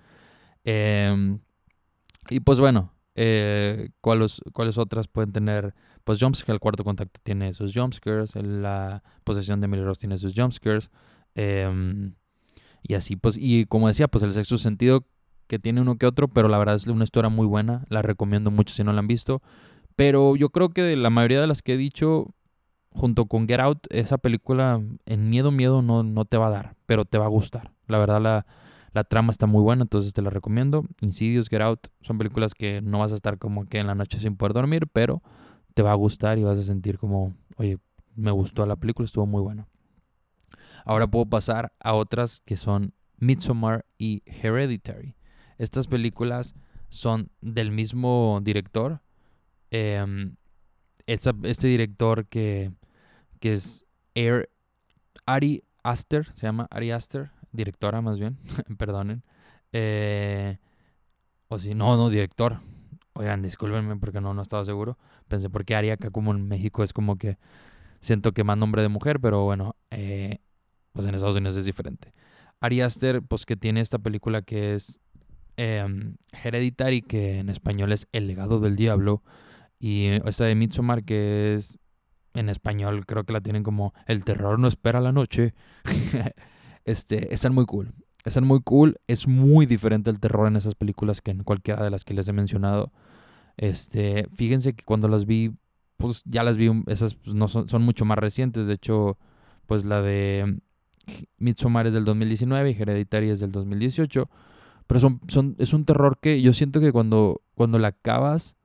Em, 0.65 1.41
y 2.31 2.41
pues 2.41 2.61
bueno, 2.61 2.93
eh, 3.15 3.91
¿cuáles, 4.01 4.41
¿cuáles 4.53 4.79
otras 4.79 5.09
pueden 5.09 5.33
tener? 5.33 5.75
Pues 6.05 6.19
jumpscare, 6.21 6.55
el 6.55 6.61
cuarto 6.61 6.85
contacto 6.85 7.21
tiene 7.23 7.53
sus 7.53 7.75
jumpscares, 7.75 8.35
la 8.37 9.03
posesión 9.25 9.61
de 9.61 9.67
Emily 9.67 9.83
Rose 9.83 10.01
tiene 10.01 10.19
sus 10.19 10.33
jumpscares. 10.35 10.91
Eh, 11.35 12.13
y 12.83 12.95
así, 12.95 13.17
pues, 13.17 13.37
y 13.39 13.67
como 13.67 13.89
decía, 13.89 14.09
pues 14.09 14.25
el 14.25 14.33
sexto 14.33 14.59
sentido 14.59 15.07
que 15.47 15.59
tiene 15.59 15.81
uno 15.81 15.97
que 15.99 16.07
otro, 16.07 16.29
pero 16.29 16.49
la 16.49 16.59
verdad 16.59 16.75
es 16.75 16.87
una 16.87 17.05
historia 17.05 17.29
muy 17.29 17.47
buena, 17.47 17.85
la 17.89 18.03
recomiendo 18.03 18.51
mucho 18.51 18.75
si 18.75 18.85
no 18.85 18.93
la 18.93 19.01
han 19.01 19.07
visto. 19.07 19.43
Pero 19.97 20.37
yo 20.37 20.51
creo 20.51 20.71
que 20.71 20.97
la 20.97 21.11
mayoría 21.11 21.41
de 21.41 21.47
las 21.47 21.63
que 21.63 21.75
he 21.75 21.77
dicho, 21.77 22.35
junto 22.91 23.27
con 23.27 23.47
Get 23.47 23.61
Out, 23.61 23.87
esa 23.91 24.19
película 24.19 24.81
en 25.07 25.31
miedo, 25.31 25.51
miedo 25.51 25.83
no, 25.83 26.03
no 26.03 26.25
te 26.25 26.39
va 26.39 26.47
a 26.47 26.51
dar, 26.51 26.77
pero 26.87 27.05
te 27.05 27.19
va 27.19 27.27
a 27.27 27.29
gustar. 27.29 27.73
La 27.87 27.99
verdad, 27.99 28.21
la, 28.21 28.47
la 28.93 29.05
trama 29.05 29.31
está 29.31 29.47
muy 29.47 29.63
buena, 29.63 29.83
entonces 29.83 30.13
te 30.13 30.23
la 30.23 30.31
recomiendo. 30.31 30.85
Insidious, 31.01 31.49
Get 31.49 31.61
Out, 31.61 31.89
son 32.01 32.19
películas 32.19 32.55
que 32.55 32.81
no 32.81 32.99
vas 32.99 33.13
a 33.13 33.17
estar 33.17 33.39
como 33.39 33.67
que 33.67 33.79
en 33.79 33.87
la 33.87 33.95
noche 33.95 34.19
sin 34.19 34.37
poder 34.37 34.55
dormir, 34.55 34.87
pero 34.93 35.23
te 35.75 35.83
va 35.83 35.93
a 35.93 35.97
gustar 35.97 36.39
y 36.39 36.45
vas 36.45 36.59
a 36.59 36.63
sentir 36.63 36.99
como, 36.99 37.35
oye, 37.57 37.79
me 38.15 38.31
gustó 38.31 38.67
la 38.67 38.77
película, 38.77 39.07
estuvo 39.07 39.27
muy 39.27 39.43
buena. 39.43 39.69
Ahora 40.85 41.07
puedo 41.07 41.27
pasar 41.27 41.73
a 41.81 41.95
otras 41.95 42.41
que 42.41 42.57
son 42.57 42.95
Midsommar 43.19 43.85
y 43.99 44.23
Hereditary. 44.27 45.15
Estas 45.59 45.87
películas 45.87 46.55
son 46.89 47.31
del 47.41 47.71
mismo 47.71 48.41
director. 48.43 49.01
em, 49.71 50.37
este 51.07 51.67
director 51.67 52.27
que, 52.27 52.73
que 53.41 53.55
es 53.55 53.85
Air, 54.15 54.51
Ari 55.27 55.65
Aster, 55.83 56.31
se 56.35 56.47
llama 56.47 56.69
Ari 56.71 56.91
Aster, 56.91 57.31
directora 57.53 58.01
más 58.01 58.19
bien, 58.19 58.39
perdonen. 58.79 59.23
Eh, 59.73 60.59
o 61.49 61.59
si 61.59 61.75
no, 61.75 61.97
no, 61.97 62.11
director. 62.11 62.61
Oigan, 63.15 63.43
discúlpenme 63.43 63.97
porque 63.97 64.21
no, 64.21 64.35
no 64.35 64.43
estaba 64.43 64.65
seguro. 64.65 64.99
Pensé 65.29 65.51
porque 65.51 65.75
Ari 65.75 65.91
acá 65.91 66.11
como 66.11 66.33
en 66.33 66.47
México 66.49 66.83
es 66.83 66.93
como 66.93 67.17
que 67.17 67.39
siento 68.01 68.33
que 68.33 68.45
más 68.45 68.59
nombre 68.59 68.83
de 68.83 68.89
mujer, 68.89 69.21
pero 69.21 69.45
bueno, 69.45 69.77
eh, 69.91 70.39
pues 70.93 71.07
en 71.07 71.15
Estados 71.15 71.37
Unidos 71.37 71.57
es 71.57 71.65
diferente. 71.65 72.13
Ari 72.61 72.81
Aster, 72.81 73.23
pues 73.23 73.45
que 73.45 73.57
tiene 73.57 73.81
esta 73.81 73.99
película 73.99 74.43
que 74.43 74.75
es 74.75 75.01
eh, 75.57 75.85
Hereditary, 76.43 77.03
que 77.03 77.39
en 77.39 77.49
español 77.49 77.93
es 77.93 78.07
El 78.13 78.27
legado 78.27 78.61
del 78.61 78.77
diablo, 78.77 79.23
y 79.83 80.07
esta 80.25 80.45
de 80.45 80.55
Midsommar, 80.55 81.03
que 81.03 81.57
es 81.57 81.81
en 82.35 82.49
español, 82.49 83.05
creo 83.05 83.25
que 83.25 83.33
la 83.33 83.41
tienen 83.41 83.65
como 83.65 83.93
El 84.07 84.25
terror 84.25 84.59
no 84.59 84.69
espera 84.69 85.01
la 85.01 85.11
noche. 85.11 85.55
este, 86.85 87.35
están 87.35 87.53
muy 87.53 87.67
cool. 87.67 87.93
Están 88.25 88.45
muy 88.45 88.61
cool. 88.63 89.01
Es 89.09 89.27
muy 89.27 89.67
diferente 89.67 90.09
el 90.11 90.21
terror 90.21 90.47
en 90.47 90.55
esas 90.55 90.77
películas 90.77 91.21
que 91.21 91.33
en 91.33 91.43
cualquiera 91.43 91.83
de 91.83 91.91
las 91.91 92.05
que 92.05 92.15
les 92.15 92.29
he 92.29 92.33
mencionado. 92.33 92.93
Este, 93.57 94.29
fíjense 94.33 94.75
que 94.75 94.85
cuando 94.85 95.09
las 95.09 95.27
vi, 95.27 95.51
pues 95.97 96.23
ya 96.27 96.45
las 96.45 96.57
vi, 96.57 96.71
esas 96.87 97.15
pues, 97.15 97.35
no 97.35 97.49
son, 97.49 97.69
son 97.69 97.83
mucho 97.83 98.05
más 98.05 98.19
recientes. 98.19 98.69
De 98.69 98.75
hecho, 98.75 99.19
pues 99.67 99.85
la 99.85 100.01
de 100.01 100.61
Midsommar 101.39 101.87
es 101.87 101.95
del 101.95 102.05
2019 102.05 102.71
y 102.71 102.81
Hereditary 102.81 103.31
es 103.31 103.41
del 103.41 103.53
2018. 103.53 104.29
Pero 104.87 105.01
son, 105.01 105.21
son, 105.29 105.57
es 105.59 105.73
un 105.73 105.85
terror 105.85 106.19
que 106.21 106.43
yo 106.43 106.53
siento 106.53 106.81
que 106.81 106.93
cuando, 106.93 107.43
cuando 107.55 107.79
la 107.79 107.89
acabas, 107.89 108.57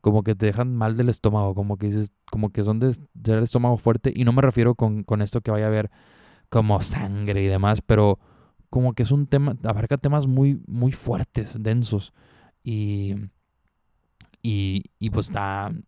como 0.00 0.22
que 0.22 0.34
te 0.34 0.46
dejan 0.46 0.74
mal 0.76 0.96
del 0.96 1.08
estómago, 1.08 1.54
como 1.54 1.76
que 1.76 1.86
dices, 1.86 2.12
como 2.30 2.50
que 2.50 2.64
son 2.64 2.78
de, 2.78 2.96
de 3.14 3.42
estómago 3.42 3.76
fuerte. 3.78 4.12
Y 4.14 4.24
no 4.24 4.32
me 4.32 4.42
refiero 4.42 4.74
con, 4.74 5.04
con 5.04 5.22
esto 5.22 5.40
que 5.40 5.50
vaya 5.50 5.66
a 5.66 5.68
haber 5.68 5.90
como 6.48 6.80
sangre 6.80 7.42
y 7.42 7.46
demás, 7.46 7.80
pero 7.82 8.18
como 8.68 8.94
que 8.94 9.02
es 9.02 9.10
un 9.10 9.26
tema, 9.26 9.56
abarca 9.64 9.98
temas 9.98 10.26
muy, 10.26 10.60
muy 10.66 10.92
fuertes, 10.92 11.56
densos. 11.60 12.12
Y, 12.64 13.14
y, 14.42 14.84
y 14.98 15.10
pues 15.10 15.30
tan, 15.30 15.84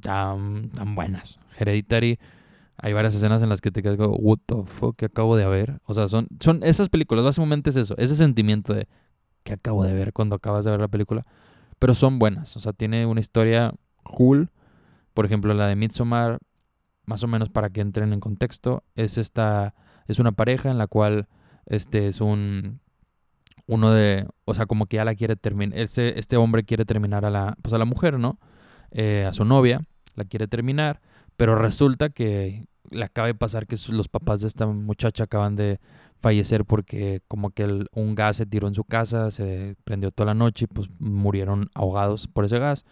tan, 0.00 0.70
tan 0.70 0.94
buenas. 0.94 1.38
Hereditary 1.58 2.18
hay 2.76 2.92
varias 2.92 3.14
escenas 3.14 3.42
en 3.42 3.48
las 3.48 3.60
que 3.60 3.70
te 3.70 3.82
quedas 3.82 3.96
como, 3.96 4.16
what 4.16 4.38
the 4.46 4.64
fuck, 4.64 4.96
que 4.96 5.06
acabo 5.06 5.36
de 5.36 5.46
ver. 5.46 5.80
O 5.84 5.94
sea, 5.94 6.08
son, 6.08 6.28
son 6.40 6.62
esas 6.62 6.88
películas, 6.88 7.24
básicamente 7.24 7.70
es 7.70 7.76
eso, 7.76 7.94
ese 7.98 8.16
sentimiento 8.16 8.74
de 8.74 8.88
que 9.42 9.52
acabo 9.52 9.84
de 9.84 9.92
ver 9.92 10.12
cuando 10.12 10.36
acabas 10.36 10.64
de 10.64 10.70
ver 10.70 10.80
la 10.80 10.88
película. 10.88 11.24
Pero 11.78 11.94
son 11.94 12.18
buenas, 12.18 12.56
o 12.56 12.60
sea, 12.60 12.72
tiene 12.72 13.06
una 13.06 13.20
historia 13.20 13.74
cool. 14.02 14.50
Por 15.12 15.26
ejemplo, 15.26 15.54
la 15.54 15.66
de 15.66 15.76
Midsommar, 15.76 16.38
más 17.04 17.22
o 17.22 17.28
menos 17.28 17.48
para 17.50 17.70
que 17.70 17.80
entren 17.80 18.12
en 18.12 18.20
contexto, 18.20 18.84
es 18.96 19.18
esta, 19.18 19.74
es 20.06 20.18
una 20.18 20.32
pareja 20.32 20.70
en 20.70 20.78
la 20.78 20.86
cual 20.86 21.28
este 21.66 22.08
es 22.08 22.20
un, 22.20 22.80
uno 23.66 23.90
de, 23.92 24.26
o 24.44 24.54
sea, 24.54 24.66
como 24.66 24.86
que 24.86 24.96
ya 24.96 25.04
la 25.04 25.14
quiere 25.14 25.36
terminar, 25.36 25.78
este, 25.78 26.18
este 26.18 26.36
hombre 26.36 26.64
quiere 26.64 26.84
terminar 26.84 27.24
a 27.24 27.30
la, 27.30 27.56
pues 27.62 27.72
a 27.72 27.78
la 27.78 27.84
mujer, 27.84 28.18
¿no? 28.18 28.38
Eh, 28.90 29.26
a 29.28 29.32
su 29.32 29.44
novia, 29.44 29.84
la 30.14 30.24
quiere 30.24 30.48
terminar 30.48 31.00
pero 31.36 31.56
resulta 31.56 32.10
que 32.10 32.66
le 32.90 33.04
acaba 33.04 33.26
de 33.26 33.34
pasar 33.34 33.66
que 33.66 33.76
los 33.90 34.08
papás 34.08 34.40
de 34.40 34.48
esta 34.48 34.66
muchacha 34.66 35.24
acaban 35.24 35.56
de 35.56 35.80
fallecer 36.20 36.64
porque 36.64 37.20
como 37.28 37.50
que 37.50 37.86
un 37.92 38.14
gas 38.14 38.36
se 38.36 38.46
tiró 38.46 38.68
en 38.68 38.74
su 38.74 38.84
casa, 38.84 39.30
se 39.30 39.76
prendió 39.84 40.10
toda 40.10 40.28
la 40.28 40.34
noche 40.34 40.64
y 40.64 40.68
pues 40.68 40.88
murieron 40.98 41.70
ahogados 41.74 42.28
por 42.28 42.44
ese 42.44 42.58
gas. 42.58 42.84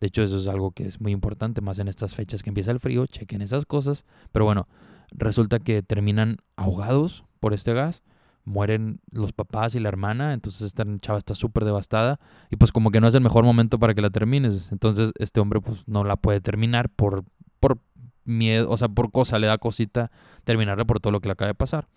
De 0.00 0.06
hecho, 0.06 0.22
eso 0.22 0.38
es 0.38 0.46
algo 0.46 0.70
que 0.70 0.86
es 0.86 1.00
muy 1.00 1.10
importante, 1.10 1.60
más 1.60 1.80
en 1.80 1.88
estas 1.88 2.14
fechas 2.14 2.42
que 2.42 2.50
empieza 2.50 2.70
el 2.70 2.78
frío, 2.78 3.06
chequen 3.06 3.42
esas 3.42 3.66
cosas. 3.66 4.04
Pero 4.30 4.44
bueno, 4.44 4.68
resulta 5.10 5.58
que 5.58 5.82
terminan 5.82 6.36
ahogados 6.56 7.24
por 7.40 7.52
este 7.52 7.72
gas, 7.72 8.04
mueren 8.44 9.00
los 9.10 9.32
papás 9.32 9.74
y 9.74 9.80
la 9.80 9.88
hermana, 9.88 10.32
entonces 10.32 10.62
esta 10.62 10.84
chava 11.00 11.18
está 11.18 11.34
súper 11.34 11.64
devastada 11.64 12.18
y 12.50 12.56
pues 12.56 12.72
como 12.72 12.90
que 12.90 13.00
no 13.00 13.08
es 13.08 13.14
el 13.14 13.20
mejor 13.20 13.44
momento 13.44 13.78
para 13.78 13.94
que 13.94 14.00
la 14.00 14.10
termines. 14.10 14.72
Entonces 14.72 15.12
este 15.18 15.40
hombre 15.40 15.60
pues 15.60 15.82
no 15.86 16.04
la 16.04 16.16
puede 16.16 16.40
terminar 16.40 16.88
por 16.88 17.24
por 17.60 17.78
miedo, 18.24 18.70
o 18.70 18.76
sea, 18.76 18.88
por 18.88 19.10
cosa, 19.10 19.38
le 19.38 19.46
da 19.46 19.58
cosita 19.58 20.10
terminarle 20.44 20.84
por 20.84 21.00
todo 21.00 21.12
lo 21.12 21.20
que 21.20 21.28
le 21.28 21.32
acaba 21.32 21.48
de 21.48 21.54
pasar. 21.54 21.88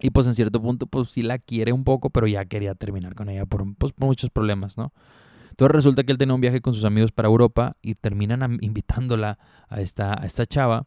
Y 0.00 0.10
pues 0.10 0.26
en 0.26 0.34
cierto 0.34 0.60
punto, 0.60 0.86
pues 0.86 1.10
sí 1.10 1.22
la 1.22 1.38
quiere 1.38 1.72
un 1.72 1.84
poco, 1.84 2.10
pero 2.10 2.26
ya 2.26 2.44
quería 2.44 2.74
terminar 2.74 3.14
con 3.14 3.28
ella 3.28 3.46
por, 3.46 3.64
pues, 3.76 3.92
por 3.92 4.06
muchos 4.06 4.30
problemas, 4.30 4.76
¿no? 4.76 4.92
Entonces 5.50 5.76
resulta 5.76 6.02
que 6.02 6.12
él 6.12 6.18
tenía 6.18 6.34
un 6.34 6.40
viaje 6.40 6.60
con 6.60 6.72
sus 6.72 6.84
amigos 6.84 7.12
para 7.12 7.28
Europa 7.28 7.76
y 7.82 7.94
terminan 7.94 8.58
invitándola 8.62 9.38
a 9.68 9.80
esta, 9.80 10.20
a 10.20 10.24
esta 10.24 10.46
chava. 10.46 10.86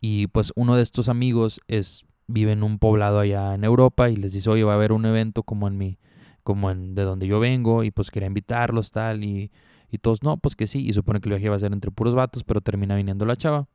Y 0.00 0.28
pues 0.28 0.52
uno 0.56 0.76
de 0.76 0.82
estos 0.82 1.08
amigos 1.08 1.60
es, 1.68 2.06
vive 2.26 2.52
en 2.52 2.62
un 2.62 2.78
poblado 2.78 3.20
allá 3.20 3.54
en 3.54 3.64
Europa 3.64 4.08
y 4.08 4.16
les 4.16 4.32
dice, 4.32 4.48
oye, 4.48 4.64
va 4.64 4.72
a 4.72 4.76
haber 4.76 4.92
un 4.92 5.04
evento 5.04 5.42
como 5.42 5.68
en 5.68 5.76
mi, 5.76 5.98
como 6.42 6.70
en 6.70 6.94
de 6.94 7.02
donde 7.02 7.26
yo 7.26 7.38
vengo 7.38 7.84
y 7.84 7.90
pues 7.90 8.10
quería 8.10 8.26
invitarlos 8.26 8.90
tal 8.90 9.24
y 9.24 9.52
y 9.92 9.98
todos, 9.98 10.22
no, 10.22 10.38
pues 10.38 10.56
que 10.56 10.66
sí. 10.66 10.84
Y 10.84 10.94
supone 10.94 11.20
que 11.20 11.28
el 11.28 11.34
viaje 11.34 11.46
iba 11.46 11.54
a 11.54 11.60
ser 11.60 11.72
entre 11.72 11.90
puros 11.90 12.14
vatos, 12.14 12.44
pero 12.44 12.62
termina 12.62 12.96
viniendo 12.96 13.26
la 13.26 13.36
chava. 13.36 13.68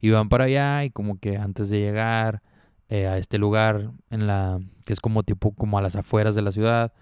Y 0.00 0.10
van 0.10 0.28
para 0.28 0.44
allá 0.44 0.84
y 0.84 0.90
como 0.90 1.18
que 1.18 1.38
antes 1.38 1.70
de 1.70 1.78
llegar 1.78 2.42
eh, 2.88 3.06
a 3.06 3.16
este 3.16 3.38
lugar 3.38 3.92
en 4.10 4.26
la 4.26 4.60
que 4.84 4.92
es 4.92 5.00
como 5.00 5.22
tipo 5.22 5.52
como 5.54 5.78
a 5.78 5.82
las 5.82 5.94
afueras 5.94 6.34
de 6.34 6.42
la 6.42 6.50
ciudad, 6.50 6.92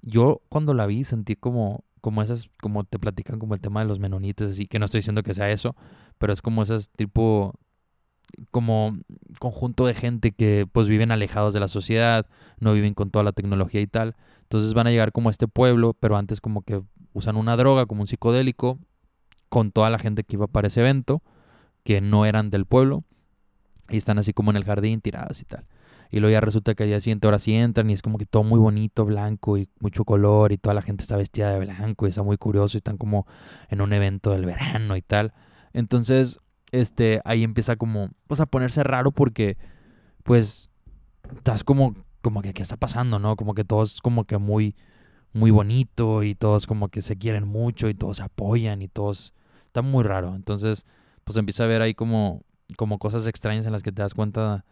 yo 0.00 0.40
cuando 0.48 0.72
la 0.72 0.86
vi 0.86 1.02
sentí 1.02 1.34
como 1.34 1.84
como 2.00 2.22
esas 2.22 2.48
como 2.62 2.84
te 2.84 3.00
platican 3.00 3.40
como 3.40 3.54
el 3.54 3.60
tema 3.60 3.80
de 3.80 3.88
los 3.88 3.98
menonitas 3.98 4.50
así 4.50 4.66
que 4.68 4.78
no 4.78 4.84
estoy 4.84 5.00
diciendo 5.00 5.24
que 5.24 5.34
sea 5.34 5.50
eso, 5.50 5.74
pero 6.18 6.32
es 6.32 6.40
como 6.40 6.62
esas 6.62 6.90
tipo 6.90 7.54
como 8.50 8.96
conjunto 9.40 9.86
de 9.86 9.94
gente 9.94 10.32
que 10.32 10.66
pues 10.70 10.88
viven 10.88 11.10
alejados 11.10 11.54
de 11.54 11.60
la 11.60 11.68
sociedad, 11.68 12.26
no 12.60 12.72
viven 12.72 12.94
con 12.94 13.10
toda 13.10 13.24
la 13.24 13.32
tecnología 13.32 13.80
y 13.80 13.86
tal. 13.86 14.16
Entonces 14.42 14.74
van 14.74 14.86
a 14.86 14.90
llegar 14.90 15.12
como 15.12 15.28
a 15.28 15.32
este 15.32 15.48
pueblo, 15.48 15.94
pero 15.94 16.16
antes 16.16 16.40
como 16.40 16.62
que 16.62 16.82
usan 17.16 17.36
una 17.36 17.56
droga 17.56 17.86
como 17.86 18.02
un 18.02 18.06
psicodélico 18.06 18.78
con 19.48 19.72
toda 19.72 19.88
la 19.88 19.98
gente 19.98 20.22
que 20.22 20.36
iba 20.36 20.46
para 20.46 20.68
ese 20.68 20.80
evento, 20.80 21.22
que 21.82 22.02
no 22.02 22.26
eran 22.26 22.50
del 22.50 22.66
pueblo, 22.66 23.04
y 23.88 23.96
están 23.96 24.18
así 24.18 24.34
como 24.34 24.50
en 24.50 24.58
el 24.58 24.64
jardín 24.64 25.00
tirados 25.00 25.40
y 25.40 25.46
tal. 25.46 25.64
Y 26.10 26.20
luego 26.20 26.32
ya 26.32 26.40
resulta 26.42 26.74
que 26.74 26.82
al 26.82 26.90
día 26.90 27.00
siguiente 27.00 27.26
ahora 27.26 27.38
sí 27.38 27.54
entran 27.54 27.88
y 27.88 27.94
es 27.94 28.02
como 28.02 28.18
que 28.18 28.26
todo 28.26 28.42
muy 28.44 28.60
bonito, 28.60 29.06
blanco 29.06 29.56
y 29.56 29.70
mucho 29.80 30.04
color 30.04 30.52
y 30.52 30.58
toda 30.58 30.74
la 30.74 30.82
gente 30.82 31.02
está 31.02 31.16
vestida 31.16 31.52
de 31.52 31.58
blanco 31.58 32.06
y 32.06 32.10
está 32.10 32.22
muy 32.22 32.36
curioso 32.36 32.76
y 32.76 32.78
están 32.78 32.98
como 32.98 33.26
en 33.68 33.80
un 33.80 33.94
evento 33.94 34.30
del 34.30 34.44
verano 34.44 34.94
y 34.96 35.02
tal. 35.02 35.32
Entonces, 35.72 36.38
este, 36.70 37.22
ahí 37.24 37.44
empieza 37.44 37.76
como, 37.76 38.10
pues 38.26 38.40
a 38.40 38.46
ponerse 38.46 38.84
raro 38.84 39.10
porque, 39.10 39.56
pues, 40.22 40.70
estás 41.34 41.64
como, 41.64 41.94
como 42.20 42.42
que, 42.42 42.52
¿qué 42.52 42.62
está 42.62 42.76
pasando, 42.76 43.18
no? 43.18 43.36
Como 43.36 43.54
que 43.54 43.64
todo 43.64 43.82
es 43.82 44.02
como 44.02 44.24
que 44.24 44.36
muy, 44.36 44.76
muy 45.36 45.50
bonito 45.50 46.22
y 46.22 46.34
todos 46.34 46.66
como 46.66 46.88
que 46.88 47.02
se 47.02 47.16
quieren 47.16 47.46
mucho 47.46 47.88
y 47.88 47.94
todos 47.94 48.18
se 48.18 48.24
apoyan 48.24 48.82
y 48.82 48.88
todos... 48.88 49.34
Está 49.66 49.82
muy 49.82 50.04
raro. 50.04 50.34
Entonces, 50.34 50.86
pues 51.24 51.36
empieza 51.36 51.64
a 51.64 51.66
ver 51.66 51.82
ahí 51.82 51.94
como, 51.94 52.42
como 52.76 52.98
cosas 52.98 53.26
extrañas 53.26 53.66
en 53.66 53.72
las 53.72 53.82
que 53.82 53.92
te 53.92 54.00
das 54.00 54.14
cuenta 54.14 54.64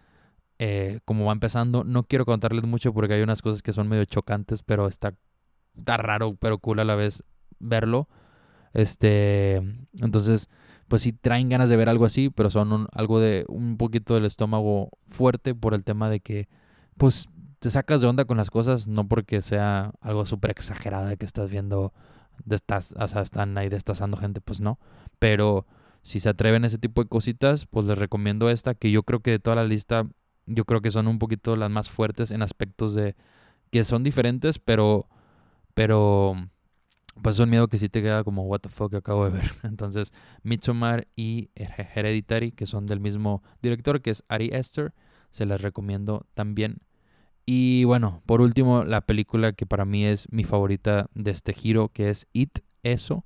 eh, 0.59 1.01
cómo 1.05 1.27
va 1.27 1.33
empezando. 1.33 1.85
No 1.85 2.05
quiero 2.05 2.25
contarles 2.25 2.67
mucho 2.67 2.95
porque 2.95 3.15
hay 3.15 3.23
unas 3.23 3.43
cosas 3.43 3.63
que 3.63 3.75
son 3.75 3.89
medio 3.89 4.07
chocantes, 4.07 4.63
pero 4.63 4.89
está, 4.89 5.15
está 5.77 5.99
raro, 5.99 6.37
pero 6.37 6.59
cool 6.59 6.81
a 6.81 6.85
la 6.85 6.95
vez 6.95 7.23
verlo. 7.59 8.09
Este, 8.73 9.57
entonces, 10.01 10.49
pues 10.89 11.03
sí 11.03 11.13
traen 11.13 11.51
ganas 11.51 11.69
de 11.69 11.77
ver 11.77 11.89
algo 11.91 12.07
así, 12.07 12.31
pero 12.31 12.51
son 12.51 12.89
algo 12.93 13.21
de 13.21 13.45
un 13.49 13.77
poquito 13.77 14.15
del 14.15 14.25
estómago 14.25 14.91
fuerte 15.07 15.55
por 15.55 15.75
el 15.75 15.85
tema 15.85 16.09
de 16.09 16.21
que, 16.21 16.49
pues 16.97 17.29
te 17.65 17.71
sacas 17.71 18.03
de 18.03 18.07
onda 18.07 18.27
con 18.27 18.37
las 18.37 18.51
cosas, 18.51 18.89
no 18.89 19.09
porque 19.09 19.41
sea 19.41 19.93
algo 20.03 20.27
súper 20.27 20.51
exagerado 20.51 21.17
que 21.17 21.25
estás 21.25 21.49
viendo, 21.49 21.95
de 22.45 22.57
o 22.57 23.09
sea, 23.09 23.23
están 23.23 23.57
ahí 23.57 23.71
destazando 23.71 24.19
gente, 24.19 24.43
pues 24.43 24.61
no. 24.61 24.79
Pero 25.19 25.67
si 26.03 26.21
se 26.21 26.29
atreven 26.29 26.65
a 26.65 26.67
ese 26.67 26.77
tipo 26.77 27.03
de 27.03 27.09
cositas, 27.09 27.65
pues 27.65 27.87
les 27.87 27.97
recomiendo 27.97 28.51
esta, 28.51 28.75
que 28.75 28.91
yo 28.91 29.03
creo 29.03 29.21
que 29.21 29.31
de 29.31 29.39
toda 29.39 29.57
la 29.57 29.65
lista, 29.65 30.07
yo 30.45 30.67
creo 30.67 30.83
que 30.83 30.91
son 30.91 31.09
un 31.09 31.19
poquito 31.19 31.57
las 31.57 31.71
más 31.71 31.89
fuertes 31.89 32.33
en 32.33 32.43
aspectos 32.43 32.93
de 32.95 33.17
que 33.71 33.83
son 33.83 34.03
diferentes, 34.03 34.59
pero, 34.59 35.09
pero, 35.73 36.35
pues 37.23 37.37
es 37.37 37.41
un 37.41 37.49
miedo 37.49 37.69
que 37.69 37.79
sí 37.79 37.89
te 37.89 38.03
queda 38.03 38.25
como, 38.25 38.43
what 38.43 38.61
the 38.61 38.69
fuck, 38.69 38.93
acabo 38.93 39.25
de 39.25 39.31
ver. 39.39 39.51
Entonces, 39.63 40.13
Midsommar 40.43 41.09
y 41.17 41.49
Hereditary, 41.55 42.53
que 42.53 42.67
son 42.67 42.85
del 42.85 43.01
mismo 43.01 43.43
director, 43.63 44.03
que 44.03 44.11
es 44.11 44.23
Ari 44.29 44.51
Esther, 44.53 44.93
se 45.31 45.47
las 45.47 45.63
recomiendo 45.63 46.27
también. 46.35 46.83
Y 47.47 47.85
bueno, 47.85 48.23
por 48.27 48.41
último, 48.41 48.85
la 48.85 49.03
película 49.03 49.53
que 49.53 49.67
para 49.67 49.85
mí 49.85 50.05
es 50.05 50.31
mi 50.33 50.45
favorita 50.45 51.11
de 51.15 51.31
este 51.31 51.53
giro, 51.53 51.91
que 51.91 52.09
es 52.09 52.27
It, 52.33 52.61
eso, 52.83 53.25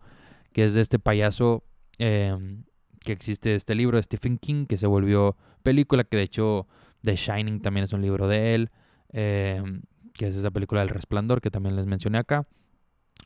que 0.53 0.65
es 0.65 0.75
de 0.75 0.81
este 0.81 0.99
payaso 0.99 1.65
em, 1.99 2.65
que 3.01 3.13
existe 3.13 3.55
este 3.55 3.75
libro 3.75 3.97
de 3.97 4.03
Stephen 4.03 4.39
King, 4.39 4.67
que 4.67 4.77
se 4.77 4.87
volvió 4.87 5.37
película, 5.63 6.05
que 6.05 6.17
de 6.17 6.25
hecho 6.25 6.67
The 7.05 7.17
Shining 7.17 7.61
también 7.61 7.85
es 7.85 7.93
un 7.93 8.03
libro 8.03 8.27
de 8.27 8.55
él, 8.55 8.71
em, 9.11 9.83
que 10.15 10.29
es 10.29 10.37
esa 10.37 10.51
película 10.51 10.81
del 10.81 10.89
resplandor, 10.91 11.41
que 11.41 11.51
también 11.51 11.77
les 11.77 11.87
mencioné 11.87 12.19
acá. 12.19 12.49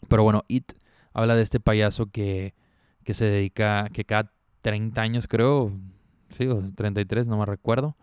Pero 0.09 0.23
bueno, 0.25 0.45
It 0.49 0.73
habla 1.15 1.37
de 1.37 1.43
este 1.43 1.61
payaso 1.61 2.11
que, 2.11 2.55
que 3.05 3.15
se 3.15 3.25
dedica, 3.25 3.89
que 3.93 4.05
cada 4.05 4.33
30 4.63 5.01
años 5.01 5.27
creo, 5.27 5.73
sí, 6.31 6.47
o 6.47 6.63
33, 6.75 7.29
no 7.29 7.39
me 7.39 7.47
recuerdo, 7.47 7.97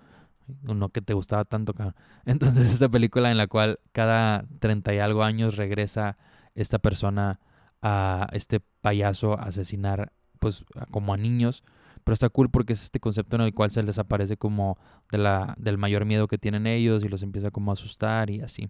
no 0.62 0.90
que 0.90 1.02
te 1.02 1.14
gustaba 1.14 1.46
tanto. 1.46 1.74
Entonces 2.26 2.72
esta 2.74 2.90
película 2.90 3.32
en 3.32 3.38
la 3.38 3.48
cual 3.48 3.80
cada 3.92 4.46
30 4.60 4.94
y 4.94 5.00
algo 5.00 5.24
años 5.24 5.56
regresa 5.56 6.18
esta 6.56 6.80
persona 6.80 7.40
a 7.82 8.28
este 8.34 8.60
payaso 8.82 9.40
a 9.40 9.44
asesinar 9.44 10.12
pues 10.40 10.66
como 10.92 11.14
a 11.14 11.18
niños, 11.18 11.64
pero 12.04 12.14
está 12.14 12.30
cool 12.30 12.50
porque 12.50 12.74
es 12.74 12.84
este 12.84 13.00
concepto 13.00 13.36
en 13.36 13.44
el 13.44 13.54
cual 13.54 13.72
se 13.72 13.84
les 13.84 14.00
aparece 14.00 14.38
como 14.38 14.78
de 15.12 15.18
la, 15.18 15.56
del 15.58 15.78
mayor 15.78 16.06
miedo 16.06 16.28
que 16.28 16.38
tienen 16.38 16.66
ellos 16.66 17.04
y 17.04 17.10
los 17.10 17.24
empieza 17.24 17.52
como 17.52 17.72
a 17.72 17.74
asustar 17.74 18.30
y 18.30 18.42
así. 18.42 18.70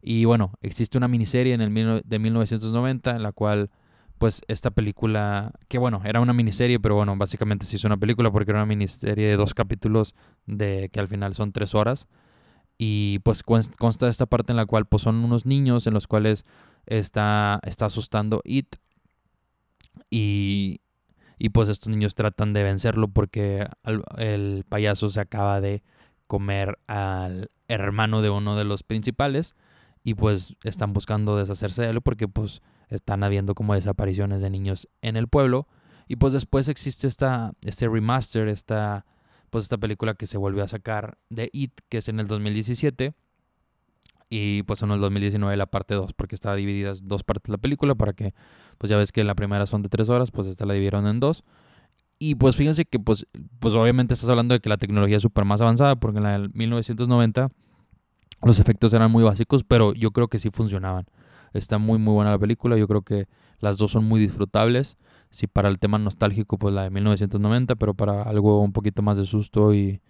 Y 0.00 0.24
bueno, 0.26 0.52
existe 0.62 0.96
una 0.96 1.08
miniserie 1.08 1.54
en 1.54 1.60
el 1.60 2.02
de 2.04 2.18
1990 2.18 3.16
en 3.16 3.22
la 3.22 3.32
cual 3.32 3.70
pues 4.18 4.42
esta 4.48 4.70
película, 4.70 5.52
que 5.68 5.78
bueno, 5.78 6.02
era 6.04 6.20
una 6.20 6.32
miniserie, 6.32 6.80
pero 6.80 6.96
bueno, 6.96 7.16
básicamente 7.16 7.64
se 7.66 7.76
hizo 7.76 7.86
una 7.86 7.96
película 7.96 8.30
porque 8.30 8.50
era 8.50 8.60
una 8.60 8.66
miniserie 8.66 9.26
de 9.28 9.36
dos 9.36 9.54
capítulos 9.54 10.14
de 10.46 10.90
que 10.92 11.00
al 11.00 11.08
final 11.08 11.34
son 11.34 11.52
tres 11.52 11.74
horas. 11.74 12.08
Y 12.76 13.18
pues 13.20 13.42
consta 13.42 14.08
esta 14.08 14.26
parte 14.26 14.52
en 14.52 14.56
la 14.56 14.66
cual 14.66 14.86
pues 14.86 15.02
son 15.02 15.16
unos 15.24 15.46
niños 15.46 15.86
en 15.86 15.94
los 15.94 16.06
cuales 16.06 16.44
está, 16.86 17.60
está 17.64 17.86
asustando 17.86 18.40
It. 18.44 18.76
Y, 20.10 20.80
y 21.38 21.48
pues 21.48 21.68
estos 21.68 21.88
niños 21.88 22.14
tratan 22.14 22.52
de 22.52 22.62
vencerlo 22.62 23.08
porque 23.08 23.66
el 24.16 24.64
payaso 24.68 25.08
se 25.08 25.20
acaba 25.20 25.60
de 25.60 25.82
comer 26.28 26.78
al 26.86 27.50
hermano 27.66 28.22
de 28.22 28.30
uno 28.30 28.56
de 28.56 28.64
los 28.64 28.84
principales. 28.84 29.54
Y 30.04 30.14
pues 30.14 30.56
están 30.62 30.92
buscando 30.92 31.36
deshacerse 31.36 31.82
de 31.82 31.90
él 31.90 32.00
porque 32.00 32.28
pues 32.28 32.62
están 32.88 33.22
habiendo 33.22 33.54
como 33.54 33.74
desapariciones 33.74 34.40
de 34.40 34.50
niños 34.50 34.88
en 35.02 35.16
el 35.16 35.28
pueblo. 35.28 35.68
Y 36.08 36.16
pues 36.16 36.32
después 36.32 36.68
existe 36.68 37.06
esta, 37.06 37.52
este 37.64 37.88
remaster, 37.88 38.48
esta, 38.48 39.04
pues 39.50 39.64
esta 39.64 39.78
película 39.78 40.14
que 40.14 40.26
se 40.26 40.38
volvió 40.38 40.64
a 40.64 40.68
sacar 40.68 41.18
de 41.28 41.50
It, 41.52 41.72
que 41.88 41.98
es 41.98 42.08
en 42.08 42.20
el 42.20 42.26
2017. 42.26 43.14
Y 44.30 44.62
pues 44.64 44.82
en 44.82 44.90
el 44.90 45.00
2019 45.00 45.56
la 45.56 45.66
parte 45.66 45.94
2, 45.94 46.12
porque 46.12 46.34
estaba 46.34 46.54
dividida 46.54 46.90
en 46.90 47.08
dos 47.08 47.22
partes 47.22 47.50
la 47.50 47.58
película, 47.58 47.94
para 47.94 48.12
que, 48.12 48.34
pues 48.76 48.90
ya 48.90 48.96
ves 48.96 49.10
que 49.10 49.24
la 49.24 49.34
primera 49.34 49.64
son 49.66 49.82
de 49.82 49.88
tres 49.88 50.08
horas, 50.08 50.30
pues 50.30 50.46
esta 50.46 50.66
la 50.66 50.74
dividieron 50.74 51.06
en 51.06 51.18
dos. 51.20 51.44
Y 52.18 52.34
pues 52.34 52.56
fíjense 52.56 52.84
que 52.84 52.98
pues, 52.98 53.26
pues 53.58 53.74
obviamente 53.74 54.14
estás 54.14 54.28
hablando 54.28 54.52
de 54.54 54.60
que 54.60 54.68
la 54.68 54.76
tecnología 54.76 55.16
es 55.16 55.22
súper 55.22 55.44
más 55.44 55.60
avanzada, 55.60 55.96
porque 55.96 56.18
en 56.18 56.24
la 56.24 56.32
del 56.32 56.50
1990 56.52 57.50
los 58.42 58.60
efectos 58.60 58.92
eran 58.92 59.10
muy 59.10 59.24
básicos, 59.24 59.64
pero 59.64 59.94
yo 59.94 60.10
creo 60.10 60.28
que 60.28 60.38
sí 60.38 60.50
funcionaban. 60.52 61.06
Está 61.52 61.78
muy, 61.78 61.98
muy 61.98 62.14
buena 62.14 62.30
la 62.30 62.38
película. 62.38 62.76
Yo 62.76 62.86
creo 62.88 63.02
que 63.02 63.26
las 63.60 63.76
dos 63.76 63.92
son 63.92 64.04
muy 64.04 64.20
disfrutables. 64.20 64.96
Si 65.30 65.46
para 65.46 65.68
el 65.68 65.78
tema 65.78 65.98
nostálgico, 65.98 66.58
pues 66.58 66.74
la 66.74 66.84
de 66.84 66.90
1990, 66.90 67.76
pero 67.76 67.94
para 67.94 68.22
algo 68.22 68.62
un 68.62 68.72
poquito 68.72 69.02
más 69.02 69.18
de 69.18 69.24
susto 69.24 69.74
y 69.74 70.00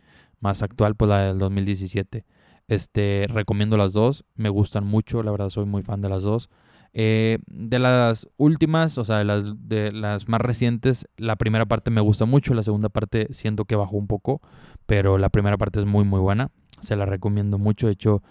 más 0.40 0.62
actual, 0.62 0.94
pues 0.94 1.08
la 1.08 1.18
del 1.22 1.38
2017. 1.38 2.24
Este, 2.68 3.26
recomiendo 3.28 3.76
las 3.76 3.92
dos, 3.92 4.24
me 4.34 4.50
gustan 4.50 4.86
mucho, 4.86 5.22
la 5.22 5.30
verdad 5.30 5.48
soy 5.48 5.64
muy 5.64 5.82
fan 5.82 6.00
de 6.00 6.08
las 6.08 6.22
dos. 6.22 6.50
Eh, 6.92 7.38
de 7.46 7.78
las 7.78 8.28
últimas, 8.36 8.98
o 8.98 9.04
sea, 9.04 9.18
de 9.18 9.24
las, 9.24 9.44
de 9.68 9.92
las 9.92 10.28
más 10.28 10.40
recientes, 10.40 11.06
la 11.16 11.36
primera 11.36 11.66
parte 11.66 11.90
me 11.90 12.00
gusta 12.00 12.24
mucho, 12.24 12.54
la 12.54 12.62
segunda 12.62 12.88
parte 12.88 13.28
siento 13.30 13.64
que 13.64 13.76
bajó 13.76 13.96
un 13.96 14.06
poco, 14.06 14.40
pero 14.86 15.18
la 15.18 15.28
primera 15.28 15.56
parte 15.56 15.80
es 15.80 15.86
muy, 15.86 16.04
muy 16.04 16.20
buena, 16.20 16.50
se 16.80 16.96
la 16.96 17.06
recomiendo 17.06 17.58
mucho. 17.58 17.86
De 17.86 17.92
hecho, 17.94 18.22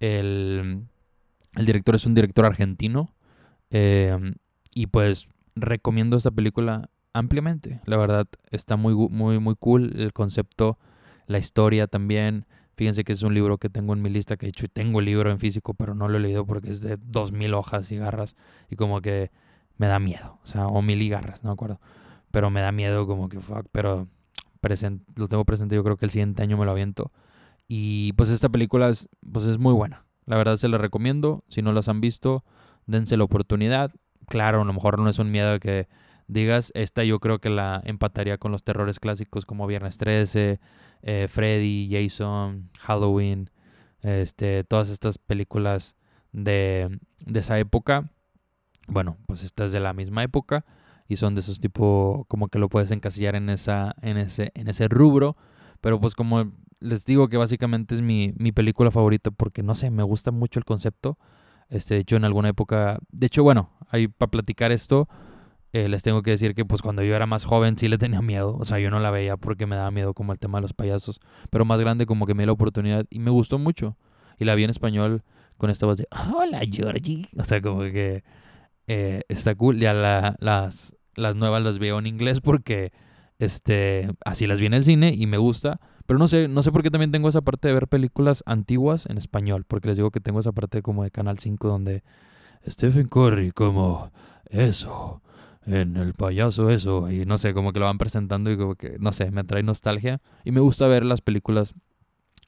el, 0.00 0.84
el 1.56 1.66
director 1.66 1.94
es 1.94 2.06
un 2.06 2.14
director 2.14 2.44
argentino. 2.44 3.14
Em, 3.70 4.34
y 4.74 4.86
pues 4.86 5.28
recomiendo 5.56 6.16
esta 6.16 6.30
película 6.30 6.90
ampliamente. 7.12 7.80
La 7.84 7.96
verdad, 7.96 8.26
está 8.50 8.76
muy, 8.76 8.94
muy, 8.94 9.38
muy 9.38 9.54
cool 9.56 9.92
el 9.96 10.12
concepto, 10.12 10.78
la 11.26 11.38
historia 11.38 11.86
también. 11.86 12.46
Fíjense 12.76 13.02
que 13.04 13.12
es 13.12 13.22
un 13.22 13.34
libro 13.34 13.58
que 13.58 13.68
tengo 13.68 13.92
en 13.92 14.02
mi 14.02 14.08
lista, 14.08 14.36
que 14.36 14.46
de 14.46 14.50
hecho 14.50 14.68
tengo 14.68 15.00
el 15.00 15.06
libro 15.06 15.30
en 15.30 15.40
físico, 15.40 15.74
pero 15.74 15.94
no 15.94 16.08
lo 16.08 16.18
he 16.18 16.20
leído 16.20 16.46
porque 16.46 16.70
es 16.70 16.80
de 16.80 16.96
dos 17.00 17.32
mil 17.32 17.54
hojas 17.54 17.90
y 17.90 17.96
garras. 17.96 18.36
Y 18.70 18.76
como 18.76 19.00
que 19.00 19.30
me 19.78 19.88
da 19.88 19.98
miedo. 19.98 20.38
O 20.42 20.46
sea, 20.46 20.68
o 20.68 20.80
mil 20.82 21.02
y 21.02 21.08
garras, 21.08 21.42
no 21.42 21.50
me 21.50 21.54
acuerdo. 21.54 21.80
Pero 22.30 22.50
me 22.50 22.60
da 22.60 22.72
miedo 22.72 23.06
como 23.06 23.28
que 23.28 23.40
fuck. 23.40 23.66
Pero 23.72 24.08
lo 25.16 25.28
tengo 25.28 25.44
presente, 25.44 25.74
yo 25.74 25.84
creo 25.84 25.96
que 25.96 26.04
el 26.04 26.10
siguiente 26.10 26.42
año 26.42 26.56
me 26.56 26.64
lo 26.64 26.70
aviento. 26.70 27.12
Y 27.66 28.12
pues 28.14 28.30
esta 28.30 28.48
película 28.48 28.88
es, 28.88 29.08
pues 29.30 29.44
es 29.46 29.58
muy 29.58 29.74
buena. 29.74 30.04
La 30.28 30.36
verdad 30.36 30.56
se 30.56 30.68
la 30.68 30.76
recomiendo. 30.76 31.42
Si 31.48 31.62
no 31.62 31.72
las 31.72 31.88
han 31.88 32.02
visto, 32.02 32.44
dense 32.86 33.16
la 33.16 33.24
oportunidad. 33.24 33.92
Claro, 34.26 34.60
a 34.60 34.64
lo 34.64 34.72
mejor 34.74 34.98
no 34.98 35.08
es 35.08 35.18
un 35.18 35.30
miedo 35.30 35.58
que 35.58 35.88
digas. 36.26 36.70
Esta 36.74 37.02
yo 37.02 37.18
creo 37.18 37.38
que 37.40 37.48
la 37.48 37.80
empataría 37.86 38.36
con 38.36 38.52
los 38.52 38.62
terrores 38.62 39.00
clásicos 39.00 39.46
como 39.46 39.66
Viernes 39.66 39.96
13, 39.96 40.60
eh, 41.00 41.28
Freddy, 41.30 41.88
Jason, 41.90 42.68
Halloween, 42.78 43.48
este, 44.02 44.64
todas 44.64 44.90
estas 44.90 45.16
películas 45.16 45.96
de, 46.32 47.00
de 47.24 47.40
esa 47.40 47.58
época. 47.58 48.10
Bueno, 48.86 49.16
pues 49.26 49.42
esta 49.42 49.64
es 49.64 49.72
de 49.72 49.80
la 49.80 49.94
misma 49.94 50.22
época 50.22 50.66
y 51.08 51.16
son 51.16 51.34
de 51.34 51.40
esos 51.40 51.58
tipo 51.58 52.26
como 52.28 52.48
que 52.48 52.58
lo 52.58 52.68
puedes 52.68 52.90
encasillar 52.90 53.34
en 53.34 53.48
esa 53.48 53.96
en 54.02 54.18
ese 54.18 54.52
en 54.54 54.68
ese 54.68 54.88
rubro, 54.88 55.38
pero 55.80 55.98
pues 55.98 56.14
como 56.14 56.52
les 56.80 57.04
digo 57.04 57.28
que 57.28 57.36
básicamente 57.36 57.94
es 57.94 58.02
mi, 58.02 58.32
mi, 58.36 58.52
película 58.52 58.90
favorita 58.90 59.30
porque 59.30 59.62
no 59.62 59.74
sé, 59.74 59.90
me 59.90 60.02
gusta 60.02 60.30
mucho 60.30 60.58
el 60.58 60.64
concepto. 60.64 61.18
Este, 61.68 61.94
de 61.94 62.00
hecho, 62.00 62.16
en 62.16 62.24
alguna 62.24 62.48
época, 62.48 62.98
de 63.10 63.26
hecho, 63.26 63.42
bueno, 63.42 63.70
ahí 63.90 64.08
para 64.08 64.30
platicar 64.30 64.72
esto, 64.72 65.08
eh, 65.72 65.88
les 65.88 66.02
tengo 66.02 66.22
que 66.22 66.30
decir 66.30 66.54
que 66.54 66.64
pues 66.64 66.80
cuando 66.80 67.02
yo 67.02 67.14
era 67.14 67.26
más 67.26 67.44
joven 67.44 67.76
sí 67.76 67.88
le 67.88 67.98
tenía 67.98 68.22
miedo. 68.22 68.56
O 68.56 68.64
sea, 68.64 68.78
yo 68.78 68.90
no 68.90 69.00
la 69.00 69.10
veía 69.10 69.36
porque 69.36 69.66
me 69.66 69.76
daba 69.76 69.90
miedo 69.90 70.14
como 70.14 70.32
el 70.32 70.38
tema 70.38 70.58
de 70.58 70.62
los 70.62 70.72
payasos. 70.72 71.20
Pero 71.50 71.64
más 71.64 71.80
grande 71.80 72.06
como 72.06 72.26
que 72.26 72.34
me 72.34 72.42
dio 72.42 72.46
la 72.46 72.52
oportunidad 72.52 73.06
y 73.10 73.18
me 73.18 73.30
gustó 73.30 73.58
mucho. 73.58 73.96
Y 74.38 74.44
la 74.44 74.54
vi 74.54 74.64
en 74.64 74.70
español 74.70 75.24
con 75.56 75.70
esta 75.70 75.86
voz 75.86 75.98
de, 75.98 76.08
hola 76.34 76.60
Georgie. 76.70 77.28
O 77.38 77.44
sea, 77.44 77.60
como 77.60 77.80
que 77.80 78.24
eh, 78.86 79.22
está 79.28 79.54
cool. 79.54 79.78
Ya 79.78 79.92
la, 79.92 80.36
las, 80.40 80.96
las 81.14 81.36
nuevas 81.36 81.62
las 81.62 81.78
veo 81.78 81.98
en 81.98 82.06
inglés 82.06 82.40
porque 82.40 82.92
este, 83.38 84.10
así 84.24 84.46
las 84.46 84.60
vi 84.60 84.66
en 84.66 84.74
el 84.74 84.84
cine 84.84 85.12
y 85.14 85.26
me 85.26 85.36
gusta. 85.36 85.80
Pero 86.08 86.18
no 86.18 86.26
sé, 86.26 86.48
no 86.48 86.62
sé 86.62 86.72
por 86.72 86.82
qué 86.82 86.90
también 86.90 87.12
tengo 87.12 87.28
esa 87.28 87.42
parte 87.42 87.68
de 87.68 87.74
ver 87.74 87.86
películas 87.86 88.42
antiguas 88.46 89.04
en 89.10 89.18
español, 89.18 89.66
porque 89.68 89.88
les 89.88 89.98
digo 89.98 90.10
que 90.10 90.20
tengo 90.20 90.40
esa 90.40 90.52
parte 90.52 90.80
como 90.80 91.04
de 91.04 91.10
Canal 91.10 91.38
5 91.38 91.68
donde 91.68 92.02
Stephen 92.66 93.08
Curry 93.08 93.50
como 93.50 94.10
eso, 94.48 95.20
en 95.66 95.98
el 95.98 96.14
payaso 96.14 96.70
eso, 96.70 97.10
y 97.10 97.26
no 97.26 97.36
sé, 97.36 97.52
como 97.52 97.74
que 97.74 97.80
lo 97.80 97.84
van 97.84 97.98
presentando 97.98 98.50
y 98.50 98.56
como 98.56 98.74
que, 98.74 98.96
no 98.98 99.12
sé, 99.12 99.30
me 99.30 99.44
trae 99.44 99.62
nostalgia. 99.62 100.22
Y 100.46 100.52
me 100.52 100.60
gusta 100.60 100.86
ver 100.86 101.04
las 101.04 101.20
películas 101.20 101.74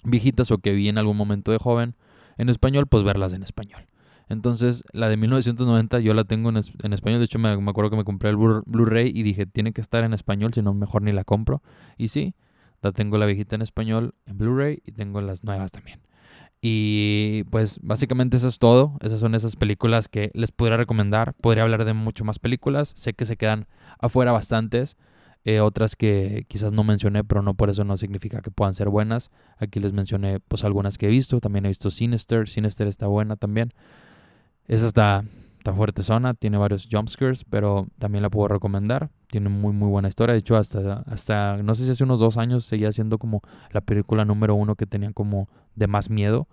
viejitas 0.05 0.51
o 0.53 0.57
que 0.57 0.73
vi 0.73 0.89
en 0.89 0.97
algún 0.97 1.19
momento 1.19 1.53
de 1.53 1.59
joven 1.59 1.97
en 2.39 2.49
español, 2.49 2.87
pues 2.87 3.05
verlas 3.05 3.35
en 3.35 3.43
español. 3.43 3.89
Entonces, 4.31 4.85
la 4.95 5.11
de 5.11 5.19
1990 5.19 6.01
yo 6.01 6.15
la 6.15 6.25
tengo 6.25 6.49
en, 6.49 6.57
español. 6.95 7.19
De 7.19 7.27
hecho, 7.27 7.39
me, 7.39 7.55
me, 7.59 7.71
acuerdo 7.71 7.91
que 7.91 7.99
me 7.99 8.05
compré 8.05 8.31
el 8.31 8.39
Blu-ray 8.39 9.13
y 9.15 9.23
dije, 9.23 9.45
tiene 9.45 9.75
que 9.75 9.83
estar 9.83 10.03
en 10.03 10.15
español, 10.15 10.55
si 10.55 10.63
no, 10.63 10.73
mejor 10.73 11.03
ni 11.03 11.13
la 11.13 11.25
compro. 11.25 11.63
Y 11.99 12.09
sí, 12.09 12.35
la 12.83 12.93
tengo 12.93 13.19
la 13.19 13.27
viejita 13.27 13.57
en 13.57 13.63
español 13.63 14.15
en 14.27 14.39
Blu-ray 14.39 14.83
y 14.85 14.93
tengo 14.93 15.21
las 15.21 15.45
nuevas 15.45 15.71
también. 15.71 16.01
Y 16.63 17.45
pues 17.45 17.81
básicamente 17.83 18.37
eso 18.37 18.49
es 18.49 18.59
todo. 18.59 18.99
Esas 19.01 19.21
son 19.21 19.35
esas 19.35 19.57
películas 19.57 20.09
que 20.09 20.31
les 20.35 20.53
podría 20.53 20.77
recomendar. 20.77 21.35
Podría 21.35 21.63
hablar 21.63 21.85
de 21.85 21.95
mucho 21.95 22.25
más 22.25 22.39
películas. 22.39 22.93
Sé 22.97 23.15
que 23.15 23.25
se 23.25 23.37
quedan 23.37 23.67
afuera 23.99 24.33
bastantes. 24.33 24.97
Eh, 25.45 25.61
otras 25.61 25.97
que 25.97 26.45
quizás 26.49 26.71
no 26.73 26.85
mencioné, 26.85 27.25
pero 27.25 27.41
no 27.41 27.55
por 27.55 27.71
eso 27.71 27.83
no 27.85 27.97
significa 27.97 28.43
que 28.43 28.51
puedan 28.51 28.75
ser 28.75 28.91
buenas. 28.91 29.31
Aquí 29.57 29.81
les 29.81 29.95
mencioné 29.95 30.39
pues 30.41 30.65
algunas 30.65 30.99
que 30.99 31.07
he 31.07 31.11
visto. 31.11 31.41
También 31.41 31.65
he 31.65 31.69
visto 31.69 31.91
Sinister. 31.91 32.47
Sinister 32.47 32.87
está 32.87 33.07
buena 33.07 33.37
también. 33.37 33.73
Esa 34.69 34.87
está 34.87 35.25
está 35.61 35.75
fuerte 35.75 36.03
zona, 36.03 36.35
tiene 36.35 36.57
varios 36.57 36.89
jumpscares, 36.91 37.45
pero 37.45 37.87
también 37.99 38.23
la 38.23 38.31
puedo 38.31 38.49
recomendar. 38.49 39.11
Tiene 39.31 39.49
muy 39.49 39.73
muy 39.73 39.89
buena 39.89 40.09
historia. 40.09 40.33
De 40.33 40.41
hecho, 40.41 40.57
hasta, 40.57 41.05
hasta 41.07 41.63
no 41.63 41.75
sé 41.75 41.85
si 41.87 41.93
hace 41.93 42.05
unos 42.05 42.19
dos 42.19 42.37
años 42.37 42.65
seguía 42.65 42.93
siendo 42.93 43.19
como 43.19 43.43
la 43.71 43.81
película 43.81 44.25
número 44.25 44.55
uno 44.55 44.75
que 44.75 44.87
tenía 44.87 45.13
como 45.13 45.49
de 45.75 45.87
más 45.87 46.11
miedo. 46.11 46.49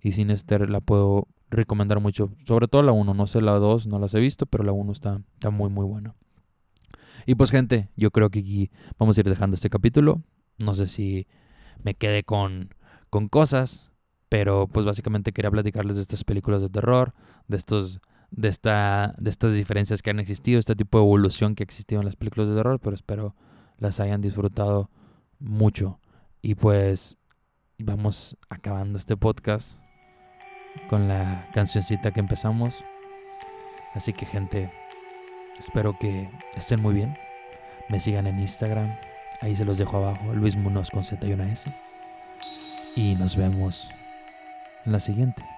Y 0.00 0.12
Sinister 0.12 0.68
la 0.70 0.80
puedo 0.80 1.26
recomendar 1.50 2.00
mucho. 2.00 2.30
Sobre 2.46 2.68
todo 2.68 2.82
la 2.82 2.92
uno, 2.92 3.14
no 3.14 3.26
sé 3.26 3.40
la 3.40 3.52
dos, 3.52 3.86
no 3.86 3.98
las 3.98 4.14
he 4.14 4.20
visto, 4.20 4.46
pero 4.46 4.62
la 4.64 4.72
uno 4.72 4.92
está, 4.92 5.20
está 5.34 5.50
muy 5.50 5.70
muy 5.70 5.86
buena. 5.86 6.14
Y 7.26 7.34
pues 7.34 7.50
gente, 7.50 7.90
yo 7.96 8.10
creo 8.10 8.30
que 8.30 8.40
aquí 8.40 8.70
vamos 8.98 9.16
a 9.16 9.20
ir 9.20 9.28
dejando 9.28 9.54
este 9.54 9.70
capítulo. 9.70 10.22
No 10.58 10.74
sé 10.74 10.88
si 10.88 11.26
me 11.82 11.94
quedé 11.94 12.24
con, 12.24 12.74
con 13.10 13.28
cosas, 13.28 13.90
pero 14.28 14.66
pues 14.66 14.86
básicamente 14.86 15.32
quería 15.32 15.50
platicarles 15.50 15.96
de 15.96 16.02
estas 16.02 16.24
películas 16.24 16.62
de 16.62 16.68
terror, 16.68 17.14
de 17.46 17.56
estos 17.56 18.00
de, 18.30 18.48
esta, 18.48 19.14
de 19.18 19.30
estas 19.30 19.54
diferencias 19.54 20.02
que 20.02 20.10
han 20.10 20.20
existido, 20.20 20.58
este 20.58 20.76
tipo 20.76 20.98
de 20.98 21.04
evolución 21.04 21.54
que 21.54 21.62
ha 21.62 21.66
existido 21.66 22.00
en 22.00 22.06
las 22.06 22.16
películas 22.16 22.48
de 22.48 22.56
terror, 22.56 22.80
pero 22.80 22.94
espero 22.94 23.34
las 23.78 24.00
hayan 24.00 24.20
disfrutado 24.20 24.90
mucho. 25.38 26.00
Y 26.42 26.54
pues 26.54 27.16
vamos 27.78 28.36
acabando 28.48 28.98
este 28.98 29.16
podcast 29.16 29.78
con 30.90 31.08
la 31.08 31.46
cancioncita 31.52 32.10
que 32.12 32.20
empezamos. 32.20 32.82
Así 33.94 34.12
que 34.12 34.26
gente, 34.26 34.70
Espero 35.58 35.98
que 35.98 36.30
estén 36.56 36.80
muy 36.80 36.94
bien. 36.94 37.14
Me 37.90 38.00
sigan 38.00 38.26
en 38.26 38.38
Instagram. 38.38 38.88
Ahí 39.40 39.56
se 39.56 39.64
los 39.64 39.78
dejo 39.78 39.98
abajo. 39.98 40.32
Luis 40.34 40.56
Munoz 40.56 40.90
con 40.90 41.04
Z 41.04 41.26
y 41.26 41.32
una 41.32 41.50
S. 41.50 41.72
Y 42.94 43.14
nos 43.16 43.36
vemos 43.36 43.88
en 44.84 44.92
la 44.92 45.00
siguiente. 45.00 45.57